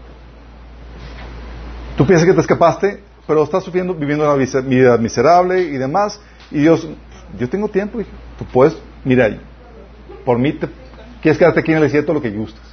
[1.96, 6.20] Tú piensas que te escapaste, pero estás sufriendo, viviendo una vida miserable y demás,
[6.50, 6.88] y Dios,
[7.38, 8.10] yo tengo tiempo, hijo.
[8.40, 9.38] tú puedes, mira,
[10.26, 10.68] por mí te,
[11.22, 12.65] quieres quedarte aquí en el desierto lo que gustes.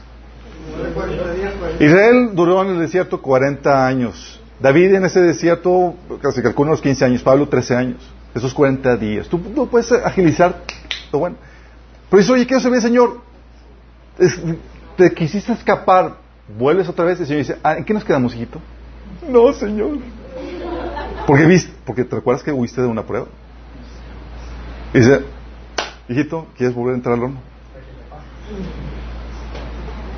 [1.81, 4.41] Israel duró en el desierto 40 años.
[4.61, 9.29] David en ese desierto, casi calcula unos 15 años, Pablo 13 años esos 40 días.
[9.29, 10.63] Tú, puedes agilizar
[11.13, 11.37] lo bueno.
[12.11, 13.21] Pero dice, oye, ¿qué servir, Señor?
[14.97, 16.17] te quisiste escapar,
[16.59, 18.61] vuelves otra vez y el Señor dice, ah, ¿en qué nos quedamos, hijito?
[19.29, 19.99] No, Señor.
[21.27, 23.27] Porque viste, porque te recuerdas que huiste de una prueba.
[24.93, 25.23] Y dice,
[26.09, 27.41] hijito, ¿quieres volver a entrar al horno?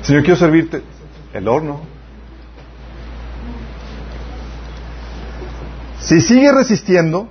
[0.05, 0.83] Señor, quiero servirte.
[1.33, 1.81] El horno.
[5.99, 7.27] Si sigue resistiendo,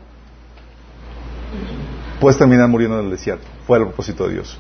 [2.20, 3.46] puedes terminar muriendo en el desierto.
[3.64, 4.58] Fue el propósito de Dios.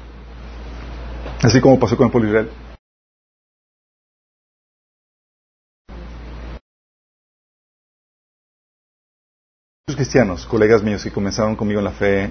[1.42, 2.50] Así como pasó con el pueblo Israel.
[9.88, 12.30] Muchos cristianos, colegas míos que comenzaron conmigo en la fe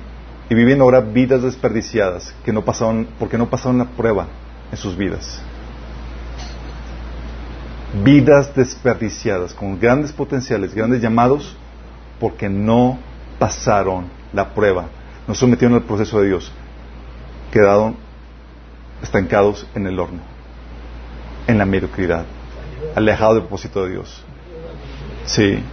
[0.50, 4.28] y viven ahora vidas desperdiciadas que no pasaron, porque no pasaron la prueba
[4.72, 5.44] en sus vidas.
[7.94, 11.56] Vidas desperdiciadas con grandes potenciales, grandes llamados,
[12.20, 12.98] porque no
[13.38, 14.88] pasaron la prueba
[15.28, 16.52] no sometieron al proceso de Dios,
[17.52, 17.96] quedaron
[19.02, 20.22] estancados en el horno,
[21.48, 22.26] en la mediocridad,
[22.96, 24.24] alejados del propósito de Dios.
[25.26, 25.64] Sí.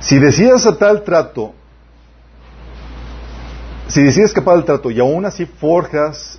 [0.00, 1.54] Si decides aceptar el trato,
[3.88, 6.38] si decides escapar del trato y aún así forjas,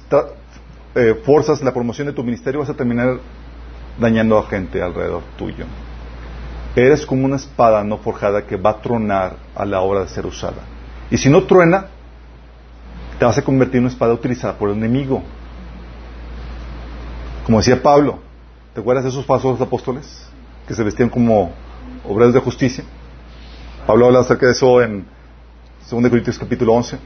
[0.96, 3.20] eh, forzas la promoción de tu ministerio, vas a terminar
[4.00, 5.66] dañando a gente alrededor tuyo.
[6.76, 10.26] Eres como una espada no forjada que va a tronar a la hora de ser
[10.26, 10.64] usada.
[11.12, 11.88] Y si no truena,
[13.18, 15.22] te vas a convertir en una espada utilizada por el enemigo.
[17.46, 18.20] Como decía Pablo,
[18.74, 20.30] ¿te acuerdas de esos falsos apóstoles
[20.68, 21.52] que se vestían como
[22.08, 22.84] obreros de justicia?
[23.86, 25.06] Pablo habla acerca de eso en
[25.90, 26.98] 2 Corintios capítulo 11.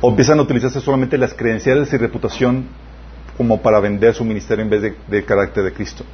[0.00, 2.68] O empiezan a utilizarse solamente las credenciales y reputación
[3.40, 6.04] como para vender su ministerio en vez de, de carácter de Cristo.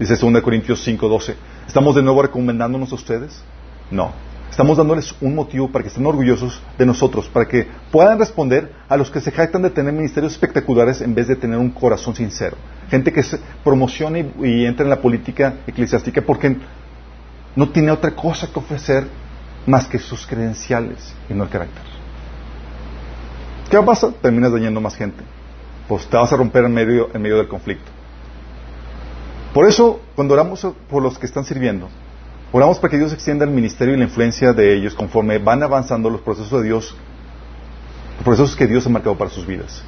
[0.00, 1.36] Dice 2 Corintios 5:12.
[1.64, 3.40] ¿Estamos de nuevo recomendándonos a ustedes?
[3.88, 4.10] No.
[4.50, 8.96] Estamos dándoles un motivo para que estén orgullosos de nosotros, para que puedan responder a
[8.96, 12.56] los que se jactan de tener ministerios espectaculares en vez de tener un corazón sincero.
[12.90, 16.56] Gente que se promocione y, y entra en la política eclesiástica porque
[17.54, 19.06] no tiene otra cosa que ofrecer
[19.66, 21.84] más que sus credenciales y no el carácter.
[23.70, 24.14] ¿Qué va a pasar?
[24.14, 25.22] Terminas dañando más gente.
[25.88, 27.90] Pues te vas a romper en medio, en medio del conflicto.
[29.52, 31.88] Por eso, cuando oramos por los que están sirviendo,
[32.52, 36.08] oramos para que Dios extienda el ministerio y la influencia de ellos conforme van avanzando
[36.08, 36.94] los procesos de Dios,
[38.16, 39.84] los procesos que Dios ha marcado para sus vidas.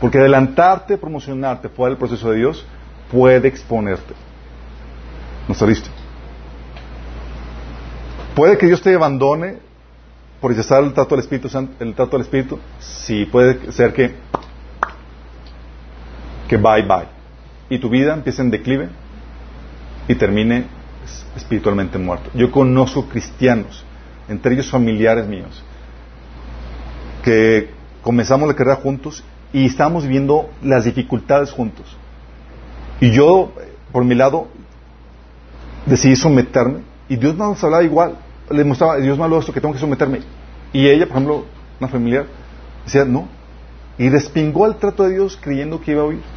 [0.00, 2.66] Porque adelantarte, promocionarte fuera del proceso de Dios
[3.10, 4.14] puede exponerte.
[5.46, 5.88] ¿No está listo?
[8.34, 9.58] Puede que Dios te abandone
[10.40, 11.48] por rechazar el trato del Espíritu
[11.78, 12.58] el trato del Espíritu.
[12.80, 14.14] Sí, puede ser que
[16.54, 17.08] que bye bye
[17.68, 18.88] y tu vida empiece en declive
[20.06, 20.66] y termine
[21.34, 22.30] espiritualmente muerto.
[22.34, 23.84] Yo conozco cristianos,
[24.28, 25.64] entre ellos familiares míos,
[27.24, 27.70] que
[28.02, 31.96] comenzamos la carrera juntos y estábamos viviendo las dificultades juntos.
[33.00, 33.52] Y yo,
[33.90, 34.46] por mi lado,
[35.86, 38.16] decidí someterme y Dios nos hablaba igual.
[38.50, 40.20] Le mostraba, Dios me habló esto, que tengo que someterme.
[40.72, 41.46] Y ella, por ejemplo,
[41.80, 42.26] una familiar,
[42.84, 43.26] decía, no.
[43.98, 46.33] Y respingó al trato de Dios creyendo que iba a oír.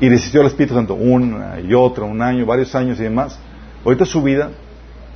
[0.00, 3.38] Y resistió al Espíritu Santo una y otra, un año, varios años y demás.
[3.84, 4.50] Ahorita su vida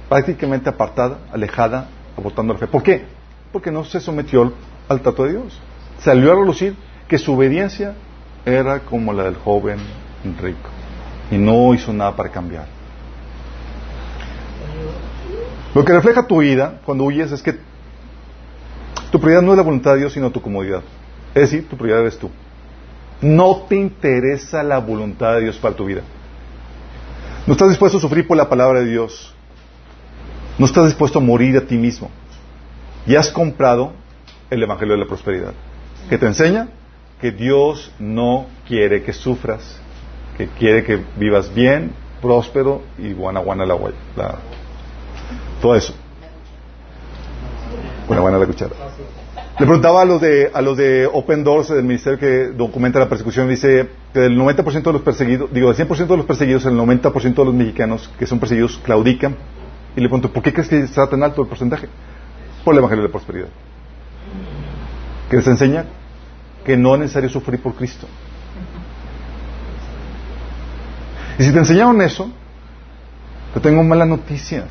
[0.09, 2.67] prácticamente apartada, alejada, abortando la fe.
[2.67, 3.05] ¿Por qué?
[3.53, 4.53] Porque no se sometió
[4.89, 5.61] al trato de Dios.
[5.99, 6.77] Salió a relucir
[7.09, 7.95] que su obediencia
[8.45, 9.79] era como la del joven
[10.41, 10.71] rico.
[11.31, 12.67] Y no hizo nada para cambiar.
[15.75, 17.59] Lo que refleja tu vida cuando huyes es que
[19.11, 20.83] tu prioridad no es la voluntad de Dios, sino tu comodidad.
[21.35, 22.31] Es decir, tu prioridad eres tú.
[23.21, 26.03] No te interesa la voluntad de Dios para tu vida.
[27.47, 29.35] No estás dispuesto a sufrir por la palabra de Dios.
[30.59, 32.11] No estás dispuesto a morir a ti mismo.
[33.07, 33.93] Y has comprado
[34.51, 35.53] el Evangelio de la Prosperidad,
[36.09, 36.69] que te enseña
[37.21, 39.79] que Dios no quiere que sufras,
[40.37, 43.77] que quiere que vivas bien, próspero y buena, buena la,
[44.17, 44.39] la
[45.61, 45.95] todo eso.
[48.07, 48.73] Buena, la cuchara.
[49.57, 53.09] Le preguntaba a los de, a los de Open Doors, del ministerio que documenta la
[53.09, 56.75] persecución, dice que del 90% de los perseguidos, digo, del 100% de los perseguidos, el
[56.75, 59.37] 90% de los mexicanos que son perseguidos claudican.
[59.97, 61.89] Y le pregunto, ¿por qué crees que está tan alto el porcentaje?
[62.65, 63.49] Por el Evangelio de Prosperidad.
[65.31, 65.85] Que les enseña
[66.65, 68.09] que no es necesario sufrir por Cristo.
[71.39, 72.29] Y si te enseñaron eso,
[73.55, 74.67] te tengo malas noticias.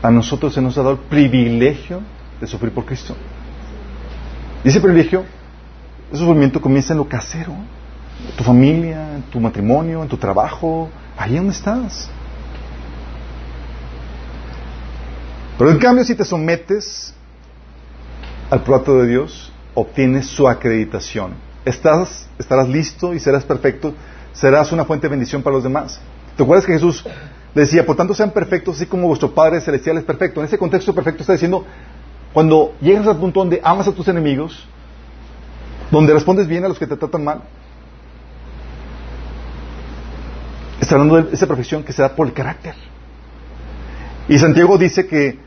[0.00, 2.02] A nosotros se nos ha dado el privilegio
[2.40, 3.16] de sufrir por Cristo.
[4.66, 5.24] Y ese privilegio,
[6.10, 10.90] ese sufrimiento comienza en lo casero, en tu familia, en tu matrimonio, en tu trabajo,
[11.16, 12.10] ahí donde estás.
[15.56, 17.14] Pero en cambio, si te sometes
[18.50, 21.34] al plato de Dios, obtienes su acreditación.
[21.64, 23.94] Estás, estarás listo y serás perfecto,
[24.32, 26.00] serás una fuente de bendición para los demás.
[26.36, 27.04] ¿Te acuerdas que Jesús
[27.54, 30.40] decía, por tanto sean perfectos, así como vuestro Padre Celestial es perfecto?
[30.40, 31.64] En ese contexto perfecto está diciendo,
[32.32, 34.66] cuando llegas al punto donde amas a tus enemigos,
[35.90, 37.42] donde respondes bien a los que te tratan mal,
[40.80, 42.74] está hablando de esa perfección que se da por el carácter.
[44.28, 45.38] Y Santiago dice que,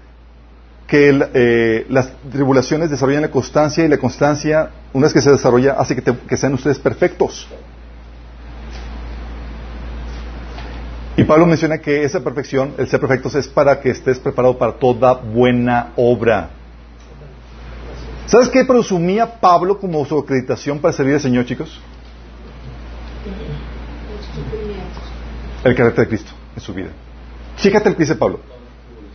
[0.88, 5.74] que eh, las tribulaciones desarrollan la constancia y la constancia, una vez que se desarrolla,
[5.74, 7.48] hace que, que sean ustedes perfectos.
[11.18, 14.72] Y Pablo menciona que esa perfección, el ser perfectos, es para que estés preparado para
[14.74, 16.50] toda buena obra.
[18.30, 21.82] ¿Sabes qué presumía Pablo como su acreditación para servir al Señor, chicos?
[25.64, 26.90] El carácter de Cristo en su vida.
[27.58, 28.40] Fíjate lo que dice Pablo.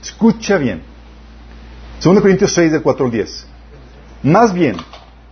[0.02, 0.82] Escucha bien.
[2.02, 3.46] 2 Corintios 6, del 4 al 10.
[4.24, 4.76] Más bien,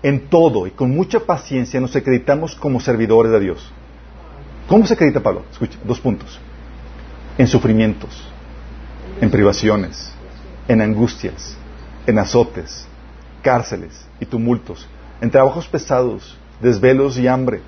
[0.04, 3.72] en todo y con mucha paciencia nos acreditamos como servidores de Dios.
[4.68, 5.42] ¿Cómo se acredita Pablo?
[5.50, 6.38] Escucha, dos puntos.
[7.36, 8.22] En sufrimientos,
[9.20, 10.12] en privaciones,
[10.68, 11.56] en angustias,
[12.06, 12.86] en azotes,
[13.42, 14.88] cárceles y tumultos,
[15.20, 17.60] en trabajos pesados, desvelos y hambre.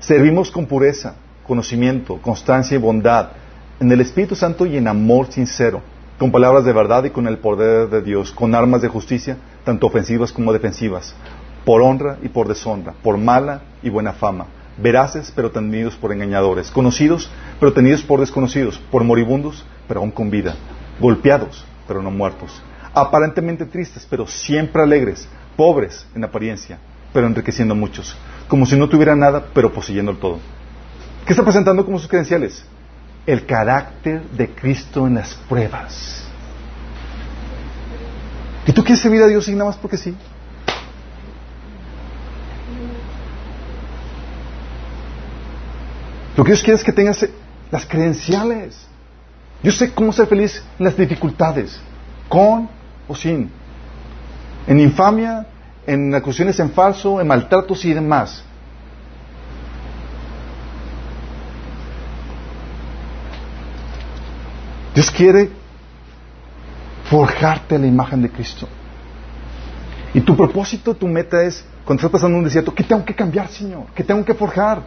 [0.00, 1.14] Servimos con pureza,
[1.46, 3.28] conocimiento, constancia y bondad,
[3.80, 5.82] en el Espíritu Santo y en amor sincero,
[6.18, 9.86] con palabras de verdad y con el poder de Dios, con armas de justicia, tanto
[9.86, 11.14] ofensivas como defensivas,
[11.64, 14.46] por honra y por deshonra, por mala y buena fama,
[14.78, 17.30] veraces pero tenidos por engañadores, conocidos
[17.60, 20.56] pero tenidos por desconocidos, por moribundos pero aún con vida,
[21.00, 22.62] golpeados pero no muertos,
[23.00, 26.78] aparentemente tristes pero siempre alegres, pobres en apariencia,
[27.12, 28.16] pero enriqueciendo a muchos,
[28.48, 30.38] como si no tuvieran nada pero poseyendo el todo.
[31.26, 32.64] ¿Qué está presentando como sus credenciales?
[33.26, 36.24] El carácter de Cristo en las pruebas.
[38.66, 40.14] ¿Y tú quieres servir a Dios y nada más porque sí?
[46.36, 47.26] Lo que Dios quiere es que tengas
[47.70, 48.86] las credenciales.
[49.62, 51.80] Yo sé cómo ser feliz en las dificultades,
[52.28, 52.70] con
[53.08, 53.50] o sin,
[54.66, 55.46] en infamia,
[55.86, 58.44] en acusaciones en falso, en maltratos y demás.
[64.94, 65.50] Dios quiere
[67.08, 68.68] forjarte la imagen de Cristo.
[70.12, 73.48] Y tu propósito, tu meta es, cuando estás pasando un desierto, ¿qué tengo que cambiar,
[73.48, 73.86] Señor?
[73.94, 74.82] ¿Qué tengo que forjar?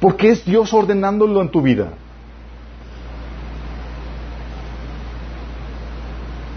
[0.00, 1.92] Porque es Dios ordenándolo en tu vida.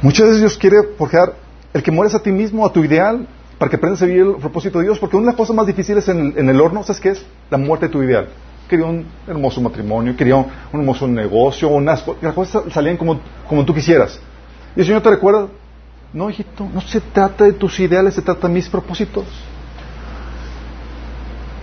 [0.02, 1.34] Muchas veces Dios quiere forjar
[1.74, 4.80] el que mueres a ti mismo, a tu ideal, para que aprendas a el propósito
[4.80, 4.99] de Dios.
[4.99, 7.26] Porque una de las cosas más difíciles en el, horno, ¿sabes qué es?
[7.49, 8.28] La muerte de tu ideal.
[8.69, 13.74] Quería un hermoso matrimonio, quería un, hermoso negocio, unas las cosas salían como, como tú
[13.74, 14.19] quisieras.
[14.76, 15.48] Y el Señor te recuerda,
[16.14, 19.26] no, hijito, no se trata de tus ideales, se trata de mis propósitos.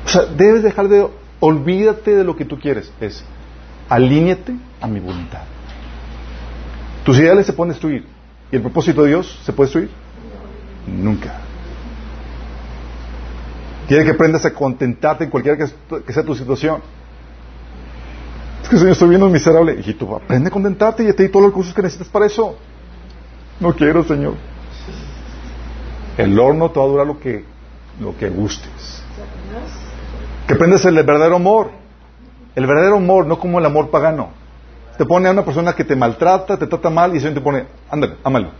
[0.06, 1.06] O sea, debes dejar de,
[1.40, 3.22] olvídate de lo que tú quieres, es,
[3.88, 5.42] alíñate a mi voluntad.
[7.04, 8.13] Tus ideales se pueden destruir.
[8.54, 9.90] ¿Y el propósito de Dios se puede destruir?
[10.86, 11.40] Nunca.
[13.88, 16.80] Quiere que aprendas a contentarte en cualquiera que, sea tu situación.
[18.62, 19.74] Es que Señor, estoy viendo miserable.
[19.74, 22.56] Hijito, aprende a contentarte y te di todos los recursos que necesitas para eso.
[23.58, 24.34] No quiero, Señor.
[26.16, 27.44] El horno te va a durar lo que,
[27.98, 29.02] lo que gustes.
[30.46, 31.72] Que aprendas el verdadero amor.
[32.54, 34.43] El verdadero amor, no como el amor pagano.
[34.96, 37.66] Te pone a una persona que te maltrata, te trata mal y el te pone,
[37.90, 38.50] ándale, ámalo.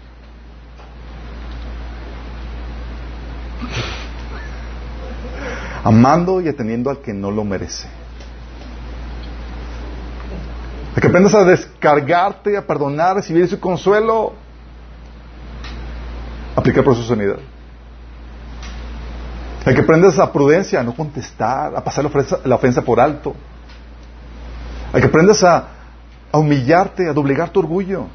[5.84, 7.88] Amando y atendiendo al que no lo merece.
[10.94, 14.32] De que aprendas a descargarte, a perdonar, a recibir su consuelo.
[16.56, 17.38] Aplicar por su sanidad.
[19.66, 22.98] Hay que aprendas a prudencia, a no contestar, a pasar la ofensa, la ofensa por
[22.98, 23.34] alto.
[24.92, 25.68] Hay que aprendas a,
[26.34, 28.08] a humillarte, a doblegar tu orgullo.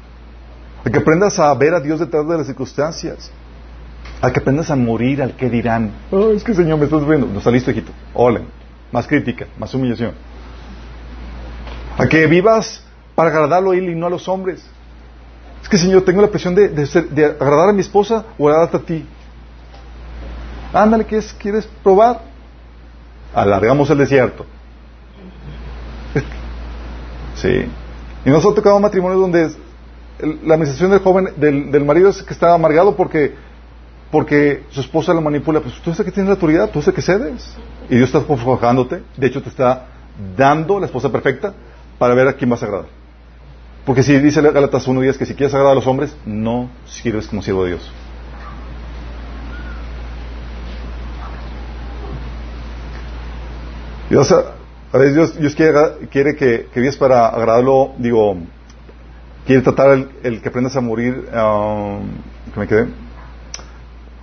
[0.84, 3.30] Hay que aprendas a ver a Dios detrás de las circunstancias.
[4.20, 5.90] Hay que aprendas a morir al que dirán.
[6.10, 7.26] Oh, es que Señor, me estás viendo.
[7.26, 7.92] No está listo, hijito.
[8.12, 8.42] Hola.
[8.92, 10.12] Más crítica, más humillación.
[11.96, 12.84] A que vivas
[13.14, 14.62] para agradarlo a Él y no a los hombres.
[15.62, 18.80] Es que Señor, tengo la presión de, de agradar a mi esposa o agradarte a
[18.80, 19.06] ti.
[20.74, 22.20] Ándale, ¿quieres, ¿quieres probar?
[23.34, 24.44] Alargamos el desierto.
[27.36, 27.66] Sí.
[28.24, 29.58] Y nos ha tocado matrimonios donde es-
[30.44, 33.34] la administración del joven, del, del marido es que está amargado porque,
[34.10, 35.60] porque su esposa lo manipula.
[35.60, 37.56] Pues tú eres el que tienes la autoridad, tú eres el que cedes.
[37.88, 39.02] Y Dios está forjándote.
[39.16, 39.86] De hecho, te está
[40.36, 41.54] dando la esposa perfecta
[41.98, 42.88] para ver a quién vas a agradar.
[43.86, 47.42] Porque si dice Galatas 1.10 que si quieres agradar a los hombres, no sirves como
[47.42, 47.90] siervo de Dios.
[54.08, 54.44] Dios, a
[54.98, 55.72] veces Dios, Dios quiere,
[56.10, 58.36] quiere que, que para agradarlo, digo,
[59.46, 62.00] quiere tratar el, el que aprendas a morir, ah,
[62.52, 62.88] que me quedé,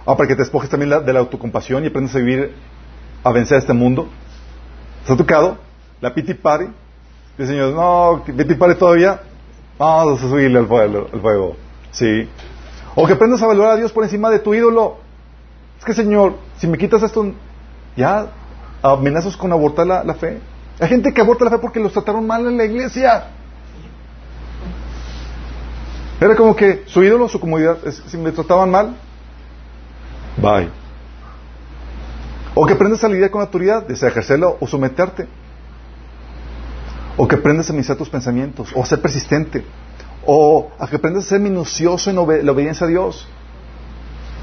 [0.06, 2.54] ah, para que te despojes también la- de la autocompasión y aprendas a vivir,
[3.24, 4.10] a vencer este mundo.
[5.06, 5.58] ¿Te ha tocado?
[6.02, 6.66] La pity party.
[7.38, 9.22] Dice Señor, no, pity party todavía,
[9.78, 11.56] vamos a subirle al fuego, al fuego.
[11.92, 12.28] Sí.
[12.96, 14.98] O que aprendas a valorar a Dios por encima de tu ídolo.
[15.80, 17.32] Es que Señor, si me quitas esto,
[17.96, 18.28] ya
[18.82, 20.40] amenazas con abortar la, la fe.
[20.80, 23.28] Hay gente que aborta la fe porque los trataron mal en la iglesia.
[26.20, 28.96] Era como que su ídolo, su comodidad, es- si me trataban mal,
[30.38, 30.70] bye.
[32.56, 35.28] O que aprendas a lidiar con la autoridad, desde ejercerla o someterte.
[37.16, 39.64] O que aprendas a administrar tus pensamientos, o a ser persistente.
[40.26, 43.28] O a que aprendas a ser minucioso en la obediencia a Dios.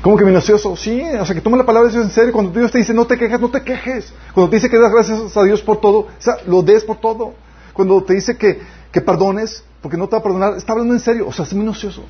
[0.04, 0.76] ¿Cómo que minucioso?
[0.76, 2.30] Sí, o sea, que toma la palabra de Dios en serio.
[2.30, 4.12] Cuando Dios te dice no te quejes, no te quejes.
[4.34, 6.98] Cuando te dice que das gracias a Dios por todo, o sea, lo des por
[6.98, 7.32] todo.
[7.72, 8.60] Cuando te dice que,
[8.92, 11.26] que perdones, porque no te va a perdonar, está hablando en serio.
[11.26, 12.02] O sea, es minucioso.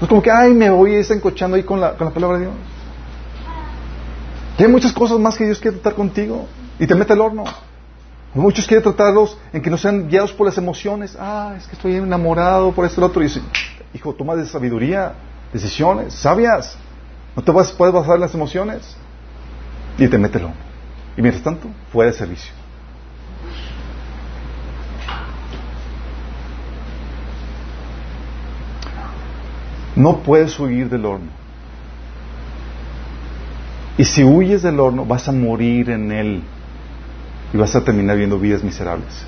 [0.00, 2.44] No es como que, ay, me voy encochando ahí con la, con la palabra de
[2.44, 2.54] Dios.
[4.56, 6.46] Y hay muchas cosas más que Dios quiere tratar contigo.
[6.78, 7.44] Y te mete al horno.
[8.32, 11.18] Muchos quieren tratarlos en que no sean guiados por las emociones.
[11.20, 13.20] Ah, es que estoy enamorado por esto y lo otro.
[13.20, 13.42] Y dice,
[13.92, 15.12] hijo, toma de sabiduría,
[15.52, 16.78] decisiones, sabias.
[17.36, 18.96] No te vas, puedes basar en las emociones.
[19.98, 20.50] Y te mételo.
[21.16, 22.52] Y mientras tanto, fuera de servicio.
[29.96, 31.30] No puedes huir del horno.
[33.96, 36.42] Y si huyes del horno, vas a morir en él
[37.52, 39.24] y vas a terminar viendo vidas miserables.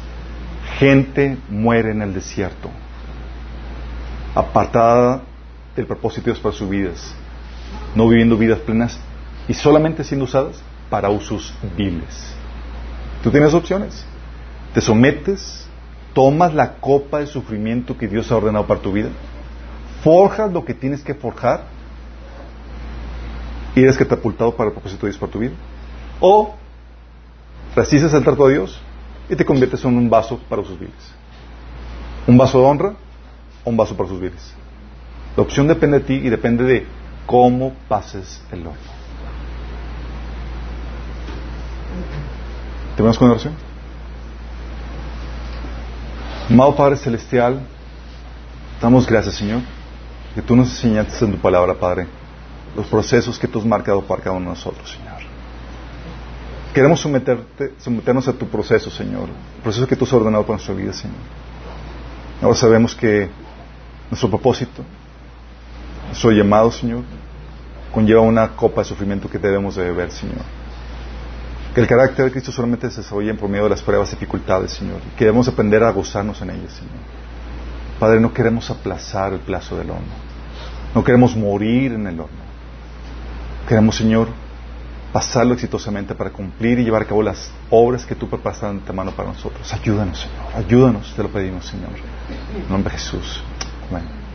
[0.79, 2.69] Gente muere en el desierto,
[4.35, 5.23] apartada
[5.77, 7.15] del propósito de Dios para sus vidas,
[7.95, 8.99] no viviendo vidas plenas
[9.49, 12.35] y solamente siendo usadas para usos viles.
[13.23, 14.05] Tú tienes opciones.
[14.75, 15.67] Te sometes,
[16.13, 19.09] tomas la copa de sufrimiento que Dios ha ordenado para tu vida,
[20.03, 21.65] forjas lo que tienes que forjar
[23.75, 25.55] y eres catapultado para el propósito de Dios para tu vida.
[26.21, 26.55] O
[27.75, 28.81] resistes el trato de Dios
[29.29, 31.15] y te conviertes en un vaso para sus vidas.
[32.27, 32.95] Un vaso de honra
[33.65, 34.55] o un vaso para sus vidas.
[35.37, 36.87] La opción depende de ti y depende de
[37.27, 38.97] cómo pases el horno.
[42.97, 43.55] ¿Tenemos con oración?
[46.49, 47.61] Amado Padre Celestial,
[48.81, 49.61] damos gracias, Señor,
[50.35, 52.07] que tú nos enseñaste en tu palabra, Padre,
[52.75, 55.17] los procesos que tú has marcado para cada uno de nosotros, Señor.
[56.73, 59.29] Queremos someternos a tu proceso, Señor.
[59.57, 61.17] El proceso que tú has ordenado para nuestra vida, Señor.
[62.43, 63.29] Ahora sabemos que
[64.11, 64.83] nuestro propósito,
[66.07, 67.03] nuestro llamado, Señor,
[67.93, 70.45] conlleva una copa de sufrimiento que debemos de beber, Señor.
[71.75, 74.73] Que el carácter de Cristo solamente se desarrolla por medio de las pruebas y dificultades,
[74.73, 75.01] Señor.
[75.07, 76.95] Y que debemos aprender a gozarnos en ellas, Señor.
[77.99, 80.27] Padre, no queremos aplazar el plazo del horno.
[80.95, 82.47] No queremos morir en el horno.
[83.69, 84.29] Queremos, Señor,
[85.13, 89.13] pasarlo exitosamente para cumplir y llevar a cabo las obras que tú preparaste de mano
[89.13, 89.73] para nosotros.
[89.73, 90.65] Ayúdanos, Señor.
[90.67, 91.91] Ayúdanos, te lo pedimos, Señor.
[92.55, 93.43] En nombre de Jesús.
[93.91, 94.26] Amén.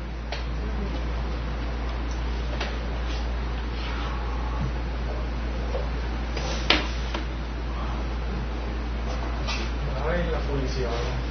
[10.11, 11.30] La policía.